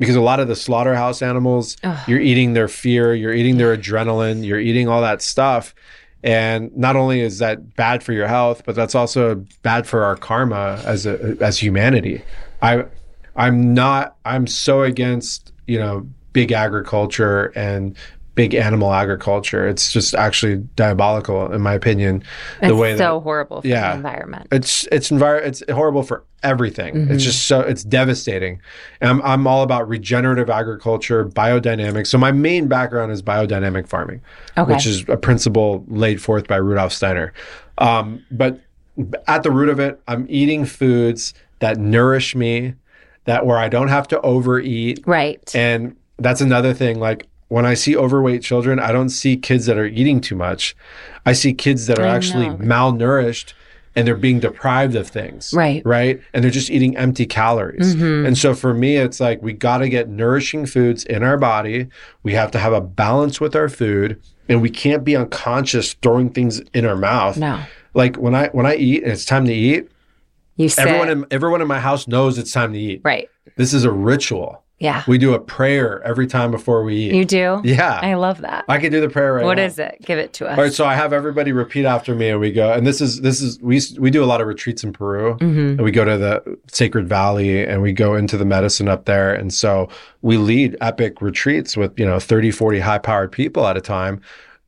because 0.00 0.16
a 0.16 0.20
lot 0.20 0.40
of 0.40 0.48
the 0.48 0.56
slaughterhouse 0.56 1.22
animals, 1.22 1.76
you're 2.08 2.18
eating 2.18 2.54
their 2.54 2.68
fear, 2.68 3.14
you're 3.14 3.34
eating 3.34 3.58
their 3.58 3.76
adrenaline, 3.76 4.44
you're 4.44 4.58
eating 4.58 4.88
all 4.88 5.02
that 5.02 5.20
stuff. 5.22 5.74
And 6.24 6.74
not 6.76 6.96
only 6.96 7.20
is 7.20 7.38
that 7.38 7.76
bad 7.76 8.02
for 8.02 8.12
your 8.12 8.26
health, 8.26 8.62
but 8.64 8.74
that's 8.74 8.94
also 8.94 9.44
bad 9.62 9.86
for 9.86 10.02
our 10.02 10.16
karma 10.16 10.82
as 10.84 11.06
a, 11.06 11.36
as 11.40 11.58
humanity. 11.58 12.22
I 12.62 12.86
I'm 13.36 13.74
not 13.74 14.16
I'm 14.24 14.46
so 14.46 14.82
against, 14.82 15.52
you 15.66 15.78
know, 15.78 16.08
big 16.32 16.50
agriculture 16.50 17.52
and 17.54 17.94
big 18.34 18.54
animal 18.54 18.92
agriculture. 18.92 19.66
It's 19.68 19.92
just 19.92 20.14
actually 20.14 20.56
diabolical 20.76 21.52
in 21.52 21.60
my 21.60 21.74
opinion. 21.74 22.22
It's 22.60 22.68
the 22.68 22.76
way 22.76 22.96
so 22.96 23.16
that 23.18 23.20
horrible 23.22 23.62
for 23.62 23.68
yeah. 23.68 23.90
the 23.90 23.96
environment. 23.96 24.48
it's 24.52 24.86
it's 24.92 25.10
envir- 25.10 25.44
it's 25.44 25.62
horrible 25.70 26.02
for 26.02 26.24
everything. 26.42 26.94
Mm-hmm. 26.94 27.12
It's 27.12 27.24
just 27.24 27.46
so 27.46 27.60
it's 27.60 27.84
devastating. 27.84 28.60
And 29.00 29.10
I'm 29.10 29.22
I'm 29.22 29.46
all 29.46 29.62
about 29.62 29.88
regenerative 29.88 30.50
agriculture, 30.50 31.26
biodynamics. 31.26 32.06
So 32.06 32.18
my 32.18 32.32
main 32.32 32.68
background 32.68 33.12
is 33.12 33.22
biodynamic 33.22 33.88
farming, 33.88 34.22
Okay. 34.56 34.72
which 34.72 34.86
is 34.86 35.04
a 35.08 35.16
principle 35.16 35.84
laid 35.88 36.22
forth 36.22 36.46
by 36.46 36.56
Rudolf 36.56 36.92
Steiner. 36.92 37.32
Um, 37.78 38.24
but 38.30 38.60
at 39.26 39.42
the 39.42 39.50
root 39.50 39.68
of 39.68 39.80
it, 39.80 40.00
I'm 40.06 40.26
eating 40.28 40.64
foods 40.64 41.34
that 41.60 41.78
nourish 41.78 42.34
me, 42.34 42.74
that 43.24 43.46
where 43.46 43.58
I 43.58 43.68
don't 43.68 43.88
have 43.88 44.08
to 44.08 44.20
overeat, 44.20 45.02
right. 45.06 45.54
and 45.54 45.96
that's 46.18 46.40
another 46.40 46.74
thing. 46.74 46.98
Like 46.98 47.26
when 47.50 47.66
I 47.66 47.74
see 47.74 47.96
overweight 47.96 48.42
children, 48.42 48.78
I 48.78 48.92
don't 48.92 49.10
see 49.10 49.36
kids 49.36 49.66
that 49.66 49.76
are 49.76 49.84
eating 49.86 50.20
too 50.20 50.36
much. 50.36 50.74
I 51.26 51.32
see 51.32 51.52
kids 51.52 51.86
that 51.88 51.98
are 51.98 52.06
I 52.06 52.14
actually 52.14 52.48
know. 52.48 52.56
malnourished 52.56 53.52
and 53.96 54.06
they're 54.06 54.14
being 54.14 54.38
deprived 54.38 54.94
of 54.94 55.08
things. 55.08 55.52
Right. 55.52 55.80
Mm-hmm. 55.80 55.88
Right. 55.88 56.20
And 56.32 56.44
they're 56.44 56.50
just 56.52 56.70
eating 56.70 56.96
empty 56.96 57.26
calories. 57.26 57.94
And 58.00 58.38
so 58.38 58.54
for 58.54 58.72
me, 58.72 58.96
it's 58.98 59.18
like 59.18 59.42
we 59.42 59.52
got 59.52 59.78
to 59.78 59.88
get 59.88 60.08
nourishing 60.08 60.64
foods 60.64 61.02
in 61.04 61.24
our 61.24 61.36
body. 61.36 61.88
We 62.22 62.34
have 62.34 62.52
to 62.52 62.58
have 62.60 62.72
a 62.72 62.80
balance 62.80 63.40
with 63.40 63.56
our 63.56 63.68
food. 63.68 64.22
And 64.48 64.62
we 64.62 64.70
can't 64.70 65.02
be 65.02 65.16
unconscious 65.16 65.94
throwing 65.94 66.30
things 66.30 66.60
in 66.72 66.86
our 66.86 66.96
mouth. 66.96 67.36
No. 67.36 67.60
Like 67.94 68.14
when 68.14 68.34
I 68.36 68.46
when 68.48 68.64
I 68.64 68.76
eat 68.76 69.02
and 69.02 69.10
it's 69.10 69.24
time 69.24 69.44
to 69.46 69.52
eat, 69.52 69.90
you 70.56 70.68
sit. 70.68 70.86
everyone 70.86 71.08
in 71.08 71.26
everyone 71.32 71.60
in 71.60 71.66
my 71.66 71.80
house 71.80 72.06
knows 72.06 72.38
it's 72.38 72.52
time 72.52 72.72
to 72.72 72.78
eat. 72.78 73.00
right. 73.04 73.28
This 73.56 73.74
is 73.74 73.84
a 73.84 73.90
ritual. 73.90 74.62
Yeah. 74.80 75.04
We 75.06 75.18
do 75.18 75.34
a 75.34 75.38
prayer 75.38 76.02
every 76.04 76.26
time 76.26 76.50
before 76.50 76.82
we 76.82 76.96
eat. 76.96 77.14
You 77.14 77.24
do? 77.24 77.60
Yeah. 77.64 78.00
I 78.02 78.14
love 78.14 78.40
that. 78.40 78.64
I 78.66 78.78
can 78.78 78.90
do 78.90 79.00
the 79.00 79.08
prayer 79.10 79.34
right 79.34 79.44
What 79.44 79.58
now. 79.58 79.64
is 79.64 79.78
it? 79.78 79.98
Give 80.02 80.18
it 80.18 80.32
to 80.34 80.48
us. 80.48 80.56
All 80.58 80.64
right, 80.64 80.72
so 80.72 80.84
I 80.86 80.94
have 80.94 81.12
everybody 81.12 81.52
repeat 81.52 81.84
after 81.84 82.14
me, 82.14 82.30
and 82.30 82.40
we 82.40 82.50
go. 82.50 82.72
And 82.72 82.86
this 82.86 83.00
is 83.00 83.20
this 83.20 83.40
is 83.42 83.60
we 83.60 83.80
we 83.98 84.10
do 84.10 84.24
a 84.24 84.26
lot 84.26 84.40
of 84.40 84.46
retreats 84.46 84.82
in 84.82 84.92
Peru, 84.92 85.34
Mm-hmm. 85.34 85.58
and 85.58 85.82
we 85.82 85.90
go 85.92 86.04
to 86.04 86.16
the 86.16 86.58
Sacred 86.72 87.06
Valley, 87.08 87.62
and 87.64 87.82
we 87.82 87.92
go 87.92 88.14
into 88.14 88.36
the 88.38 88.44
medicine 88.46 88.88
up 88.88 89.04
there, 89.04 89.34
and 89.34 89.52
so 89.52 89.88
we 90.22 90.38
lead 90.38 90.76
epic 90.80 91.20
retreats 91.20 91.76
with 91.76 91.98
you 92.00 92.06
know 92.06 92.18
30, 92.18 92.50
40 92.50 92.80
high 92.80 92.98
powered 92.98 93.30
people 93.32 93.66
at 93.66 93.76
a 93.76 93.80
time, 93.82 94.20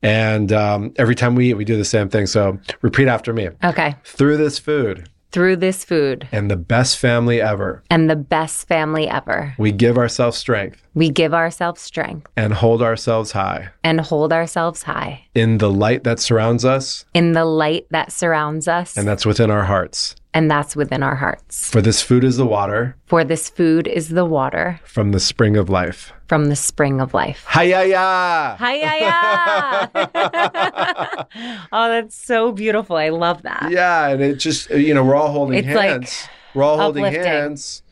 and 0.03 0.51
um, 0.51 0.93
every 0.97 1.15
time 1.15 1.33
we 1.33 1.49
eat, 1.49 1.55
we 1.55 1.65
do 1.65 1.77
the 1.77 1.85
same 1.85 2.07
thing. 2.09 2.27
So 2.27 2.59
repeat 2.81 3.07
after 3.07 3.33
me. 3.33 3.49
okay. 3.63 3.95
Through 4.03 4.37
this 4.37 4.59
food 4.59 5.09
Through 5.33 5.55
this 5.55 5.83
food. 5.83 6.27
And 6.31 6.51
the 6.51 6.55
best 6.55 6.99
family 6.99 7.41
ever, 7.41 7.81
and 7.89 8.07
the 8.07 8.15
best 8.15 8.67
family 8.67 9.09
ever, 9.09 9.55
we 9.57 9.71
give 9.71 9.97
ourselves 9.97 10.37
strength. 10.37 10.83
We 10.93 11.09
give 11.09 11.33
ourselves 11.33 11.81
strength. 11.81 12.27
And 12.37 12.53
hold 12.53 12.83
ourselves 12.83 13.31
high. 13.31 13.69
And 13.83 13.99
hold 13.99 14.31
ourselves 14.31 14.83
high. 14.83 15.25
In 15.33 15.57
the 15.57 15.71
light 15.71 16.03
that 16.03 16.19
surrounds 16.19 16.63
us, 16.63 17.05
in 17.15 17.31
the 17.31 17.45
light 17.45 17.87
that 17.89 18.11
surrounds 18.11 18.67
us, 18.67 18.95
and 18.95 19.07
that's 19.07 19.25
within 19.25 19.49
our 19.49 19.63
hearts. 19.63 20.15
And 20.33 20.49
that's 20.49 20.75
within 20.75 21.03
our 21.03 21.15
hearts. 21.15 21.69
For 21.69 21.81
this 21.81 22.01
food 22.01 22.23
is 22.23 22.37
the 22.37 22.45
water 22.45 22.95
For 23.05 23.23
this 23.23 23.49
food 23.49 23.87
is 23.87 24.09
the 24.09 24.25
water 24.25 24.79
from 24.83 25.11
the 25.11 25.19
spring 25.19 25.55
of 25.57 25.69
life. 25.69 26.11
from 26.27 26.45
the 26.49 26.55
spring 26.55 26.99
of 27.01 27.13
life. 27.13 27.43
Hi-ya-ya! 27.47 28.55
Oh, 31.71 31.89
that's 31.89 32.15
so 32.15 32.51
beautiful. 32.51 32.95
I 32.95 33.09
love 33.09 33.41
that. 33.43 33.69
Yeah, 33.71 34.09
and 34.09 34.21
it 34.21 34.35
just 34.35 34.71
uh, 34.71 34.75
you 34.75 34.93
know 34.93 35.03
we're 35.03 35.15
all 35.15 35.31
holding 35.31 35.63
It's 35.63 35.75
like 35.75 36.09
we're 36.53 36.63
all 36.63 36.77
holding 36.79 37.05
uplifting. 37.05 37.31
hands, 37.31 37.83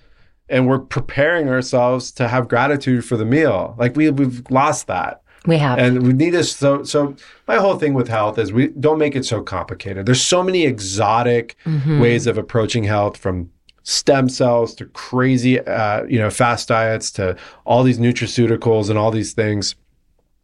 and 0.50 0.68
we're 0.68 0.80
preparing 0.80 1.50
ourselves 1.50 2.12
to 2.14 2.28
have 2.28 2.48
gratitude 2.48 3.06
for 3.06 3.18
the 3.18 3.26
meal. 3.26 3.76
Like 3.78 3.96
we 3.96 4.10
we've 4.12 4.44
lost 4.52 4.88
that, 4.88 5.21
We 5.48 5.58
have. 5.58 5.80
and 5.80 6.06
we 6.06 6.14
need 6.14 6.32
to. 6.32 6.44
So 6.44 6.84
so 6.84 7.16
my 7.48 7.56
whole 7.56 7.76
thing 7.78 7.94
with 7.94 8.08
health 8.08 8.38
is 8.38 8.54
we 8.54 8.68
don't 8.68 9.00
make 9.00 9.16
it 9.16 9.26
so 9.26 9.42
complicated. 9.42 10.06
There's 10.06 10.22
so 10.22 10.44
many 10.44 10.66
exotic 10.66 11.56
Mm-hmm. 11.66 12.00
ways 12.00 12.28
of 12.28 12.38
approaching 12.38 12.84
health 12.84 13.18
from 13.18 13.50
stem 13.84 14.30
cells 14.30 14.76
to 14.76 14.86
crazy 14.86 15.60
uh, 15.60 16.04
you 16.04 16.20
know 16.20 16.30
fast 16.30 16.68
diets 16.68 17.10
to 17.12 17.36
all 17.66 17.82
these 17.84 17.98
nutraceuticals 17.98 18.90
and 18.90 19.00
all 19.00 19.10
these 19.12 19.34
things. 19.34 19.76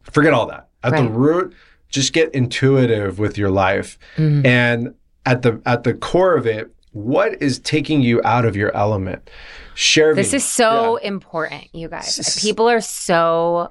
Forget 0.04 0.34
all 0.34 0.48
that. 0.48 0.68
At 0.84 0.96
the 0.96 1.10
root, 1.10 1.54
just 1.90 2.14
get 2.14 2.34
intuitive 2.34 3.20
with 3.20 3.38
your 3.38 3.50
life. 3.52 4.00
Mm-hmm. 4.16 4.46
And 4.46 4.94
at 5.26 5.42
the 5.44 5.62
at 5.66 5.84
the 5.84 5.94
core 5.94 6.36
of 6.36 6.48
it, 6.48 6.74
what 6.94 7.40
is 7.42 7.60
taking 7.60 8.02
you 8.02 8.22
out 8.24 8.46
of 8.46 8.56
your 8.56 8.76
element? 8.76 9.30
Share 9.76 10.16
This 10.16 10.34
is 10.34 10.44
so 10.44 10.96
important, 10.98 11.66
you 11.74 11.88
guys. 11.90 12.40
People 12.42 12.68
are 12.68 12.82
so 12.82 13.70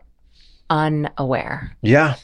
unaware. 0.70 1.76
Yeah. 1.82 2.16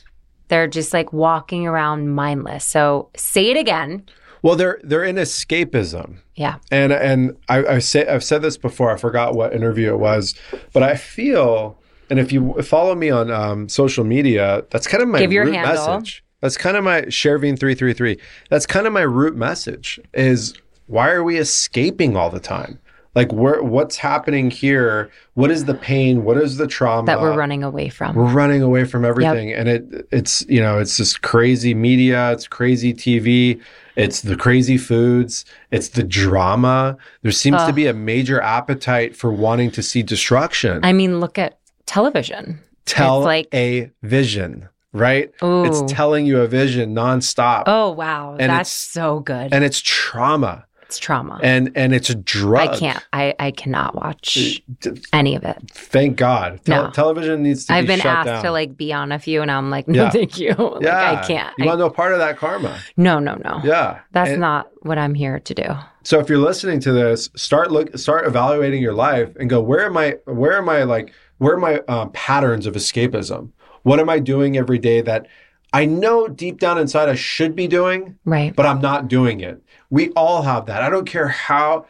They're 0.48 0.66
just 0.66 0.92
like 0.92 1.12
walking 1.12 1.66
around 1.66 2.10
mindless. 2.10 2.64
So 2.64 3.08
say 3.16 3.50
it 3.50 3.56
again. 3.56 4.04
Well, 4.42 4.56
they're 4.56 4.80
they're 4.82 5.04
in 5.04 5.16
escapism. 5.16 6.16
Yeah. 6.34 6.56
And 6.70 6.92
and 6.92 7.36
I, 7.48 7.64
I 7.64 7.78
say 7.78 8.06
I've 8.06 8.24
said 8.24 8.42
this 8.42 8.56
before. 8.56 8.90
I 8.90 8.96
forgot 8.96 9.34
what 9.34 9.54
interview 9.54 9.92
it 9.94 9.98
was, 9.98 10.34
but 10.72 10.82
I 10.82 10.96
feel, 10.96 11.78
and 12.10 12.18
if 12.18 12.32
you 12.32 12.60
follow 12.62 12.94
me 12.94 13.08
on 13.08 13.30
um, 13.30 13.68
social 13.68 14.04
media, 14.04 14.64
that's 14.70 14.86
kind 14.86 15.02
of 15.02 15.08
my 15.08 15.20
Give 15.20 15.32
your 15.32 15.44
root 15.44 15.54
handle. 15.54 16.00
message. 16.00 16.24
That's 16.40 16.56
kind 16.56 16.76
of 16.76 16.82
my 16.82 17.02
Chervin 17.02 17.56
three 17.58 17.74
three 17.76 17.92
three. 17.92 18.18
That's 18.50 18.66
kind 18.66 18.86
of 18.86 18.92
my 18.92 19.02
root 19.02 19.36
message. 19.36 20.00
Is 20.12 20.54
why 20.86 21.10
are 21.10 21.22
we 21.22 21.38
escaping 21.38 22.16
all 22.16 22.28
the 22.28 22.40
time? 22.40 22.80
Like 23.14 23.30
where 23.32 23.62
what's 23.62 23.96
happening 23.98 24.50
here? 24.50 25.10
What 25.34 25.50
is 25.50 25.66
the 25.66 25.74
pain? 25.74 26.24
What 26.24 26.38
is 26.38 26.56
the 26.56 26.66
trauma 26.66 27.04
That 27.06 27.20
we're 27.20 27.36
running 27.36 27.62
away 27.62 27.90
from. 27.90 28.16
we're 28.16 28.24
running 28.32 28.62
away 28.62 28.84
from 28.84 29.04
everything 29.04 29.52
and 29.52 29.68
it 29.68 30.06
it's 30.10 30.44
you 30.48 30.60
know 30.62 30.78
it's 30.78 30.96
this 30.96 31.16
crazy 31.18 31.74
media 31.74 32.32
it's 32.32 32.48
crazy 32.48 32.94
tv 32.94 33.60
it's 33.96 34.22
the 34.22 34.36
crazy 34.36 34.78
foods 34.78 35.44
it's 35.70 35.90
the 35.90 36.02
drama 36.02 36.96
there 37.22 37.32
seems 37.32 37.62
to 37.64 37.72
be 37.72 37.86
a 37.86 37.92
major 37.92 38.40
appetite 38.40 39.14
for 39.14 39.30
wanting 39.30 39.70
to 39.72 39.82
see 39.82 40.02
destruction 40.02 40.80
I 40.82 40.92
mean, 40.94 41.20
look 41.20 41.38
at 41.38 41.58
television. 41.86 42.58
tell 42.86 43.18
it's 43.20 43.26
like- 43.26 43.48
a 43.54 43.90
vision 44.02 44.68
right 44.94 45.30
Ooh. 45.42 45.64
it's 45.64 45.82
telling 45.92 46.24
you 46.26 46.40
a 46.40 46.46
vision 46.46 46.94
nonstop 46.94 47.64
Oh, 47.66 47.90
wow. 47.90 48.36
And 48.38 48.50
That's 48.50 48.70
so 48.70 49.20
good. 49.20 49.52
and 49.52 49.64
it's 49.64 49.80
trauma 49.80 50.64
it's 50.92 50.98
trauma. 50.98 51.40
and 51.42 51.72
and 51.74 51.94
it's 51.94 52.10
a 52.10 52.14
drug 52.14 52.68
I 52.68 52.76
can't. 52.78 53.06
I, 53.12 53.34
I 53.38 53.50
cannot 53.50 53.94
watch 53.94 54.62
D- 54.80 54.90
any 55.12 55.34
of 55.34 55.44
it. 55.44 55.56
thank 55.72 56.16
god 56.16 56.60
No. 56.68 56.90
television 56.90 57.42
needs 57.42 57.66
to 57.66 57.74
I've 57.74 57.84
be 57.84 57.96
been 57.96 58.06
asked 58.06 58.26
down. 58.26 58.44
to 58.44 58.50
like 58.50 58.76
be 58.76 58.92
on 58.92 59.10
a 59.12 59.18
few, 59.18 59.40
and 59.42 59.50
I'm 59.50 59.70
like, 59.70 59.88
no, 59.88 60.04
Yeah. 60.04 60.10
thank 60.10 60.38
you. 60.38 60.52
like, 60.58 60.82
yeah 60.82 61.12
I 61.22 61.26
can't. 61.26 61.54
you 61.58 61.64
I- 61.64 61.68
want 61.68 61.78
no 61.80 61.88
part 61.90 62.12
of 62.12 62.18
that 62.18 62.36
karma 62.36 62.78
no, 62.96 63.18
no, 63.18 63.36
no. 63.44 63.60
yeah 63.64 64.00
That's 64.12 64.30
And- 64.32 64.40
not 64.40 64.70
what 64.82 64.98
I'm 64.98 65.14
here 65.14 65.38
to 65.40 65.54
do. 65.54 65.64
So 66.04 66.18
if 66.18 66.28
you're 66.28 66.38
listening 66.38 66.80
to 66.80 66.92
this, 66.92 67.30
start 67.36 67.70
look, 67.70 67.96
start 67.96 68.26
evaluating 68.26 68.82
your 68.82 68.92
life 68.94 69.30
and 69.38 69.48
go, 69.48 69.60
where 69.60 69.86
am 69.86 69.96
I? 69.96 70.16
Where 70.26 70.58
am 70.58 70.68
I? 70.68 70.82
Like, 70.82 71.12
where 71.38 71.54
are 71.54 71.58
my 71.60 71.80
uh, 71.86 72.06
patterns 72.06 72.66
of 72.66 72.74
escapism? 72.74 73.50
What 73.84 74.00
am 74.00 74.08
I 74.10 74.18
doing 74.18 74.56
every 74.56 74.78
day 74.78 75.00
that 75.02 75.26
I 75.72 75.84
know 75.86 76.28
deep 76.28 76.60
down 76.60 76.78
inside 76.78 77.08
I 77.08 77.14
should 77.14 77.56
be 77.56 77.66
doing, 77.66 78.18
Right. 78.24 78.54
but 78.54 78.66
I'm 78.66 78.80
not 78.80 79.08
doing 79.08 79.40
it? 79.40 79.62
We 79.90 80.10
all 80.10 80.42
have 80.42 80.66
that. 80.66 80.82
I 80.82 80.90
don't 80.90 81.06
care 81.06 81.28
how 81.28 81.86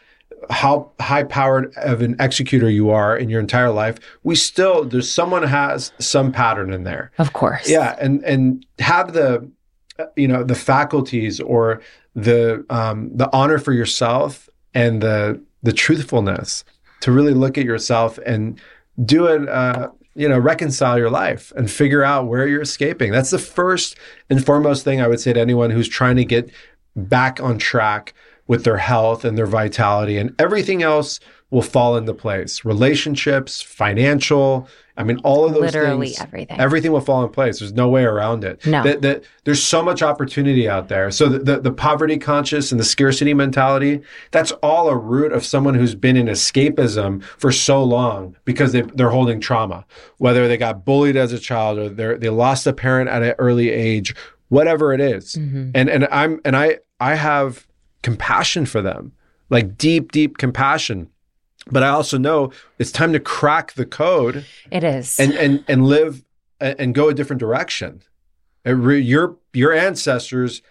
how 0.51 0.91
high 1.01 1.22
powered 1.22 1.72
of 1.76 2.03
an 2.03 2.16
executor 2.18 2.68
you 2.68 2.91
are 2.91 3.16
in 3.16 3.28
your 3.28 3.39
entire 3.39 3.70
life. 3.70 3.99
We 4.24 4.35
still 4.35 4.85
there's 4.85 5.11
someone 5.11 5.45
has 5.45 5.93
some 6.01 6.33
pattern 6.33 6.72
in 6.72 6.83
there. 6.83 7.12
Of 7.18 7.33
course. 7.33 7.68
Yeah, 7.70 7.97
and 8.01 8.24
and 8.24 8.66
have 8.80 9.12
the 9.12 9.49
you 10.16 10.26
know 10.26 10.43
the 10.43 10.57
faculties 10.57 11.39
or 11.41 11.80
the 12.16 12.64
um, 12.70 13.11
the 13.16 13.30
honor 13.33 13.59
for 13.59 13.72
yourself 13.72 14.49
and 14.74 15.01
the 15.01 15.41
the 15.62 15.72
truthfulness 15.72 16.64
to 17.03 17.12
really 17.12 17.35
look 17.35 17.57
at 17.57 17.64
yourself 17.64 18.18
and 18.26 18.61
do 19.05 19.26
it. 19.26 19.49
Uh, 19.49 19.91
you 20.14 20.28
know, 20.28 20.38
reconcile 20.38 20.98
your 20.98 21.10
life 21.10 21.52
and 21.56 21.70
figure 21.70 22.04
out 22.04 22.26
where 22.26 22.46
you're 22.46 22.62
escaping. 22.62 23.12
That's 23.12 23.30
the 23.30 23.38
first 23.38 23.96
and 24.28 24.44
foremost 24.44 24.84
thing 24.84 25.00
I 25.00 25.08
would 25.08 25.20
say 25.20 25.32
to 25.32 25.40
anyone 25.40 25.70
who's 25.70 25.88
trying 25.88 26.16
to 26.16 26.24
get 26.24 26.50
back 26.94 27.40
on 27.40 27.58
track 27.58 28.14
with 28.46 28.64
their 28.64 28.76
health 28.76 29.24
and 29.24 29.38
their 29.38 29.46
vitality, 29.46 30.18
and 30.18 30.34
everything 30.38 30.82
else 30.82 31.20
will 31.50 31.62
fall 31.62 31.96
into 31.96 32.12
place. 32.12 32.64
Relationships, 32.64 33.62
financial. 33.62 34.68
I 34.97 35.05
mean, 35.05 35.18
all 35.24 35.47
of 35.47 35.55
those 35.55 35.62
Literally 35.62 36.09
things. 36.09 36.20
everything. 36.20 36.61
Everything 36.61 36.93
will 36.93 37.01
fall 37.01 37.24
in 37.24 37.30
place. 37.30 37.61
There's 37.61 37.72
no 37.72 37.88
way 37.88 38.05
around 38.05 38.45
it. 38.45 38.64
No. 38.66 38.82
That, 38.82 39.01
that, 39.03 39.24
there's 39.45 39.62
so 39.62 39.82
much 39.82 40.03
opportunity 40.03 40.68
out 40.68 40.88
there. 40.88 41.11
So 41.11 41.28
the, 41.28 41.38
the, 41.38 41.61
the 41.61 41.72
poverty 41.72 42.18
conscious 42.18 42.70
and 42.72 42.78
the 42.78 42.84
scarcity 42.84 43.32
mentality, 43.32 44.03
that's 44.32 44.53
all 44.62 44.88
a 44.88 44.97
root 44.97 45.32
of 45.32 45.45
someone 45.47 45.74
who's 45.74 45.95
been 45.95 46.16
in 46.16 46.26
escapism 46.26 47.22
for 47.22 47.51
so 47.51 47.82
long 47.82 48.36
because 48.45 48.72
they, 48.72 48.82
they're 48.82 49.11
holding 49.11 49.40
trauma, 49.40 49.86
whether 50.18 50.47
they 50.47 50.59
got 50.59 50.84
bullied 50.84 51.16
as 51.16 51.32
a 51.32 51.38
child 51.38 51.78
or 51.78 51.88
they 51.88 52.14
they 52.16 52.28
lost 52.28 52.66
a 52.66 52.72
parent 52.72 53.09
at 53.09 53.22
an 53.22 53.34
early 53.38 53.70
age, 53.70 54.14
whatever 54.49 54.93
it 54.93 55.01
is. 55.01 55.36
Mm-hmm. 55.36 55.70
And, 55.74 55.88
and 55.88 56.07
I'm, 56.11 56.40
and 56.45 56.55
I, 56.55 56.78
I 57.01 57.14
have 57.14 57.66
compassion 58.03 58.66
for 58.66 58.82
them, 58.82 59.12
like 59.49 59.78
deep, 59.78 60.12
deep 60.12 60.36
compassion. 60.36 61.09
But 61.70 61.82
I 61.82 61.88
also 61.88 62.18
know 62.18 62.52
it's 62.78 62.92
time 62.92 63.12
to 63.12 63.20
crack 63.20 63.72
the 63.74 63.86
code 63.86 64.44
It 64.70 64.84
is. 64.84 65.18
and 65.18 65.32
and 65.34 65.64
and 65.68 65.86
live 65.86 66.24
and 66.60 66.94
go 66.94 67.08
a 67.08 67.14
different 67.14 67.40
direction. 67.40 68.02
Your 68.64 69.36
your 69.52 69.72
ancestors 69.72 70.62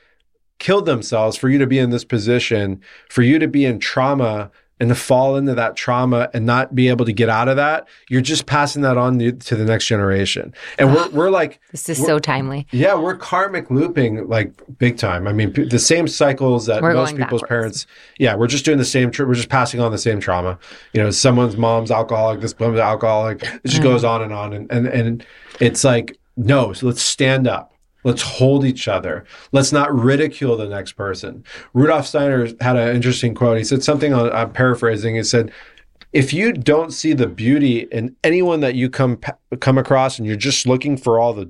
killed 0.60 0.86
themselves 0.86 1.38
for 1.38 1.50
you 1.50 1.58
to 1.58 1.68
be 1.68 1.80
in 1.80 1.90
this 1.90 2.06
position, 2.06 2.82
for 3.10 3.24
you 3.24 3.40
to 3.40 3.48
be 3.48 3.66
in 3.66 3.80
trauma 3.80 4.52
and 4.82 4.90
to 4.90 4.96
fall 4.96 5.38
into 5.38 5.56
that 5.56 5.78
trauma 5.78 6.30
and 6.34 6.46
not 6.46 6.76
be 6.76 6.90
able 6.90 7.06
to 7.06 7.14
get 7.14 7.30
out 7.30 7.48
of 7.48 7.56
that. 7.56 7.88
You're 8.10 8.20
just 8.20 8.48
passing 8.48 8.82
that 8.82 8.98
on 8.98 9.20
to 9.20 9.56
the 9.56 9.64
next 9.64 9.86
generation. 9.86 10.54
And 10.78 10.94
we're 10.94 11.08
we're 11.12 11.30
like 11.30 11.62
this 11.72 11.88
is 11.88 12.04
so 12.04 12.20
timely. 12.20 12.68
yeah, 12.72 12.96
we're 12.96 13.16
karmic 13.16 13.70
looping 13.72 14.28
like 14.28 14.52
big 14.80 14.98
time. 14.98 15.28
I 15.28 15.32
mean, 15.34 15.54
p- 15.54 15.66
the 15.66 15.80
same 15.80 16.08
cycles 16.08 16.66
that 16.66 16.82
We're 16.82 16.94
most 16.96 17.12
people's 17.16 17.42
backwards. 17.42 17.48
parents. 17.48 17.88
Yeah, 18.20 18.36
we're 18.36 18.48
just 18.48 18.66
doing 18.66 18.80
the 18.80 18.84
same. 18.86 19.12
Tra- 19.12 19.26
we're 19.28 19.36
just 19.36 19.50
passing 19.50 19.80
on 19.80 19.92
the 19.92 19.98
same 19.98 20.20
trauma. 20.20 20.58
You 20.94 21.02
know, 21.04 21.12
someone's 21.12 21.56
mom's 21.56 21.92
alcoholic, 21.92 22.42
this 22.42 22.60
mom's 22.60 22.80
alcoholic. 22.80 23.44
It 23.44 23.62
just 23.68 23.82
Mm. 23.82 23.84
goes 23.84 24.04
on 24.04 24.22
and 24.24 24.34
on, 24.34 24.52
and 24.52 24.72
and 24.72 24.88
and 24.88 25.26
it's 25.60 25.84
like 25.84 26.18
no. 26.36 26.74
So 26.74 26.88
let's 26.88 27.02
stand 27.04 27.48
up. 27.48 27.72
Let's 28.04 28.22
hold 28.22 28.66
each 28.66 28.88
other. 28.88 29.26
Let's 29.52 29.72
not 29.72 29.94
ridicule 29.94 30.58
the 30.58 30.68
next 30.68 30.94
person. 30.94 31.44
Rudolf 31.74 32.08
Steiner 32.08 32.48
had 32.60 32.76
an 32.76 32.96
interesting 32.96 33.36
quote. 33.36 33.58
He 33.58 33.64
said 33.64 33.84
something 33.84 34.14
on, 34.14 34.32
I'm 34.32 34.52
paraphrasing. 34.52 35.16
He 35.16 35.24
said, 35.24 35.52
if 36.14 36.34
you 36.34 36.52
don't 36.52 36.92
see 36.92 37.14
the 37.14 37.28
beauty 37.28 37.88
in 37.92 38.16
anyone 38.24 38.60
that 38.60 38.76
you 38.76 38.90
come 38.90 39.20
come 39.60 39.78
across 39.78 40.18
and 40.18 40.28
you're 40.28 40.36
just 40.36 40.68
looking 40.68 40.98
for 40.98 41.20
all 41.20 41.34
the 41.34 41.50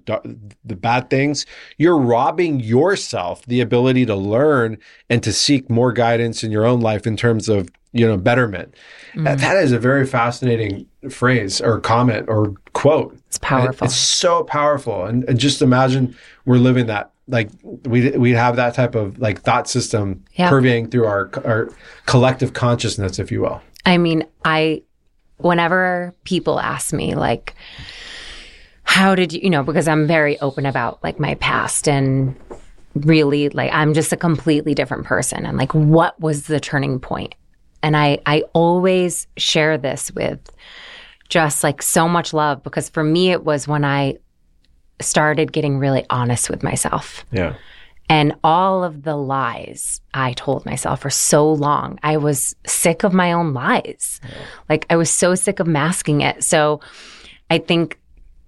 the 0.64 0.76
bad 0.76 1.10
things 1.10 1.46
you're 1.78 1.98
robbing 1.98 2.60
yourself 2.60 3.44
the 3.48 3.62
ability 3.62 4.06
to 4.06 4.16
learn 4.16 4.78
and 5.10 5.24
to 5.24 5.34
seek 5.34 5.70
more 5.70 5.92
guidance 5.92 6.44
in 6.44 6.52
your 6.52 6.66
own 6.66 6.80
life 6.80 7.08
in 7.08 7.18
terms 7.18 7.50
of 7.50 7.70
you 7.94 8.08
know 8.08 8.18
betterment 8.18 8.74
mm. 9.14 9.24
That- 9.26 9.40
that 9.40 9.58
is 9.58 9.72
a 9.72 9.80
very 9.80 10.06
fascinating 10.06 10.86
phrase 11.10 11.60
or 11.62 11.80
comment 11.80 12.26
or 12.30 12.54
quote 12.74 13.18
It's 13.28 13.38
powerful. 13.40 13.86
it's 13.86 13.96
so 13.96 14.44
powerful 14.44 15.06
and, 15.06 15.24
and 15.26 15.40
just 15.40 15.62
imagine 15.62 16.16
we're 16.46 16.58
living 16.58 16.86
that 16.88 17.12
like 17.28 17.50
we 17.86 18.12
we 18.12 18.32
have 18.32 18.56
that 18.56 18.74
type 18.74 18.96
of 18.96 19.18
like 19.20 19.42
thought 19.42 19.68
system 19.70 20.24
Yeah. 20.34 20.50
permeating 20.50 20.90
through 20.90 21.06
our 21.06 21.30
our 21.46 21.70
collective 22.06 22.54
consciousness 22.54 23.20
if 23.20 23.32
you 23.32 23.42
will 23.42 23.62
I 23.84 23.98
mean, 23.98 24.26
I, 24.46 24.84
whenever 25.38 26.14
people 26.24 26.60
ask 26.60 26.94
me, 26.94 27.16
like, 27.16 27.56
how 28.84 29.16
did 29.16 29.34
you, 29.34 29.40
you 29.44 29.50
know, 29.50 29.64
because 29.64 29.88
I'm 29.88 30.06
very 30.06 30.40
open 30.40 30.68
about 30.68 31.04
like 31.04 31.20
my 31.20 31.34
past 31.36 31.88
and 31.88 32.36
really 32.94 33.50
like 33.50 33.72
I'm 33.74 33.96
just 33.96 34.14
a 34.14 34.18
completely 34.18 34.76
different 34.76 35.06
person. 35.06 35.48
And 35.48 35.58
like, 35.58 35.74
what 35.74 36.20
was 36.22 36.44
the 36.44 36.60
turning 36.60 37.00
point? 37.00 37.34
And 37.84 37.98
I, 37.98 38.20
I 38.26 38.44
always 38.54 39.28
share 39.38 39.78
this 39.78 40.12
with 40.12 40.40
just 41.30 41.64
like 41.64 41.82
so 41.82 42.08
much 42.08 42.34
love 42.34 42.62
because 42.64 42.90
for 42.90 43.04
me, 43.04 43.32
it 43.32 43.44
was 43.44 43.68
when 43.68 43.84
I 43.86 44.18
started 45.00 45.52
getting 45.52 45.78
really 45.80 46.06
honest 46.10 46.50
with 46.50 46.62
myself. 46.64 47.26
yeah 47.32 47.56
And 48.10 48.34
all 48.44 48.84
of 48.84 49.04
the 49.04 49.16
lies 49.16 50.02
I 50.14 50.34
told 50.34 50.66
myself 50.66 51.02
for 51.02 51.10
so 51.10 51.52
long, 51.52 51.98
I 52.04 52.18
was 52.18 52.56
sick 52.68 53.04
of 53.04 53.14
my 53.14 53.32
own 53.32 53.54
lies. 53.54 54.20
Like 54.70 54.86
I 54.90 54.98
was 54.98 55.10
so 55.10 55.34
sick 55.34 55.60
of 55.60 55.68
masking 55.68 56.22
it. 56.22 56.44
So 56.44 56.82
I 57.50 57.58
think, 57.58 57.98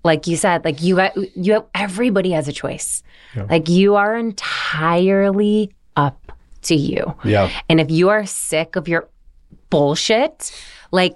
like 0.04 0.28
you 0.28 0.36
said, 0.36 0.66
like 0.66 0.84
you, 0.84 1.00
you 1.36 1.54
have, 1.54 1.66
everybody 1.74 2.32
has 2.32 2.48
a 2.48 2.54
choice. 2.54 3.04
Yeah. 3.36 3.48
Like 3.50 3.70
you 3.70 3.96
are 3.96 4.18
entirely 4.18 5.72
up 5.96 6.32
to 6.64 6.76
you. 6.76 7.16
yeah 7.24 7.50
And 7.70 7.80
if 7.80 7.90
you 7.90 8.10
are 8.10 8.26
sick 8.26 8.76
of 8.76 8.88
your 8.88 9.08
bullshit, 9.74 10.52
like 10.92 11.16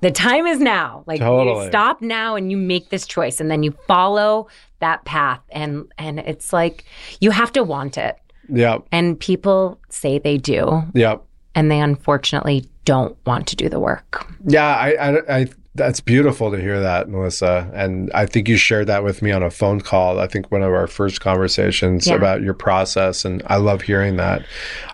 the 0.00 0.10
time 0.12 0.46
is 0.46 0.60
now. 0.60 1.02
Like 1.06 1.20
Totally. 1.20 1.64
you 1.64 1.70
stop 1.70 2.00
now 2.00 2.36
and 2.36 2.50
you 2.52 2.56
make 2.56 2.90
this 2.90 3.06
choice 3.06 3.40
and 3.40 3.50
then 3.50 3.62
you 3.64 3.72
follow 3.88 4.46
that 4.80 5.04
path 5.04 5.40
and 5.50 5.90
and 5.98 6.20
it's 6.20 6.52
like 6.52 6.84
you 7.20 7.30
have 7.32 7.50
to 7.52 7.64
want 7.64 7.98
it. 7.98 8.16
yeah 8.48 8.78
And 8.92 9.18
people 9.18 9.78
say 9.88 10.18
they 10.20 10.38
do 10.38 10.82
yeah 10.94 11.16
and 11.56 11.68
they 11.70 11.80
unfortunately 11.80 12.64
don't 12.84 13.16
want 13.26 13.48
to 13.48 13.56
do 13.56 13.68
the 13.68 13.80
work. 13.80 14.24
Yeah, 14.46 14.64
I, 14.76 14.90
I, 14.92 15.38
I, 15.40 15.46
that's 15.74 16.00
beautiful 16.00 16.50
to 16.52 16.58
hear 16.60 16.80
that, 16.80 17.08
Melissa. 17.08 17.68
And 17.74 18.10
I 18.14 18.24
think 18.26 18.48
you 18.48 18.56
shared 18.56 18.86
that 18.86 19.02
with 19.04 19.20
me 19.22 19.30
on 19.32 19.42
a 19.42 19.50
phone 19.50 19.80
call. 19.80 20.20
I 20.20 20.26
think 20.28 20.50
one 20.52 20.62
of 20.62 20.72
our 20.72 20.86
first 20.86 21.20
conversations 21.20 22.06
Yeah. 22.06 22.14
about 22.14 22.42
your 22.42 22.54
process, 22.54 23.24
and 23.26 23.42
I 23.46 23.56
love 23.56 23.82
hearing 23.82 24.16
that. 24.16 24.42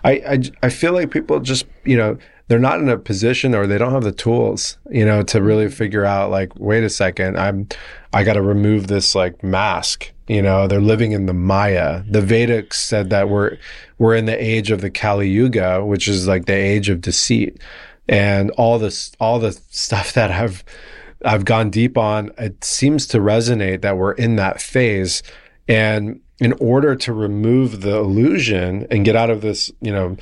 I, 0.03 0.11
I, 0.33 0.39
I 0.63 0.69
feel 0.69 0.91
like 0.93 1.11
people 1.11 1.39
just, 1.39 1.65
you 1.85 1.95
know, 1.97 2.17
they're 2.47 2.59
not 2.59 2.79
in 2.79 2.89
a 2.89 2.97
position 2.97 3.55
or 3.55 3.65
they 3.65 3.77
don't 3.77 3.91
have 3.91 4.03
the 4.03 4.11
tools, 4.11 4.77
you 4.91 5.05
know, 5.05 5.23
to 5.23 5.41
really 5.41 5.65
mm-hmm. 5.65 5.73
figure 5.73 6.05
out 6.05 6.29
like, 6.29 6.51
wait 6.57 6.83
a 6.83 6.89
second, 6.89 7.37
I'm, 7.37 7.67
I 8.13 8.23
got 8.23 8.33
to 8.33 8.41
remove 8.41 8.87
this 8.87 9.15
like 9.15 9.43
mask. 9.43 10.11
You 10.27 10.41
know, 10.41 10.67
they're 10.67 10.81
living 10.81 11.11
in 11.11 11.25
the 11.25 11.33
Maya. 11.33 12.03
The 12.09 12.21
Vedics 12.21 12.73
said 12.73 13.09
that 13.11 13.29
we're 13.29 13.57
we're 13.99 14.15
in 14.15 14.25
the 14.25 14.43
age 14.43 14.71
of 14.71 14.81
the 14.81 14.89
Kali 14.89 15.29
Yuga, 15.29 15.85
which 15.85 16.07
is 16.07 16.27
like 16.27 16.45
the 16.45 16.53
age 16.53 16.89
of 16.89 17.01
deceit, 17.01 17.61
and 18.07 18.49
all 18.51 18.79
this 18.79 19.11
all 19.19 19.37
the 19.37 19.51
stuff 19.51 20.13
that 20.13 20.31
I've 20.31 20.63
I've 21.23 21.45
gone 21.45 21.69
deep 21.69 21.95
on. 21.95 22.31
It 22.39 22.63
seems 22.63 23.05
to 23.07 23.19
resonate 23.19 23.81
that 23.81 23.97
we're 23.97 24.13
in 24.13 24.35
that 24.37 24.59
phase, 24.59 25.21
and 25.67 26.21
in 26.39 26.53
order 26.53 26.95
to 26.95 27.13
remove 27.13 27.81
the 27.81 27.95
illusion 27.95 28.87
and 28.89 29.05
get 29.05 29.15
out 29.15 29.29
of 29.29 29.41
this, 29.41 29.71
you 29.79 29.91
know, 29.91 30.17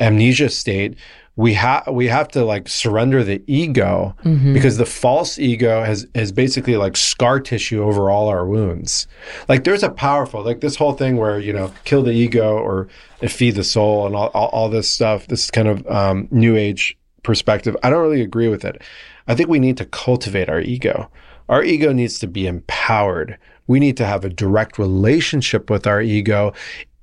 amnesia 0.00 0.48
state, 0.48 0.96
we 1.36 1.54
have 1.54 1.88
we 1.90 2.06
have 2.06 2.28
to 2.28 2.44
like 2.44 2.68
surrender 2.68 3.24
the 3.24 3.42
ego 3.46 4.14
mm-hmm. 4.22 4.52
because 4.52 4.76
the 4.76 4.86
false 4.86 5.38
ego 5.38 5.82
has 5.82 6.06
has 6.14 6.30
basically 6.30 6.76
like 6.76 6.96
scar 6.96 7.40
tissue 7.40 7.82
over 7.82 8.08
all 8.08 8.28
our 8.28 8.46
wounds. 8.46 9.08
Like 9.48 9.64
there's 9.64 9.82
a 9.82 9.90
powerful 9.90 10.44
like 10.44 10.60
this 10.60 10.76
whole 10.76 10.92
thing 10.92 11.16
where 11.16 11.40
you 11.40 11.52
know 11.52 11.72
kill 11.84 12.02
the 12.02 12.12
ego 12.12 12.56
or 12.56 12.88
feed 13.26 13.56
the 13.56 13.64
soul 13.64 14.06
and 14.06 14.14
all, 14.14 14.28
all, 14.28 14.48
all 14.48 14.68
this 14.68 14.88
stuff. 14.88 15.26
This 15.26 15.50
kind 15.50 15.66
of 15.66 15.86
um, 15.88 16.28
new 16.30 16.56
age 16.56 16.96
perspective. 17.24 17.76
I 17.82 17.90
don't 17.90 18.02
really 18.02 18.22
agree 18.22 18.48
with 18.48 18.64
it. 18.64 18.80
I 19.26 19.34
think 19.34 19.48
we 19.48 19.58
need 19.58 19.76
to 19.78 19.86
cultivate 19.86 20.48
our 20.48 20.60
ego. 20.60 21.10
Our 21.48 21.64
ego 21.64 21.92
needs 21.92 22.18
to 22.20 22.28
be 22.28 22.46
empowered. 22.46 23.38
We 23.66 23.80
need 23.80 23.96
to 23.96 24.06
have 24.06 24.24
a 24.24 24.28
direct 24.28 24.78
relationship 24.78 25.68
with 25.68 25.86
our 25.86 26.00
ego 26.00 26.52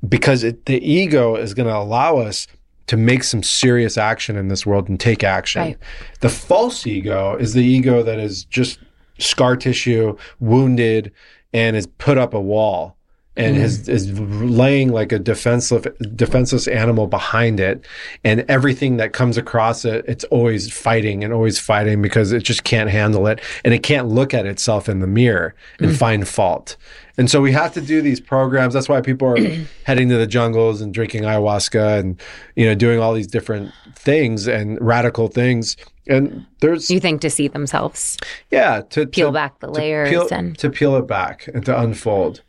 because 0.07 0.43
it, 0.43 0.65
the 0.67 0.77
ego 0.87 1.35
is 1.35 1.53
going 1.53 1.67
to 1.67 1.75
allow 1.75 2.17
us 2.17 2.47
to 2.91 2.97
make 2.97 3.23
some 3.23 3.41
serious 3.41 3.97
action 3.97 4.35
in 4.35 4.49
this 4.49 4.65
world 4.65 4.89
and 4.89 4.99
take 4.99 5.23
action. 5.23 5.61
Right. 5.61 5.77
The 6.19 6.27
false 6.27 6.85
ego 6.85 7.37
is 7.37 7.53
the 7.53 7.63
ego 7.63 8.03
that 8.03 8.19
is 8.19 8.43
just 8.43 8.79
scar 9.17 9.55
tissue, 9.55 10.17
wounded, 10.41 11.13
and 11.53 11.77
is 11.77 11.87
put 11.87 12.17
up 12.17 12.33
a 12.33 12.41
wall 12.41 12.97
and 13.37 13.55
mm. 13.55 13.61
is, 13.61 13.87
is 13.87 14.19
laying 14.19 14.91
like 14.91 15.11
a 15.11 15.19
defenseless 15.19 15.85
defenseless 16.15 16.67
animal 16.67 17.07
behind 17.07 17.59
it 17.59 17.85
and 18.23 18.43
everything 18.49 18.97
that 18.97 19.13
comes 19.13 19.37
across 19.37 19.85
it 19.85 20.03
it's 20.07 20.25
always 20.25 20.71
fighting 20.71 21.23
and 21.23 21.33
always 21.33 21.57
fighting 21.57 22.01
because 22.01 22.31
it 22.31 22.43
just 22.43 22.63
can't 22.63 22.89
handle 22.89 23.27
it 23.27 23.39
and 23.63 23.73
it 23.73 23.83
can't 23.83 24.07
look 24.07 24.33
at 24.33 24.45
itself 24.45 24.89
in 24.89 24.99
the 24.99 25.07
mirror 25.07 25.55
and 25.79 25.91
mm. 25.91 25.95
find 25.95 26.27
fault 26.27 26.75
and 27.17 27.29
so 27.29 27.41
we 27.41 27.51
have 27.51 27.73
to 27.73 27.81
do 27.81 28.01
these 28.01 28.19
programs. 28.19 28.73
That's 28.73 28.89
why 28.89 29.01
people 29.01 29.27
are 29.27 29.37
heading 29.85 30.09
to 30.09 30.17
the 30.17 30.27
jungles 30.27 30.81
and 30.81 30.93
drinking 30.93 31.23
ayahuasca 31.23 31.99
and 31.99 32.19
you 32.55 32.65
know 32.65 32.73
doing 32.73 32.99
all 32.99 33.13
these 33.13 33.27
different 33.27 33.71
things 33.95 34.47
and 34.47 34.79
radical 34.81 35.27
things. 35.27 35.77
And 36.07 36.45
there's 36.61 36.89
you 36.89 36.99
think 36.99 37.21
to 37.21 37.29
see 37.29 37.47
themselves. 37.47 38.17
Yeah, 38.49 38.81
to 38.89 39.05
peel 39.05 39.27
to, 39.27 39.33
back 39.33 39.59
the 39.59 39.67
layers 39.67 40.09
to 40.09 40.25
peel, 40.25 40.27
and 40.31 40.57
to 40.57 40.69
peel 40.69 40.95
it 40.95 41.07
back 41.07 41.47
and 41.47 41.63
to 41.65 41.79
unfold. 41.79 42.41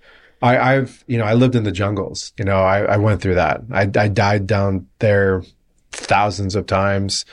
I, 0.43 0.77
I've 0.77 1.05
you 1.07 1.17
know 1.17 1.25
I 1.25 1.35
lived 1.35 1.55
in 1.55 1.63
the 1.63 1.73
jungles. 1.73 2.33
You 2.39 2.45
know 2.45 2.59
I, 2.59 2.81
I 2.83 2.97
went 2.97 3.23
through 3.23 3.37
that. 3.37 3.63
I, 3.71 3.83
I 3.83 4.09
died 4.09 4.47
down 4.47 4.87
there 4.99 5.43
thousands 5.93 6.55
of 6.55 6.67
times. 6.67 7.25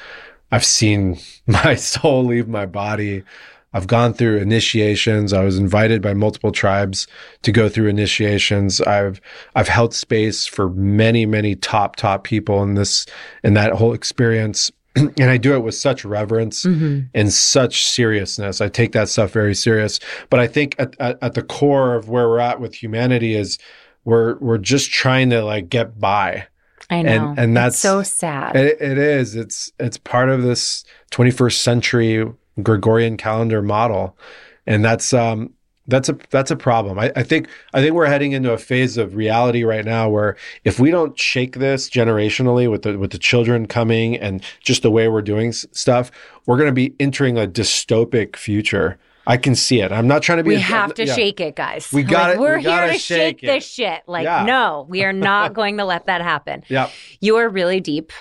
I've 0.51 0.65
seen 0.65 1.19
my 1.47 1.75
soul 1.75 2.23
leave 2.25 2.47
my 2.47 2.65
body. 2.65 3.23
I've 3.71 3.87
gone 3.87 4.13
through 4.13 4.37
initiations. 4.37 5.31
I 5.31 5.43
was 5.43 5.59
invited 5.59 6.01
by 6.01 6.15
multiple 6.15 6.51
tribes 6.51 7.05
to 7.43 7.51
go 7.51 7.69
through 7.69 7.87
initiations. 7.87 8.81
I've 8.81 9.21
I've 9.55 9.67
held 9.67 9.93
space 9.93 10.47
for 10.47 10.69
many 10.69 11.25
many 11.25 11.55
top 11.55 11.95
top 11.95 12.23
people 12.23 12.63
in 12.63 12.75
this 12.75 13.05
in 13.43 13.53
that 13.55 13.73
whole 13.73 13.93
experience. 13.93 14.71
and 14.95 15.29
I 15.29 15.37
do 15.37 15.53
it 15.53 15.59
with 15.59 15.75
such 15.75 16.03
reverence 16.03 16.63
mm-hmm. 16.63 17.07
and 17.13 17.33
such 17.33 17.83
seriousness. 17.83 18.61
I 18.61 18.69
take 18.69 18.91
that 18.93 19.09
stuff 19.09 19.31
very 19.31 19.55
serious. 19.55 19.99
But 20.29 20.39
I 20.39 20.47
think 20.47 20.75
at, 20.79 20.95
at, 20.99 21.17
at 21.21 21.33
the 21.33 21.43
core 21.43 21.95
of 21.95 22.09
where 22.09 22.27
we're 22.27 22.39
at 22.39 22.59
with 22.59 22.81
humanity 22.81 23.35
is 23.35 23.57
we're 24.05 24.37
we're 24.39 24.57
just 24.57 24.91
trying 24.91 25.29
to 25.29 25.43
like 25.43 25.69
get 25.69 25.99
by. 25.99 26.47
I 26.89 27.03
know, 27.03 27.29
and, 27.29 27.39
and 27.39 27.57
that's 27.57 27.75
it's 27.75 27.81
so 27.81 28.01
sad. 28.01 28.55
It, 28.55 28.81
it 28.81 28.97
is. 28.97 29.35
It's 29.35 29.71
it's 29.79 29.97
part 29.97 30.29
of 30.29 30.41
this 30.41 30.83
21st 31.11 31.57
century 31.57 32.25
Gregorian 32.63 33.17
calendar 33.17 33.61
model, 33.61 34.17
and 34.65 34.83
that's 34.83 35.13
um, 35.13 35.53
that's 35.89 36.09
a 36.09 36.17
that's 36.29 36.51
a 36.51 36.55
problem. 36.55 36.99
I, 36.99 37.11
I, 37.15 37.23
think 37.23 37.47
I 37.73 37.81
think 37.81 37.93
we're 37.93 38.05
heading 38.05 38.31
into 38.31 38.51
a 38.51 38.57
phase 38.57 38.97
of 38.97 39.15
reality 39.15 39.63
right 39.63 39.83
now 39.83 40.09
where 40.09 40.37
if 40.63 40.79
we 40.79 40.91
don't 40.91 41.17
shake 41.17 41.57
this 41.57 41.89
generationally 41.89 42.69
with 42.69 42.83
the 42.83 42.97
with 42.97 43.11
the 43.11 43.17
children 43.17 43.65
coming 43.65 44.15
and 44.15 44.43
just 44.61 44.83
the 44.83 44.91
way 44.91 45.07
we're 45.07 45.21
doing 45.21 45.49
s- 45.49 45.65
stuff, 45.71 46.11
we're 46.45 46.57
going 46.57 46.69
to 46.69 46.73
be 46.73 46.95
entering 46.99 47.37
a 47.37 47.47
dystopic 47.47 48.35
future. 48.35 48.97
I 49.27 49.37
can 49.37 49.53
see 49.53 49.81
it. 49.81 49.91
I'm 49.91 50.07
not 50.07 50.23
trying 50.23 50.39
to 50.39 50.43
be. 50.43 50.49
We 50.49 50.55
a, 50.55 50.59
have 50.59 50.93
to 50.95 51.05
yeah. 51.05 51.13
shake 51.13 51.39
it, 51.39 51.55
guys. 51.55 51.91
We 51.93 52.03
got 52.03 52.29
like, 52.29 52.35
it. 52.35 52.39
We're 52.39 52.57
we 52.57 52.63
here 52.63 52.87
to 52.87 52.93
shake, 52.93 53.39
shake 53.39 53.41
this 53.41 53.65
shit. 53.65 54.01
Like, 54.07 54.23
yeah. 54.23 54.43
no, 54.43 54.87
we 54.89 55.03
are 55.03 55.13
not 55.13 55.53
going 55.53 55.77
to 55.77 55.85
let 55.85 56.07
that 56.07 56.21
happen. 56.21 56.63
Yeah. 56.67 56.89
You 57.19 57.37
are 57.37 57.47
really 57.47 57.79
deep. 57.79 58.11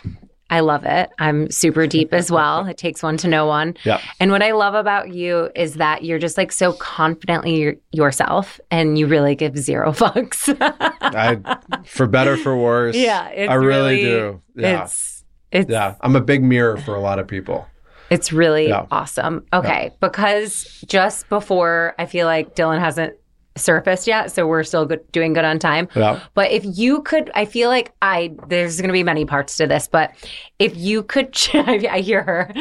I 0.50 0.60
love 0.60 0.84
it. 0.84 1.10
I'm 1.18 1.50
super 1.50 1.86
deep 1.86 2.12
as 2.14 2.30
well. 2.30 2.66
It 2.68 2.76
takes 2.76 3.02
one 3.02 3.16
to 3.18 3.28
know 3.28 3.46
one. 3.46 3.76
Yeah. 3.84 4.00
And 4.20 4.30
what 4.30 4.42
I 4.42 4.52
love 4.52 4.74
about 4.74 5.12
you 5.12 5.50
is 5.54 5.74
that 5.74 6.04
you're 6.04 6.18
just 6.18 6.36
like 6.36 6.52
so 6.52 6.74
confidently 6.74 7.78
yourself 7.92 8.60
and 8.70 8.98
you 8.98 9.06
really 9.06 9.34
give 9.34 9.56
zero 9.56 9.92
fucks. 9.92 10.54
I, 11.00 11.82
for 11.84 12.06
better 12.06 12.36
for 12.36 12.56
worse. 12.56 12.96
Yeah. 13.08 13.20
I 13.20 13.54
really, 13.54 13.96
really 13.96 14.02
do. 14.02 14.42
Yeah. 14.54 14.84
It's, 14.84 15.24
it's, 15.50 15.70
yeah. 15.70 15.94
I'm 16.00 16.14
a 16.14 16.20
big 16.20 16.42
mirror 16.42 16.76
for 16.76 16.94
a 16.94 17.00
lot 17.00 17.18
of 17.18 17.26
people. 17.26 17.66
It's 18.10 18.32
really 18.32 18.68
yeah. 18.68 18.86
awesome. 18.90 19.46
Okay. 19.52 19.84
Yeah. 19.84 19.96
Because 20.00 20.84
just 20.86 21.28
before 21.28 21.94
I 21.98 22.06
feel 22.06 22.26
like 22.26 22.54
Dylan 22.54 22.80
hasn't 22.80 23.14
surfaced 23.58 24.06
yet, 24.06 24.30
so 24.32 24.46
we're 24.46 24.62
still 24.62 24.86
good, 24.86 25.10
doing 25.12 25.32
good 25.32 25.44
on 25.44 25.58
time. 25.58 25.88
Yeah. 25.94 26.20
But 26.34 26.50
if 26.50 26.64
you 26.64 27.02
could, 27.02 27.30
I 27.34 27.44
feel 27.44 27.68
like 27.68 27.92
I 28.02 28.34
there's 28.48 28.80
going 28.80 28.88
to 28.88 28.92
be 28.92 29.02
many 29.02 29.24
parts 29.24 29.56
to 29.56 29.66
this, 29.66 29.88
but 29.88 30.12
if 30.58 30.76
you 30.76 31.02
could, 31.02 31.36
I 31.54 32.00
hear 32.00 32.22
her. 32.22 32.52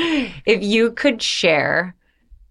If 0.46 0.64
you 0.64 0.92
could 0.92 1.22
share 1.22 1.96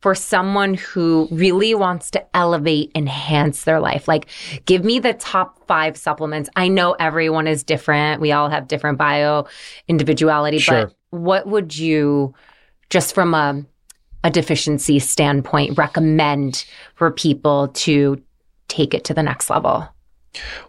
for 0.01 0.14
someone 0.14 0.74
who 0.74 1.26
really 1.30 1.74
wants 1.74 2.11
to 2.12 2.36
elevate, 2.36 2.92
enhance 2.94 3.64
their 3.64 3.80
life, 3.80 4.07
like 4.07 4.26
give 4.64 4.84
me 4.84 4.99
the 4.99 5.14
top 5.14 5.66
five 5.66 5.97
supplements. 5.97 6.49
I 6.55 6.68
know 6.68 6.92
everyone 6.92 7.47
is 7.47 7.64
different. 7.64 8.20
We 8.20 8.32
all 8.32 8.49
have 8.49 8.68
different 8.68 8.99
bio 8.99 9.47
individuality, 9.88 10.59
sure. 10.59 10.86
but 10.86 10.94
what 11.11 11.47
would 11.47 11.76
you, 11.76 12.34
just 12.88 13.14
from 13.14 13.34
a 13.34 13.64
a 14.26 14.30
deficiency 14.30 14.99
standpoint 14.99 15.78
recommend 15.78 16.64
for 16.97 17.12
people 17.12 17.68
to 17.68 18.20
take 18.69 18.95
it 18.95 19.05
to 19.05 19.14
the 19.14 19.23
next 19.23 19.51
level? 19.51 19.89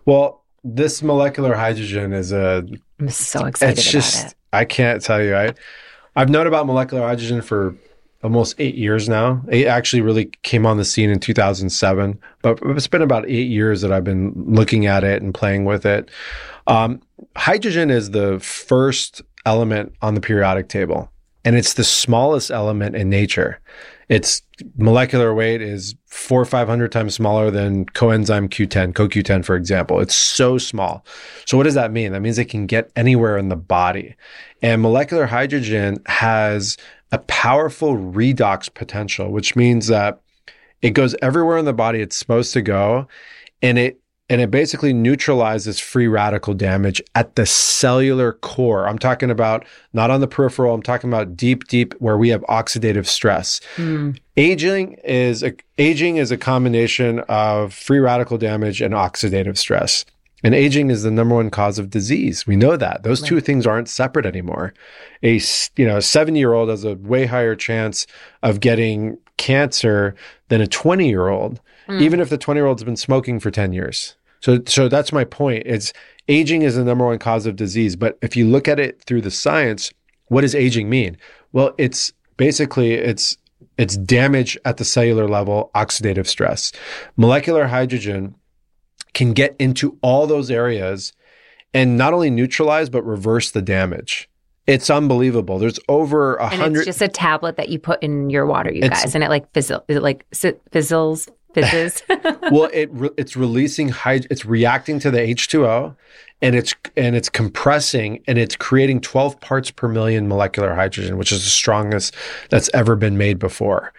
Well, 0.05 0.43
this 0.63 1.01
molecular 1.01 1.55
hydrogen 1.55 2.13
is 2.13 2.31
a. 2.31 2.65
I'm 2.99 3.09
so 3.09 3.45
excited 3.45 3.77
it's 3.77 3.89
just, 3.89 4.27
it. 4.27 4.35
I 4.53 4.65
can't 4.65 5.01
tell 5.01 5.23
you. 5.23 5.35
I 5.35 5.53
I've 6.15 6.29
known 6.29 6.47
about 6.47 6.65
molecular 6.65 7.05
hydrogen 7.05 7.41
for 7.41 7.75
almost 8.23 8.55
eight 8.59 8.75
years 8.75 9.07
now. 9.07 9.41
It 9.49 9.67
actually 9.67 10.01
really 10.01 10.25
came 10.43 10.65
on 10.65 10.77
the 10.77 10.85
scene 10.85 11.09
in 11.09 11.19
2007, 11.19 12.19
but 12.41 12.59
it's 12.63 12.87
been 12.87 13.03
about 13.03 13.29
eight 13.29 13.47
years 13.47 13.81
that 13.81 13.91
I've 13.91 14.03
been 14.03 14.33
looking 14.35 14.87
at 14.87 15.03
it 15.03 15.21
and 15.21 15.33
playing 15.33 15.65
with 15.65 15.85
it. 15.85 16.09
Um, 16.65 17.01
hydrogen 17.35 17.91
is 17.91 18.11
the 18.11 18.39
first 18.39 19.21
element 19.45 19.93
on 20.01 20.15
the 20.15 20.21
periodic 20.21 20.69
table, 20.69 21.09
and 21.45 21.55
it's 21.55 21.75
the 21.75 21.83
smallest 21.83 22.51
element 22.51 22.95
in 22.95 23.09
nature. 23.09 23.59
Its 24.09 24.41
molecular 24.77 25.33
weight 25.33 25.61
is 25.61 25.95
four 26.05 26.41
or 26.41 26.45
500 26.45 26.91
times 26.91 27.13
smaller 27.13 27.51
than 27.51 27.85
coenzyme 27.87 28.47
Q10, 28.47 28.93
CoQ10, 28.93 29.43
for 29.43 29.55
example. 29.55 29.99
It's 29.99 30.15
so 30.15 30.57
small. 30.57 31.05
So 31.45 31.57
what 31.57 31.63
does 31.63 31.73
that 31.73 31.91
mean? 31.91 32.13
That 32.13 32.21
means 32.21 32.37
it 32.37 32.45
can 32.45 32.67
get 32.67 32.89
anywhere 32.95 33.37
in 33.37 33.49
the 33.49 33.57
body. 33.57 34.15
And 34.61 34.81
molecular 34.81 35.25
hydrogen 35.25 36.01
has 36.05 36.77
a 37.11 37.19
powerful 37.19 37.97
redox 37.97 38.73
potential, 38.73 39.31
which 39.31 39.55
means 39.55 39.87
that 39.87 40.21
it 40.81 40.91
goes 40.91 41.15
everywhere 41.21 41.57
in 41.57 41.65
the 41.65 41.73
body 41.73 41.99
it's 41.99 42.17
supposed 42.17 42.53
to 42.53 42.61
go. 42.61 43.07
And 43.61 43.77
it 43.77 43.99
and 44.29 44.41
it 44.41 44.51
basically 44.51 44.93
neutralizes 44.93 45.79
free 45.79 46.07
radical 46.07 46.53
damage 46.53 47.01
at 47.15 47.35
the 47.35 47.45
cellular 47.45 48.33
core. 48.33 48.87
I'm 48.87 48.99
talking 48.99 49.31
about 49.31 49.65
not 49.93 50.11
on 50.11 50.19
the 50.19 50.27
peripheral, 50.27 50.73
I'm 50.73 50.83
talking 50.83 51.09
about 51.09 51.37
deep, 51.37 51.67
deep 51.67 51.93
where 51.99 52.17
we 52.17 52.29
have 52.29 52.41
oxidative 52.43 53.05
stress. 53.05 53.61
Mm. 53.77 54.19
Aging 54.35 54.93
is 55.03 55.43
a, 55.43 55.53
aging 55.77 56.17
is 56.17 56.31
a 56.31 56.37
combination 56.37 57.19
of 57.29 57.73
free 57.73 57.99
radical 57.99 58.37
damage 58.37 58.81
and 58.81 58.93
oxidative 58.93 59.57
stress. 59.57 60.03
And 60.43 60.53
aging 60.53 60.91
is 60.91 61.01
the 61.01 61.09
number 61.09 61.33
one 61.33 61.49
cause 61.49 61.79
of 61.79 61.89
disease. 61.89 62.45
We 62.45 62.55
know 62.55 62.77
that. 62.77 63.01
Those 63.01 63.21
right. 63.21 63.27
two 63.27 63.41
things 63.41 63.65
aren't 63.65 63.89
separate 63.89 64.25
anymore. 64.25 64.73
A 65.23 65.41
you 65.75 65.87
know, 65.87 65.97
7-year-old 65.97 66.69
has 66.69 66.83
a 66.83 66.93
way 66.95 67.25
higher 67.25 67.55
chance 67.55 68.05
of 68.43 68.59
getting 68.59 69.17
cancer 69.37 70.15
than 70.49 70.61
a 70.61 70.67
20-year-old 70.67 71.59
mm. 71.87 72.01
even 72.01 72.19
if 72.19 72.29
the 72.29 72.37
20 72.37 72.59
year 72.59 72.65
old's 72.65 72.83
been 72.83 72.95
smoking 72.95 73.39
for 73.39 73.51
10 73.51 73.73
years. 73.73 74.15
So, 74.41 74.59
so 74.65 74.87
that's 74.87 75.11
my 75.11 75.23
point. 75.23 75.63
It's 75.65 75.93
aging 76.27 76.61
is 76.61 76.75
the 76.75 76.83
number 76.83 77.05
one 77.05 77.19
cause 77.19 77.45
of 77.45 77.55
disease. 77.55 77.95
But 77.95 78.17
if 78.21 78.35
you 78.35 78.47
look 78.47 78.67
at 78.67 78.79
it 78.79 79.01
through 79.03 79.21
the 79.21 79.31
science, 79.31 79.91
what 80.27 80.41
does 80.41 80.55
aging 80.55 80.89
mean? 80.89 81.17
Well, 81.53 81.73
it's 81.77 82.13
basically 82.37 82.93
it's 82.93 83.37
it's 83.77 83.97
damage 83.97 84.57
at 84.65 84.77
the 84.77 84.85
cellular 84.85 85.27
level, 85.27 85.71
oxidative 85.75 86.27
stress. 86.27 86.71
Molecular 87.15 87.67
hydrogen 87.67 88.35
can 89.13 89.33
get 89.33 89.55
into 89.59 89.97
all 90.01 90.27
those 90.27 90.51
areas 90.51 91.13
and 91.73 91.97
not 91.97 92.13
only 92.13 92.29
neutralize 92.29 92.89
but 92.89 93.03
reverse 93.03 93.51
the 93.51 93.61
damage. 93.61 94.29
It's 94.67 94.89
unbelievable. 94.89 95.59
There's 95.59 95.79
over 95.87 96.35
a 96.35 96.49
hundred. 96.49 96.79
it's 96.79 96.85
just 96.85 97.01
a 97.01 97.07
tablet 97.07 97.55
that 97.57 97.69
you 97.69 97.79
put 97.79 98.03
in 98.03 98.29
your 98.29 98.45
water, 98.45 98.71
you 98.71 98.83
It's- 98.83 99.03
guys, 99.03 99.15
and 99.15 99.23
it 99.23 99.29
like 99.29 99.51
fizzle, 99.53 99.83
it 99.87 100.01
like 100.01 100.25
fizzles, 100.33 101.29
fizzes. 101.53 102.03
well, 102.51 102.69
it 102.73 102.89
re- 102.91 103.09
it's 103.17 103.37
releasing 103.37 103.89
hyd- 103.89 104.27
it's 104.29 104.45
reacting 104.45 104.99
to 104.99 105.09
the 105.09 105.19
H2O, 105.19 105.95
and 106.41 106.55
it's 106.55 106.75
and 106.97 107.15
it's 107.15 107.29
compressing 107.29 108.21
and 108.27 108.37
it's 108.37 108.55
creating 108.57 108.99
12 109.01 109.39
parts 109.39 109.71
per 109.71 109.87
million 109.87 110.27
molecular 110.27 110.75
hydrogen, 110.75 111.17
which 111.17 111.31
is 111.31 111.43
the 111.45 111.49
strongest 111.49 112.13
that's 112.49 112.69
ever 112.73 112.95
been 112.95 113.17
made 113.17 113.39
before. 113.39 113.93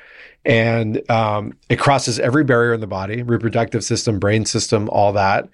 And 0.45 1.03
um, 1.11 1.53
it 1.69 1.77
crosses 1.79 2.19
every 2.21 2.45
barrier 2.45 2.73
in 2.73 2.81
the 2.81 2.87
body, 2.87 3.23
reproductive 3.23 3.83
system, 3.85 4.19
brain 4.19 4.45
system, 4.45 4.89
all 4.91 5.13
that, 5.15 5.49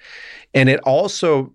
and 0.52 0.68
it 0.68 0.80
also 0.80 1.52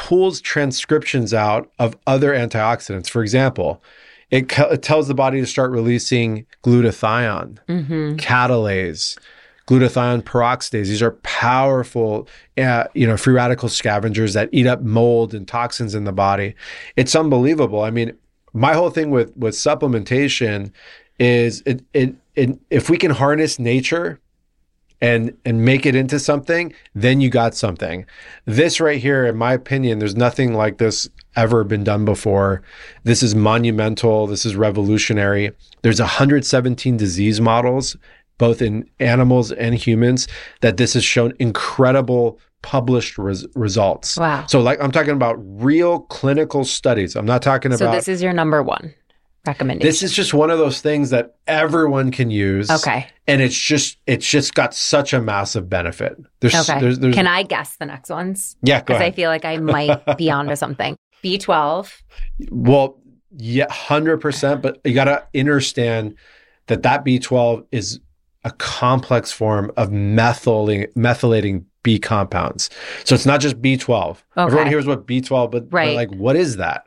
pulls 0.00 0.40
transcriptions 0.40 1.34
out 1.34 1.70
of 1.78 1.94
other 2.06 2.32
antioxidants. 2.32 3.10
For 3.10 3.22
example, 3.22 3.82
it, 4.30 4.48
co- 4.48 4.70
it 4.70 4.82
tells 4.82 5.08
the 5.08 5.14
body 5.14 5.40
to 5.40 5.46
start 5.46 5.70
releasing 5.72 6.46
glutathione, 6.64 7.58
hmm 7.66 8.16
catalase, 8.16 9.18
glutathione 9.66 10.22
peroxidase. 10.22 10.86
These 10.86 11.02
are 11.02 11.12
powerful, 11.22 12.26
uh, 12.56 12.84
you 12.94 13.06
know, 13.06 13.18
free 13.18 13.34
radical 13.34 13.68
scavengers 13.68 14.32
that 14.32 14.48
eat 14.52 14.66
up 14.66 14.80
mold 14.80 15.34
and 15.34 15.46
toxins 15.46 15.94
in 15.94 16.04
the 16.04 16.12
body. 16.12 16.54
It's 16.96 17.14
unbelievable. 17.14 17.82
I 17.82 17.90
mean, 17.90 18.16
my 18.54 18.72
whole 18.72 18.90
thing 18.90 19.10
with 19.10 19.36
with 19.36 19.54
supplementation 19.54 20.72
is 21.18 21.62
it 21.66 21.84
it, 21.92 22.14
it 22.36 22.58
if 22.70 22.88
we 22.88 22.96
can 22.96 23.10
harness 23.10 23.58
nature 23.58 24.18
and 25.00 25.36
and 25.44 25.64
make 25.64 25.86
it 25.86 25.94
into 25.94 26.18
something, 26.18 26.74
then 26.94 27.20
you 27.20 27.30
got 27.30 27.54
something. 27.54 28.06
This 28.44 28.80
right 28.80 29.00
here, 29.00 29.26
in 29.26 29.36
my 29.36 29.52
opinion, 29.52 29.98
there's 29.98 30.16
nothing 30.16 30.54
like 30.54 30.78
this 30.78 31.08
ever 31.36 31.64
been 31.64 31.84
done 31.84 32.04
before. 32.04 32.62
This 33.04 33.22
is 33.22 33.34
monumental. 33.34 34.26
This 34.26 34.44
is 34.44 34.56
revolutionary. 34.56 35.52
There's 35.82 36.00
117 36.00 36.96
disease 36.96 37.40
models, 37.40 37.96
both 38.38 38.60
in 38.60 38.88
animals 38.98 39.52
and 39.52 39.74
humans, 39.74 40.28
that 40.60 40.76
this 40.76 40.94
has 40.94 41.04
shown 41.04 41.32
incredible 41.38 42.38
published 42.62 43.16
res- 43.16 43.46
results. 43.54 44.18
Wow. 44.18 44.44
So, 44.46 44.60
like, 44.60 44.82
I'm 44.82 44.92
talking 44.92 45.14
about 45.14 45.36
real 45.40 46.00
clinical 46.00 46.64
studies. 46.64 47.16
I'm 47.16 47.24
not 47.24 47.42
talking 47.42 47.70
So 47.72 47.86
about. 47.86 47.92
So 47.92 47.96
this 47.96 48.08
is 48.08 48.22
your 48.22 48.34
number 48.34 48.62
one 48.62 48.94
recommendation. 49.46 49.86
this 49.88 50.02
is 50.02 50.12
just 50.12 50.34
one 50.34 50.50
of 50.50 50.58
those 50.58 50.80
things 50.80 51.10
that 51.10 51.36
everyone 51.46 52.10
can 52.10 52.30
use 52.30 52.70
okay. 52.70 53.06
and 53.26 53.40
it's 53.40 53.56
just 53.56 53.96
it's 54.06 54.26
just 54.28 54.54
got 54.54 54.74
such 54.74 55.12
a 55.12 55.20
massive 55.20 55.68
benefit. 55.68 56.16
There's 56.40 56.54
Okay. 56.68 56.80
there's, 56.80 56.98
there's 56.98 57.14
Can 57.14 57.26
I 57.26 57.42
guess 57.42 57.76
the 57.76 57.86
next 57.86 58.10
ones? 58.10 58.56
yeah, 58.62 58.80
Because 58.80 59.00
I 59.00 59.10
feel 59.10 59.30
like 59.30 59.44
I 59.44 59.56
might 59.58 60.00
be 60.18 60.30
onto 60.30 60.56
something. 60.56 60.96
B12. 61.24 61.90
well, 62.50 62.98
yeah, 63.36 63.70
hundred 63.72 64.18
percent. 64.18 64.62
But 64.62 64.80
you 64.84 64.94
got 64.94 65.04
to 65.04 65.24
understand 65.38 66.16
that 66.66 66.82
that 66.82 67.04
B12 67.04 67.64
is 67.72 68.00
a 68.44 68.50
complex 68.52 69.30
form 69.32 69.70
of 69.76 69.90
methylating 69.90 70.92
methylating 70.94 71.64
B 71.82 71.98
compounds. 71.98 72.68
So 73.04 73.14
it's 73.14 73.26
not 73.26 73.40
just 73.40 73.60
B12. 73.62 74.10
Okay. 74.10 74.20
Everyone 74.36 74.66
hears 74.66 74.86
what 74.86 75.06
B12, 75.06 75.50
but, 75.50 75.70
but 75.70 75.76
Right. 75.76 75.94
like 75.96 76.10
what 76.14 76.36
is 76.36 76.56
that? 76.56 76.86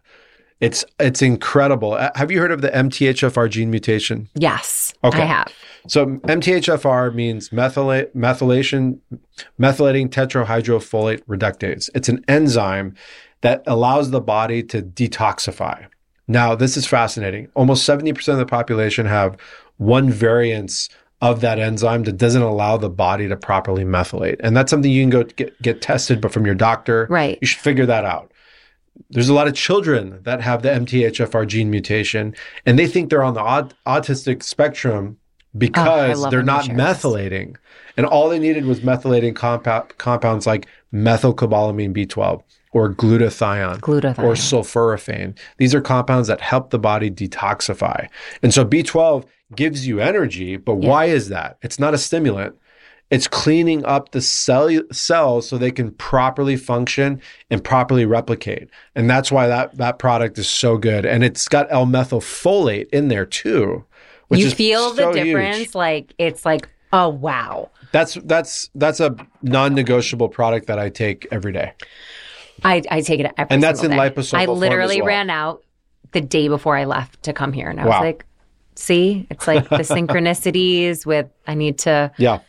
It's 0.63 0.85
it's 0.97 1.21
incredible. 1.21 1.93
Uh, 1.93 2.09
Have 2.15 2.31
you 2.31 2.39
heard 2.39 2.51
of 2.51 2.61
the 2.61 2.69
MTHFR 2.69 3.49
gene 3.49 3.69
mutation? 3.69 4.29
Yes. 4.35 4.93
Okay. 5.03 5.21
I 5.21 5.25
have. 5.25 5.51
So 5.89 6.05
MTHFR 6.05 7.13
means 7.13 7.49
methyla- 7.49 8.09
methylation, 8.15 8.99
methylating 9.59 10.07
tetrahydrofolate 10.07 11.21
reductase. 11.25 11.89
It's 11.93 12.07
an 12.07 12.23
enzyme 12.29 12.95
that 13.41 13.61
allows 13.67 14.11
the 14.11 14.21
body 14.21 14.63
to 14.63 14.81
detoxify. 14.81 15.85
Now, 16.29 16.55
this 16.55 16.77
is 16.77 16.87
fascinating. 16.87 17.49
Almost 17.55 17.85
70% 17.87 18.29
of 18.29 18.37
the 18.37 18.45
population 18.45 19.05
have 19.05 19.35
one 19.75 20.09
variance 20.09 20.87
of 21.21 21.41
that 21.41 21.59
enzyme 21.59 22.03
that 22.03 22.17
doesn't 22.17 22.41
allow 22.41 22.77
the 22.77 22.89
body 22.89 23.27
to 23.27 23.35
properly 23.35 23.83
methylate. 23.83 24.37
And 24.39 24.55
that's 24.55 24.69
something 24.69 24.89
you 24.89 25.03
can 25.03 25.09
go 25.09 25.23
get, 25.23 25.61
get 25.61 25.81
tested, 25.81 26.21
but 26.21 26.31
from 26.31 26.45
your 26.45 26.55
doctor. 26.55 27.07
Right. 27.09 27.37
You 27.41 27.47
should 27.47 27.59
figure 27.59 27.85
that 27.85 28.05
out. 28.05 28.31
There's 29.09 29.29
a 29.29 29.33
lot 29.33 29.47
of 29.47 29.53
children 29.55 30.19
that 30.23 30.41
have 30.41 30.61
the 30.61 30.69
MTHFR 30.69 31.47
gene 31.47 31.69
mutation, 31.69 32.35
and 32.65 32.77
they 32.79 32.87
think 32.87 33.09
they're 33.09 33.23
on 33.23 33.33
the 33.33 33.41
aut- 33.41 33.73
autistic 33.87 34.43
spectrum 34.43 35.17
ah, 35.19 35.57
because 35.57 36.19
love 36.21 36.31
they're 36.31 36.43
not 36.43 36.65
share 36.65 36.75
this. 36.75 36.83
methylating. 37.03 37.55
And 37.97 38.05
all 38.05 38.29
they 38.29 38.39
needed 38.39 38.65
was 38.65 38.79
methylating 38.79 39.35
compound 39.35 39.97
compounds 39.97 40.47
like 40.47 40.67
methylcobalamin 40.93 41.93
B12 41.95 42.41
or 42.71 42.91
glutathione 42.93 43.79
Glutathione. 43.79 44.23
or 44.23 44.33
sulforaphane. 44.33 45.37
These 45.57 45.75
are 45.75 45.81
compounds 45.81 46.27
that 46.27 46.41
help 46.41 46.71
the 46.71 46.79
body 46.79 47.11
detoxify. 47.11 48.07
And 48.41 48.51
so 48.53 48.65
B12 48.65 49.25
gives 49.55 49.85
you 49.87 49.99
energy, 49.99 50.55
but 50.57 50.81
Yeah. 50.81 50.89
why 50.89 51.05
is 51.05 51.29
that? 51.29 51.57
It's 51.61 51.79
not 51.79 51.93
a 51.93 51.97
stimulant. 51.99 52.55
It's 53.09 53.27
cleaning 53.27 53.85
up 53.85 54.11
the 54.11 54.21
cell 54.21 54.69
cells 54.91 55.47
so 55.47 55.57
they 55.57 55.71
can 55.71 55.91
properly 55.91 56.55
function 56.55 57.21
and 57.51 57.63
properly 57.63 58.05
replicate. 58.05 58.69
And 58.95 59.07
that's 59.09 59.31
why 59.31 59.47
that 59.47 59.77
that 59.77 59.99
product 59.99 60.37
is 60.39 60.49
so 60.49 60.77
good. 60.77 61.05
And 61.05 61.23
it's 61.23 61.47
got 61.47 61.71
L-methylfolate 61.71 62.89
in 62.89 63.09
there 63.09 63.25
too. 63.25 63.85
Which 64.29 64.39
you 64.41 64.49
feel 64.49 64.95
so 64.95 65.11
the 65.13 65.19
huge. 65.19 65.25
difference? 65.25 65.75
Like 65.75 66.13
it's 66.17 66.43
like, 66.45 66.67
oh 66.91 67.09
wow. 67.09 67.69
That's 67.91 68.15
that's 68.23 68.69
that's 68.73 68.99
a 68.99 69.15
non-negotiable 69.43 70.29
product 70.29 70.65
that 70.67 70.79
I 70.79 70.89
take 70.89 71.27
every 71.31 71.51
day. 71.51 71.73
I, 72.63 72.81
I 72.89 73.01
take 73.01 73.19
it 73.19 73.31
every 73.37 73.53
And 73.53 73.61
that's 73.61 73.83
in 73.83 73.91
day. 73.91 73.97
liposomal 73.97 74.37
I 74.39 74.45
literally 74.45 75.01
well. 75.01 75.07
ran 75.07 75.29
out 75.29 75.63
the 76.13 76.21
day 76.21 76.47
before 76.47 76.77
I 76.77 76.85
left 76.85 77.21
to 77.23 77.33
come 77.33 77.53
here, 77.53 77.69
and 77.69 77.79
I 77.79 77.85
Wow. 77.85 77.89
was 77.99 77.99
like, 78.05 78.25
"See, 78.75 79.27
it's 79.29 79.47
like 79.47 79.67
the 79.69 79.77
synchronicities 79.83 81.05
with 81.05 81.27
I 81.47 81.53
need 81.53 81.77
to 81.79 82.11
Yeah. 82.17 82.39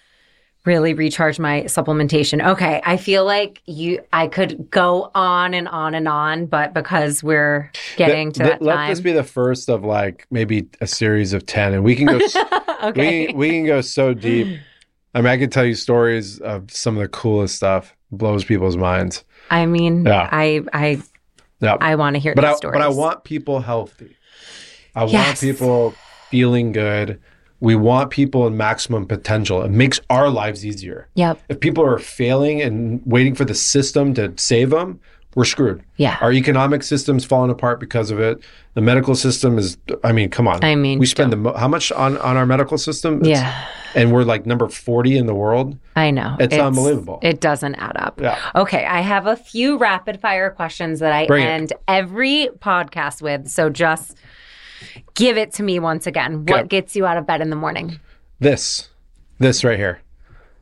Really 0.65 0.95
recharge 0.95 1.39
my 1.39 1.63
supplementation." 1.63 2.47
Okay, 2.47 2.81
I 2.85 2.97
feel 2.97 3.25
like 3.25 3.63
you 3.67 4.01
I 4.13 4.27
could 4.29 4.71
go 4.71 5.11
on 5.15 5.55
and 5.55 5.69
on 5.69 5.95
and 5.95 6.09
on, 6.09 6.47
but 6.47 6.75
because 6.75 7.23
we're 7.23 7.71
getting 7.97 8.33
to 8.33 8.41
Th- 8.41 8.51
that 8.53 8.59
th- 8.59 8.67
let 8.67 8.75
time, 8.77 8.91
this 8.91 9.01
be 9.01 9.13
the 9.13 9.25
first 9.25 9.69
of 9.69 9.85
like 9.85 10.27
maybe 10.31 10.67
a 10.81 10.87
series 10.87 11.33
of 11.33 11.47
10 11.47 11.75
and 11.75 11.85
we 11.85 11.95
can 11.95 12.07
go 12.07 12.19
okay, 12.83 13.27
we, 13.29 13.35
we 13.35 13.51
can 13.51 13.67
go 13.67 13.81
so 13.81 14.15
deep. 14.15 14.59
I 15.15 15.21
mean 15.21 15.31
i 15.31 15.37
can 15.37 15.49
tell 15.51 15.65
you 15.65 15.75
stories 15.75 16.41
of 16.41 16.71
some 16.73 16.97
of 16.97 17.03
the 17.03 17.09
coolest 17.09 17.57
stuff. 17.57 17.95
Blows 18.11 18.45
people's 18.45 18.77
minds. 18.77 19.25
I 19.51 19.67
mean, 19.67 20.05
Yeah. 20.05 20.29
I 20.31 20.63
I 20.73 21.03
yeah 21.61 21.77
I 21.81 21.95
want 21.97 22.15
to 22.15 22.21
hear 22.21 22.35
but 22.35 22.45
I, 22.45 22.55
stories. 22.55 22.75
but 22.79 22.83
I 22.83 22.89
want 22.89 23.25
people 23.25 23.61
healthy. 23.61 24.17
I 24.95 25.05
want 25.05 25.41
people 25.41 25.95
feeling 26.31 26.73
good 26.73 27.21
we 27.65 27.75
want 27.75 28.11
people 28.11 28.47
in 28.47 28.57
maximum 28.57 29.07
potential 29.07 29.63
it 29.63 29.71
makes 29.71 29.99
our 30.11 30.29
lives 30.31 30.65
easier 30.65 31.09
Yep. 31.15 31.41
if 31.49 31.59
people 31.61 31.85
are 31.85 31.99
failing 31.99 32.61
and 32.63 33.01
waiting 33.07 33.35
for 33.35 33.45
the 33.45 33.55
system 33.55 34.15
to 34.15 34.33
save 34.37 34.71
them 34.71 35.01
we're 35.35 35.45
screwed 35.45 35.83
Yeah. 35.97 36.17
our 36.21 36.33
economic 36.33 36.83
system's 36.83 37.25
falling 37.25 37.51
apart 37.51 37.81
because 37.81 38.11
of 38.13 38.21
it 38.21 38.39
the 38.75 38.81
medical 38.81 39.15
system 39.15 39.59
is 39.59 39.79
i 40.05 40.13
mean 40.13 40.29
come 40.31 40.47
on 40.47 40.63
I 40.63 40.75
mean, 40.77 40.99
we 40.99 41.07
spend 41.07 41.33
the 41.33 41.37
mo- 41.37 41.55
how 41.55 41.69
much 41.69 41.91
on 41.93 42.19
on 42.19 42.37
our 42.37 42.47
medical 42.47 42.79
system 42.79 43.21
It's- 43.23 43.39
yeah. 43.39 43.65
and 44.01 44.13
we're 44.13 44.25
like 44.25 44.47
number 44.47 44.69
40 44.69 45.17
in 45.17 45.27
the 45.27 45.35
world 45.35 45.79
I 45.97 46.11
know. 46.11 46.35
It's 46.41 46.57
unbelievable. 46.57 47.21
It 47.23 47.41
doesn't 47.41 47.77
add 47.77 47.97
up. 47.97 48.21
Yeah. 48.21 48.37
Okay. 48.57 48.85
I 48.85 49.01
have 49.01 49.29
a 49.29 49.37
few 49.37 49.79
rapid 49.79 50.21
fire 50.21 50.51
questions 50.51 50.99
that 50.99 51.13
I 51.13 51.25
Bring 51.29 51.45
it. 51.45 51.49
end 51.49 51.73
every 51.87 52.49
podcast 52.59 53.23
with. 53.23 53.47
So 53.49 53.71
just 53.71 54.17
give 55.15 55.37
it 55.37 55.53
to 55.55 55.63
me 55.63 55.79
once 55.79 56.07
again. 56.07 56.45
What 56.47 56.69
gets 56.69 56.95
you 56.97 57.07
out 57.07 57.17
of 57.17 57.27
bed 57.27 57.41
in 57.41 57.51
the 57.51 57.57
morning? 57.57 57.99
this 58.41 58.89
this 59.39 59.63
right 59.65 59.79
here 59.79 60.01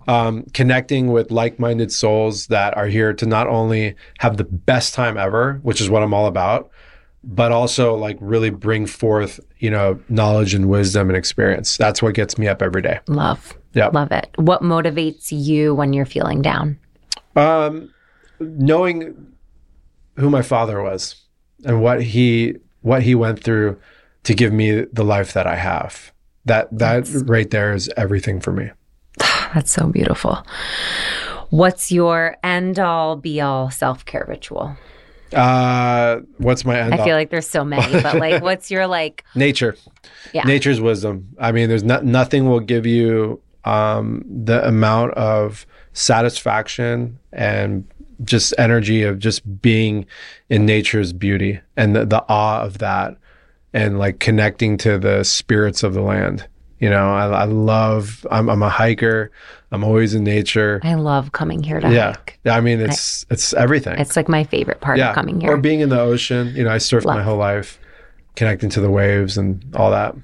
um, 0.07 0.45
connecting 0.53 1.13
with 1.13 1.31
like-minded 1.31 1.91
souls 1.93 2.49
that 2.49 2.77
are 2.77 2.87
here 2.87 3.13
to 3.15 3.25
not 3.25 3.47
only 3.49 3.95
have 4.19 4.37
the 4.37 4.45
best 4.45 4.93
time 4.95 5.17
ever 5.17 5.59
which 5.63 5.81
is 5.81 5.89
what 5.89 6.03
i'm 6.03 6.13
all 6.13 6.27
about 6.27 6.71
but 7.25 7.51
also 7.51 7.95
like 7.97 8.19
really 8.21 8.51
bring 8.51 8.85
forth 8.87 9.41
you 9.59 9.71
know 9.71 9.99
knowledge 10.11 10.55
and 10.55 10.69
wisdom 10.69 11.09
and 11.09 11.17
experience 11.17 11.77
that's 11.77 12.03
what 12.03 12.15
gets 12.15 12.37
me 12.37 12.47
up 12.47 12.61
every 12.63 12.83
day 12.83 13.01
Love. 13.09 13.57
yeah 13.73 13.89
Love 13.89 14.13
it. 14.13 14.29
What 14.37 14.61
motivates 14.63 15.29
you 15.33 15.75
when 15.75 15.93
you're 15.93 16.07
feeling 16.07 16.43
down? 16.43 16.79
um 17.37 17.93
knowing 18.39 19.33
who 20.17 20.29
my 20.29 20.43
father 20.43 20.83
was 20.83 21.17
and 21.65 21.81
what 21.81 22.03
he 22.03 22.57
what 22.83 23.03
he 23.03 23.15
went 23.15 23.43
through 23.43 23.79
to 24.25 24.35
give 24.35 24.53
me 24.53 24.83
the 24.93 25.05
life 25.05 25.33
that 25.33 25.47
i 25.47 25.57
have 25.57 26.13
that 26.45 26.69
that 26.77 27.09
right 27.27 27.51
there 27.51 27.73
is 27.73 27.91
everything 27.97 28.41
for 28.41 28.53
me 28.53 28.71
That's 29.55 29.71
so 29.71 29.87
beautiful. 29.87 30.45
What's 31.51 31.93
your 31.93 32.37
end 32.43 32.79
all 32.79 33.17
be 33.17 33.41
all 33.41 33.71
self 33.71 34.05
care 34.05 34.25
ritual? 34.27 34.77
Uh, 35.33 36.21
what's 36.39 36.65
my 36.65 36.79
end? 36.79 36.95
I 36.95 36.99
all? 36.99 37.05
feel 37.05 37.17
like 37.17 37.31
there's 37.31 37.49
so 37.49 37.65
many, 37.65 38.01
but 38.03 38.17
like, 38.17 38.43
what's 38.43 38.71
your 38.71 38.87
like? 38.87 39.25
nature. 39.35 39.77
Yeah. 40.33 40.45
Nature's 40.45 40.81
wisdom. 40.81 41.29
I 41.39 41.53
mean, 41.53 41.69
there's 41.69 41.85
not 41.85 42.05
nothing 42.05 42.49
will 42.49 42.61
give 42.61 42.87
you 42.87 43.41
um, 43.65 44.25
the 44.27 44.67
amount 44.67 45.15
of 45.15 45.67
satisfaction 45.93 47.19
and 47.33 47.87
just 48.25 48.55
energy 48.57 49.03
of 49.03 49.19
just 49.19 49.61
being 49.61 50.07
in 50.49 50.65
nature's 50.65 51.13
beauty 51.13 51.61
and 51.77 51.95
the, 51.97 52.07
the 52.07 52.25
awe 52.29 52.63
of 52.63 52.79
that 52.79 53.17
and 53.73 53.99
like 53.99 54.19
connecting 54.21 54.77
to 54.79 54.99
the 54.99 55.25
spirits 55.25 55.83
of 55.83 55.95
the 55.95 56.03
land. 56.03 56.47
You 56.79 56.91
know, 56.91 57.13
I, 57.13 57.27
I 57.29 57.45
love, 57.45 58.27
I'm, 58.31 58.51
I'm 58.51 58.63
a 58.63 58.69
hiker. 58.69 59.31
I'm 59.71 59.85
always 59.85 60.15
in 60.15 60.25
nature. 60.25 60.81
I 60.83 60.95
love 60.95 61.31
coming 61.31 61.63
here 61.63 61.79
to 61.79 61.93
yeah. 61.93 62.15
hike. 62.15 62.41
I 62.45 62.61
mean, 62.61 62.81
it's, 62.81 63.25
it's 63.31 63.55
everything. 63.55 63.99
It's 64.01 64.17
like 64.17 64.29
my 64.29 64.43
favorite 64.43 64.81
part 64.81 64.99
of 64.99 65.15
coming 65.15 65.41
here. 65.41 65.53
Or 65.53 65.57
being 65.57 65.81
in 65.81 65.91
the 65.91 66.01
ocean. 66.01 66.49
You 66.57 66.65
know, 66.65 66.71
I 66.71 66.79
surfed 66.79 67.05
my 67.05 67.23
whole 67.23 67.37
life, 67.37 67.79
connecting 68.35 68.69
to 68.71 68.81
the 68.81 68.91
waves 68.91 69.39
and 69.39 69.65
all 69.77 69.93
that. 69.93 70.17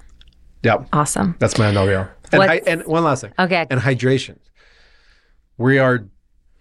Yep. 0.64 0.88
awesome. 0.92 1.36
That's 1.38 1.56
my 1.58 1.66
NWO. 1.66 2.10
And, 2.32 2.42
and 2.66 2.86
one 2.86 3.04
last 3.04 3.20
thing. 3.20 3.32
Okay. 3.38 3.64
And 3.70 3.80
hydration. 3.80 4.38
We 5.58 5.78
are, 5.78 6.08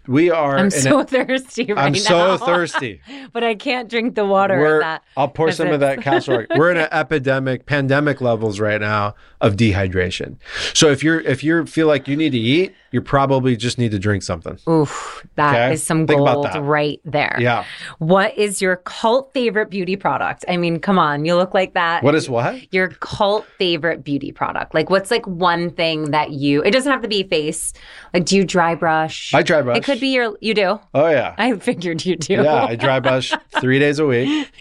we 0.08 0.30
are. 0.32 0.58
I'm 0.58 0.70
so 0.70 0.99
a- 0.99 1.05
thirsty 1.05 1.66
right 1.66 1.78
I'm 1.78 1.91
now. 1.93 1.97
so 1.99 2.38
thirsty. 2.38 3.01
but 3.34 3.43
I 3.43 3.55
can't 3.55 3.89
drink 3.89 4.16
the 4.16 4.26
water. 4.26 4.60
We're, 4.60 4.80
that 4.80 5.03
I'll 5.16 5.28
pour 5.28 5.51
some 5.51 5.70
of 5.70 5.80
that 5.82 6.01
castor. 6.01 6.47
oil. 6.49 6.58
We're 6.58 6.72
in 6.72 6.78
an 6.78 6.89
epidemic, 6.91 7.66
pandemic 7.66 8.22
levels 8.22 8.60
right 8.60 8.80
now 8.82 9.16
of 9.41 9.55
dehydration. 9.55 10.38
So 10.74 10.89
if 10.89 11.03
you're 11.03 11.20
if 11.22 11.43
you 11.43 11.66
feel 11.66 11.88
like 11.88 12.08
you 12.08 12.16
need 12.16 12.32
to 12.32 12.39
eat, 12.39 12.74
you 12.97 13.01
probably 13.01 13.55
just 13.55 13.77
need 13.77 13.91
to 13.91 13.99
drink 13.99 14.23
something. 14.23 14.57
Oof, 14.67 15.23
that 15.35 15.71
is 15.71 15.81
Okay? 15.81 15.85
some 15.85 16.07
Think 16.07 16.17
gold 16.25 16.47
right 16.61 16.99
there. 17.05 17.37
Yeah. 17.39 17.63
What 17.99 18.35
is 18.35 18.59
your 18.59 18.77
cult 18.77 19.31
favorite 19.35 19.69
beauty 19.69 19.95
product? 19.95 20.43
I 20.49 20.57
mean, 20.57 20.79
come 20.79 20.97
on, 20.97 21.23
you 21.25 21.35
look 21.35 21.53
like 21.53 21.75
that. 21.75 22.01
What 22.01 22.15
is 22.15 22.27
what? 22.27 22.73
your 22.73 22.87
cult 22.99 23.45
favorite 23.59 24.03
beauty 24.03 24.31
product? 24.31 24.73
Like, 24.73 24.89
what's 24.89 25.11
like 25.11 25.27
one 25.27 25.69
thing 25.69 26.09
that 26.09 26.31
you? 26.31 26.63
It 26.63 26.71
doesn't 26.71 26.91
have 26.91 27.03
to 27.03 27.07
be 27.07 27.21
face. 27.21 27.71
Like, 28.15 28.25
do 28.25 28.35
you 28.35 28.43
dry 28.43 28.73
brush? 28.73 29.31
I 29.31 29.43
dry 29.43 29.61
brush. 29.61 29.77
It 29.77 29.83
could 29.83 29.99
be 29.99 30.07
your. 30.07 30.35
You 30.41 30.55
do. 30.55 30.79
Oh 30.95 31.07
yeah. 31.09 31.35
I 31.37 31.55
figured 31.59 32.03
you 32.03 32.15
do. 32.15 32.33
Yeah, 32.33 32.65
I 32.65 32.75
dry 32.75 32.99
brush 32.99 33.31
three 33.61 33.77
days 33.77 33.99
a 33.99 34.07
week. 34.07 34.51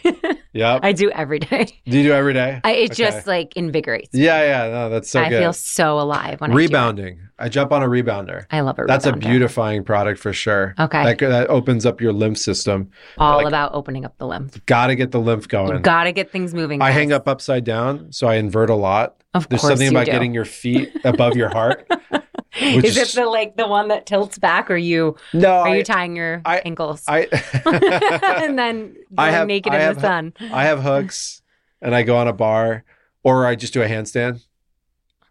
Yep. 0.53 0.81
I 0.83 0.93
do 0.93 1.11
every 1.11 1.39
day. 1.39 1.69
do 1.87 1.97
you 1.97 2.05
do 2.05 2.13
every 2.13 2.35
day? 2.35 2.61
I, 2.65 2.73
it 2.73 2.91
Okay. 2.93 3.05
just 3.05 3.27
like 3.27 3.57
invigorates. 3.57 4.11
Yeah, 4.13 4.43
yeah. 4.43 4.69
No, 4.71 4.91
that's 4.91 5.09
so 5.11 5.21
I 5.23 5.31
good. 5.31 5.41
feel 5.41 5.53
so 5.55 5.99
alive 5.99 6.41
when 6.43 6.51
I. 6.53 6.55
Rebounding. 6.55 7.26
I 7.39 7.49
jump 7.51 7.71
on 7.71 7.83
a 7.83 7.87
rebounder. 7.87 8.47
I 8.51 8.61
love 8.61 8.79
a 8.79 8.85
That's 8.87 9.05
a 9.05 9.13
beautifying 9.13 9.85
product 9.85 10.19
for 10.19 10.33
sure. 10.33 10.75
Okay. 10.79 11.05
That, 11.05 11.19
that 11.19 11.49
opens 11.51 11.85
up 11.85 12.01
your 12.01 12.13
lymph 12.15 12.39
system. 12.39 12.91
All 13.19 13.37
like- 13.39 13.47
about 13.49 13.75
opening 13.75 14.05
up 14.07 14.17
the 14.19 14.27
lymph. 14.27 14.65
Got 14.67 14.87
to 14.87 14.95
get 14.97 15.11
the 15.11 15.21
lymph 15.21 15.47
going. 15.47 15.83
Got 15.83 16.05
to 16.05 16.13
get 16.13 16.31
things 16.33 16.55
moving. 16.55 16.81
I 16.81 16.87
guys. 16.89 16.95
hang 16.95 17.13
up 17.13 17.29
upside 17.29 17.65
down, 17.65 18.11
so 18.13 18.27
I 18.27 18.37
invert 18.37 18.71
a 18.71 18.75
lot. 18.75 19.23
Of 19.35 19.49
There's 19.51 19.61
course 19.61 19.73
something 19.73 19.89
about 19.89 20.07
do. 20.07 20.13
getting 20.13 20.33
your 20.33 20.47
feet 20.47 20.91
above 21.05 21.37
your 21.37 21.51
heart. 21.51 21.87
which 22.59 22.87
Is 22.87 22.97
it 22.97 23.09
the 23.09 23.27
like 23.27 23.57
the 23.57 23.69
one 23.69 23.89
that 23.89 24.07
tilts 24.07 24.39
back, 24.39 24.71
or 24.71 24.77
you 24.79 25.17
no? 25.35 25.51
are 25.57 25.69
I, 25.69 25.77
you 25.77 25.85
tying 25.85 26.17
your 26.17 26.41
I- 26.47 26.61
ankles 26.61 27.05
I, 27.07 27.27
and 28.43 28.59
then 28.59 28.97
I 29.19 29.31
have- 29.31 29.47
naked 29.47 29.75
in 29.75 29.81
have- 29.81 29.97
the 29.97 30.01
sun? 30.01 30.33
I 30.41 30.65
have 30.65 30.83
hooks, 30.83 31.43
and 31.83 31.95
I 31.95 32.03
go 32.03 32.17
on 32.17 32.29
a 32.29 32.33
bar, 32.33 32.85
or 33.23 33.45
I 33.45 33.57
just 33.57 33.75
do 33.75 33.83
a 33.83 33.87
handstand. 33.89 34.46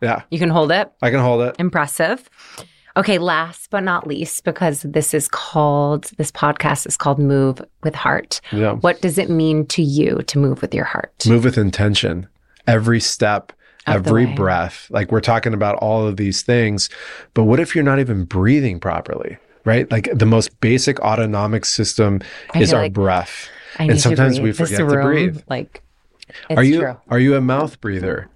Yeah, 0.01 0.23
You 0.29 0.39
can 0.39 0.49
hold 0.49 0.71
it. 0.71 0.91
I 1.01 1.09
can 1.09 1.19
hold 1.19 1.41
it. 1.41 1.55
Impressive. 1.59 2.29
Okay, 2.97 3.17
last 3.17 3.69
but 3.71 3.81
not 3.81 4.07
least, 4.07 4.45
because 4.45 4.83
this 4.83 5.13
is 5.13 5.27
called 5.27 6.05
this 6.17 6.31
podcast 6.31 6.87
is 6.87 6.95
called 6.95 7.19
Move 7.19 7.61
with 7.83 7.93
Heart. 7.95 8.39
Yeah. 8.51 8.73
What 8.73 9.01
does 9.01 9.17
it 9.17 9.29
mean 9.29 9.65
to 9.67 9.81
you 9.81 10.19
to 10.27 10.39
move 10.39 10.61
with 10.61 10.73
your 10.73 10.85
heart? 10.85 11.25
Move 11.27 11.43
with 11.43 11.57
intention. 11.57 12.27
Every 12.67 13.01
step, 13.01 13.51
every 13.85 14.25
breath. 14.25 14.87
Like 14.89 15.11
we're 15.11 15.21
talking 15.21 15.53
about 15.53 15.75
all 15.77 16.07
of 16.07 16.15
these 16.17 16.41
things, 16.41 16.89
but 17.33 17.43
what 17.43 17.59
if 17.59 17.75
you're 17.75 17.83
not 17.83 17.99
even 17.99 18.23
breathing 18.23 18.79
properly? 18.79 19.37
Right? 19.65 19.89
Like 19.91 20.09
the 20.13 20.25
most 20.25 20.59
basic 20.61 20.99
autonomic 21.01 21.65
system 21.65 22.21
I 22.53 22.61
is 22.61 22.73
our 22.73 22.83
like 22.83 22.93
breath. 22.93 23.49
I 23.77 23.85
and 23.85 23.99
sometimes 23.99 24.39
we 24.39 24.53
forget 24.53 24.77
to 24.77 24.85
breathe. 24.85 25.41
Like, 25.49 25.81
it's 26.49 26.57
are 26.57 26.63
you 26.63 26.79
true. 26.79 26.97
are 27.09 27.19
you 27.19 27.35
a 27.35 27.41
mouth 27.41 27.81
breather? 27.81 28.29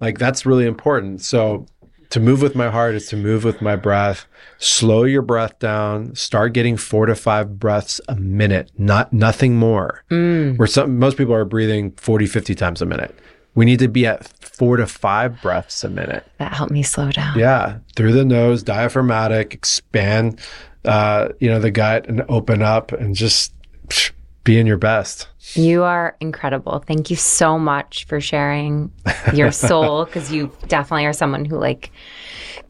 Like 0.00 0.18
that's 0.18 0.44
really 0.44 0.66
important. 0.66 1.22
So 1.22 1.66
to 2.10 2.20
move 2.20 2.42
with 2.42 2.54
my 2.54 2.70
heart 2.70 2.94
is 2.94 3.08
to 3.08 3.16
move 3.16 3.42
with 3.42 3.60
my 3.60 3.74
breath. 3.74 4.26
Slow 4.58 5.02
your 5.02 5.20
breath 5.22 5.58
down. 5.58 6.14
Start 6.14 6.52
getting 6.52 6.76
four 6.76 7.06
to 7.06 7.14
five 7.16 7.58
breaths 7.58 8.00
a 8.08 8.14
minute, 8.14 8.70
not 8.78 9.12
nothing 9.12 9.56
more. 9.56 10.04
Mm. 10.10 10.56
Where 10.56 10.68
some 10.68 10.98
most 10.98 11.16
people 11.16 11.34
are 11.34 11.44
breathing 11.44 11.90
40, 11.96 12.26
50 12.26 12.54
times 12.54 12.80
a 12.80 12.86
minute. 12.86 13.18
We 13.56 13.64
need 13.64 13.80
to 13.80 13.88
be 13.88 14.06
at 14.06 14.28
four 14.40 14.76
to 14.76 14.86
five 14.86 15.42
breaths 15.42 15.82
a 15.82 15.88
minute. 15.88 16.24
That 16.38 16.52
helped 16.52 16.72
me 16.72 16.84
slow 16.84 17.10
down. 17.10 17.38
Yeah, 17.38 17.78
through 17.96 18.12
the 18.12 18.24
nose, 18.24 18.62
diaphragmatic, 18.62 19.52
expand, 19.54 20.40
uh, 20.84 21.30
you 21.40 21.48
know, 21.48 21.58
the 21.58 21.72
gut 21.72 22.08
and 22.08 22.24
open 22.28 22.62
up, 22.62 22.92
and 22.92 23.14
just 23.14 23.52
psh, 23.88 24.12
be 24.44 24.58
in 24.58 24.66
your 24.66 24.76
best. 24.76 25.28
You 25.56 25.82
are 25.84 26.16
incredible. 26.20 26.82
Thank 26.86 27.10
you 27.10 27.16
so 27.16 27.58
much 27.58 28.06
for 28.06 28.20
sharing 28.20 28.92
your 29.32 29.52
soul 29.68 30.04
because 30.04 30.32
you 30.32 30.50
definitely 30.68 31.06
are 31.06 31.12
someone 31.12 31.44
who 31.44 31.58
like 31.58 31.90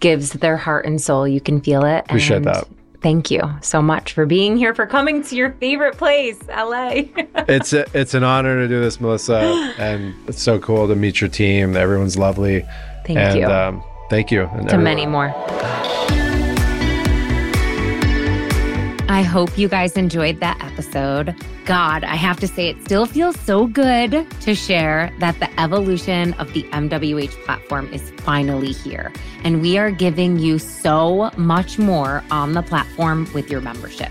gives 0.01 0.33
their 0.33 0.57
heart 0.57 0.87
and 0.87 1.01
soul. 1.01 1.27
You 1.27 1.41
can 1.41 1.61
feel 1.61 1.85
it. 1.85 2.05
Appreciate 2.07 2.39
and 2.39 2.47
that. 2.47 2.69
Thank 3.01 3.31
you 3.31 3.43
so 3.61 3.83
much 3.83 4.13
for 4.13 4.25
being 4.25 4.57
here, 4.57 4.75
for 4.75 4.87
coming 4.87 5.23
to 5.25 5.37
your 5.37 5.53
favorite 5.53 5.99
place, 5.99 6.39
LA. 6.49 6.89
it's 7.49 7.75
a, 7.75 7.85
it's 7.93 8.15
an 8.15 8.25
honor 8.25 8.57
to 8.61 8.67
do 8.67 8.81
this, 8.81 8.99
Melissa, 8.99 9.75
and 9.77 10.15
it's 10.27 10.43
so 10.43 10.59
cool 10.59 10.89
to 10.89 10.97
meet 10.97 11.21
your 11.21 11.29
team. 11.29 11.77
Everyone's 11.77 12.17
lovely. 12.17 12.65
Thank 13.07 13.19
and, 13.19 13.39
you. 13.39 13.47
Um, 13.47 13.85
thank 14.09 14.31
you. 14.31 14.45
And 14.45 14.69
to 14.69 14.77
everyone- 14.77 14.85
many 14.85 15.07
more. 15.07 16.24
I 19.07 19.23
hope 19.23 19.59
you 19.59 19.69
guys 19.69 19.99
enjoyed 19.99 20.41
that 20.41 20.59
episode. 20.65 21.35
God, 21.67 22.05
I 22.05 22.15
have 22.15 22.41
to 22.41 22.49
say, 22.49 22.69
it 22.69 22.83
still 22.85 23.05
feels 23.05 23.39
so 23.41 23.67
good 23.67 24.27
to 24.41 24.55
share 24.55 25.13
that 25.19 25.39
the 25.41 25.61
evolution 25.61 26.33
of 26.35 26.51
the 26.55 26.63
MWH 26.65 27.45
platform 27.45 27.93
is 27.93 28.11
finally 28.23 28.73
here. 28.73 29.13
And 29.45 29.61
we 29.61 29.77
are 29.77 29.91
giving 29.91 30.39
you 30.39 30.59
so 30.59 31.31
much 31.37 31.79
more 31.79 32.25
on 32.31 32.55
the 32.55 32.63
platform 32.63 33.29
with 33.35 33.51
your 33.51 33.61
membership. 33.61 34.11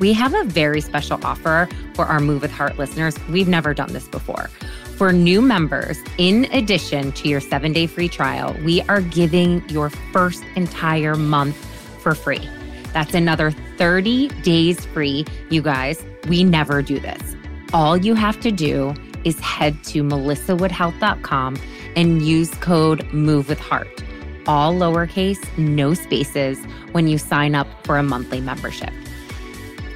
We 0.00 0.12
have 0.14 0.34
a 0.34 0.42
very 0.42 0.80
special 0.80 1.24
offer 1.24 1.68
for 1.94 2.06
our 2.06 2.18
Move 2.18 2.42
with 2.42 2.50
Heart 2.50 2.76
listeners. 2.76 3.16
We've 3.28 3.48
never 3.48 3.72
done 3.72 3.92
this 3.92 4.08
before. 4.08 4.48
For 4.96 5.12
new 5.12 5.42
members, 5.42 5.98
in 6.18 6.46
addition 6.46 7.12
to 7.12 7.28
your 7.28 7.40
seven 7.40 7.72
day 7.72 7.86
free 7.86 8.08
trial, 8.08 8.56
we 8.64 8.82
are 8.82 9.00
giving 9.00 9.66
your 9.68 9.90
first 9.90 10.42
entire 10.56 11.14
month 11.14 11.56
for 12.00 12.16
free. 12.16 12.48
That's 12.94 13.12
another 13.12 13.50
30 13.76 14.28
days 14.42 14.86
free, 14.86 15.26
you 15.50 15.60
guys. 15.60 16.02
We 16.28 16.44
never 16.44 16.80
do 16.80 17.00
this. 17.00 17.36
All 17.72 17.96
you 17.96 18.14
have 18.14 18.40
to 18.40 18.52
do 18.52 18.94
is 19.24 19.38
head 19.40 19.82
to 19.84 20.04
melissawoodhealth.com 20.04 21.58
and 21.96 22.22
use 22.22 22.54
code 22.54 23.12
MOVE 23.12 23.48
with 23.48 23.58
Heart. 23.58 24.04
All 24.46 24.72
lowercase, 24.72 25.44
no 25.58 25.92
spaces 25.94 26.64
when 26.92 27.08
you 27.08 27.18
sign 27.18 27.56
up 27.56 27.66
for 27.84 27.98
a 27.98 28.02
monthly 28.02 28.40
membership. 28.40 28.92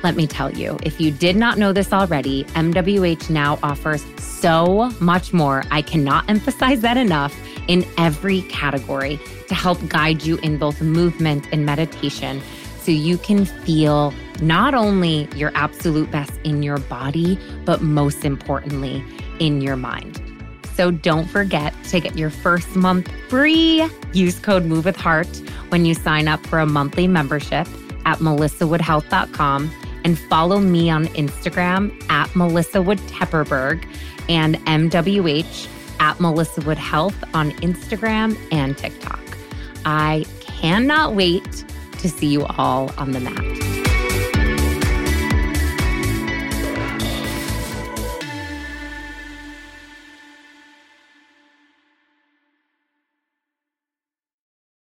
Let 0.02 0.16
me 0.16 0.26
tell 0.26 0.50
you, 0.52 0.76
if 0.82 1.00
you 1.00 1.12
did 1.12 1.36
not 1.36 1.56
know 1.56 1.72
this 1.72 1.92
already, 1.92 2.44
MWH 2.54 3.30
now 3.30 3.58
offers 3.62 4.04
so 4.18 4.90
much 5.00 5.32
more. 5.32 5.62
I 5.70 5.82
cannot 5.82 6.24
emphasize 6.28 6.80
that 6.80 6.96
enough 6.96 7.38
in 7.68 7.86
every 7.96 8.42
category 8.42 9.20
to 9.46 9.54
help 9.54 9.86
guide 9.88 10.22
you 10.22 10.36
in 10.38 10.58
both 10.58 10.80
movement 10.80 11.46
and 11.52 11.64
meditation 11.64 12.40
so 12.88 12.92
you 12.92 13.18
can 13.18 13.44
feel 13.44 14.14
not 14.40 14.72
only 14.72 15.28
your 15.36 15.52
absolute 15.54 16.10
best 16.10 16.32
in 16.42 16.62
your 16.62 16.78
body, 16.78 17.38
but 17.66 17.82
most 17.82 18.24
importantly, 18.24 19.04
in 19.40 19.60
your 19.60 19.76
mind. 19.76 20.22
So 20.72 20.90
don't 20.90 21.28
forget 21.28 21.74
to 21.90 22.00
get 22.00 22.16
your 22.16 22.30
first 22.30 22.74
month 22.74 23.12
free. 23.28 23.86
Use 24.14 24.38
code 24.38 24.64
MOVE 24.64 24.86
with 24.86 24.96
Heart 24.96 25.28
when 25.68 25.84
you 25.84 25.92
sign 25.92 26.28
up 26.28 26.46
for 26.46 26.60
a 26.60 26.64
monthly 26.64 27.06
membership 27.06 27.68
at 28.06 28.20
melissawoodhealth.com 28.20 29.70
and 30.04 30.18
follow 30.18 30.58
me 30.58 30.88
on 30.88 31.08
Instagram 31.08 31.92
at 32.10 32.34
Melissa 32.34 32.80
Wood 32.80 33.00
Tepperberg 33.00 33.84
and 34.30 34.56
MWH 34.64 35.68
at 36.00 36.18
Melissa 36.20 36.62
Wood 36.62 36.78
Health 36.78 37.22
on 37.34 37.50
Instagram 37.50 38.34
and 38.50 38.78
TikTok. 38.78 39.20
I 39.84 40.24
cannot 40.40 41.14
wait 41.14 41.66
to 41.98 42.08
see 42.08 42.26
you 42.26 42.44
all 42.46 42.92
on 42.98 43.12
the 43.12 43.20
mat. 43.20 43.77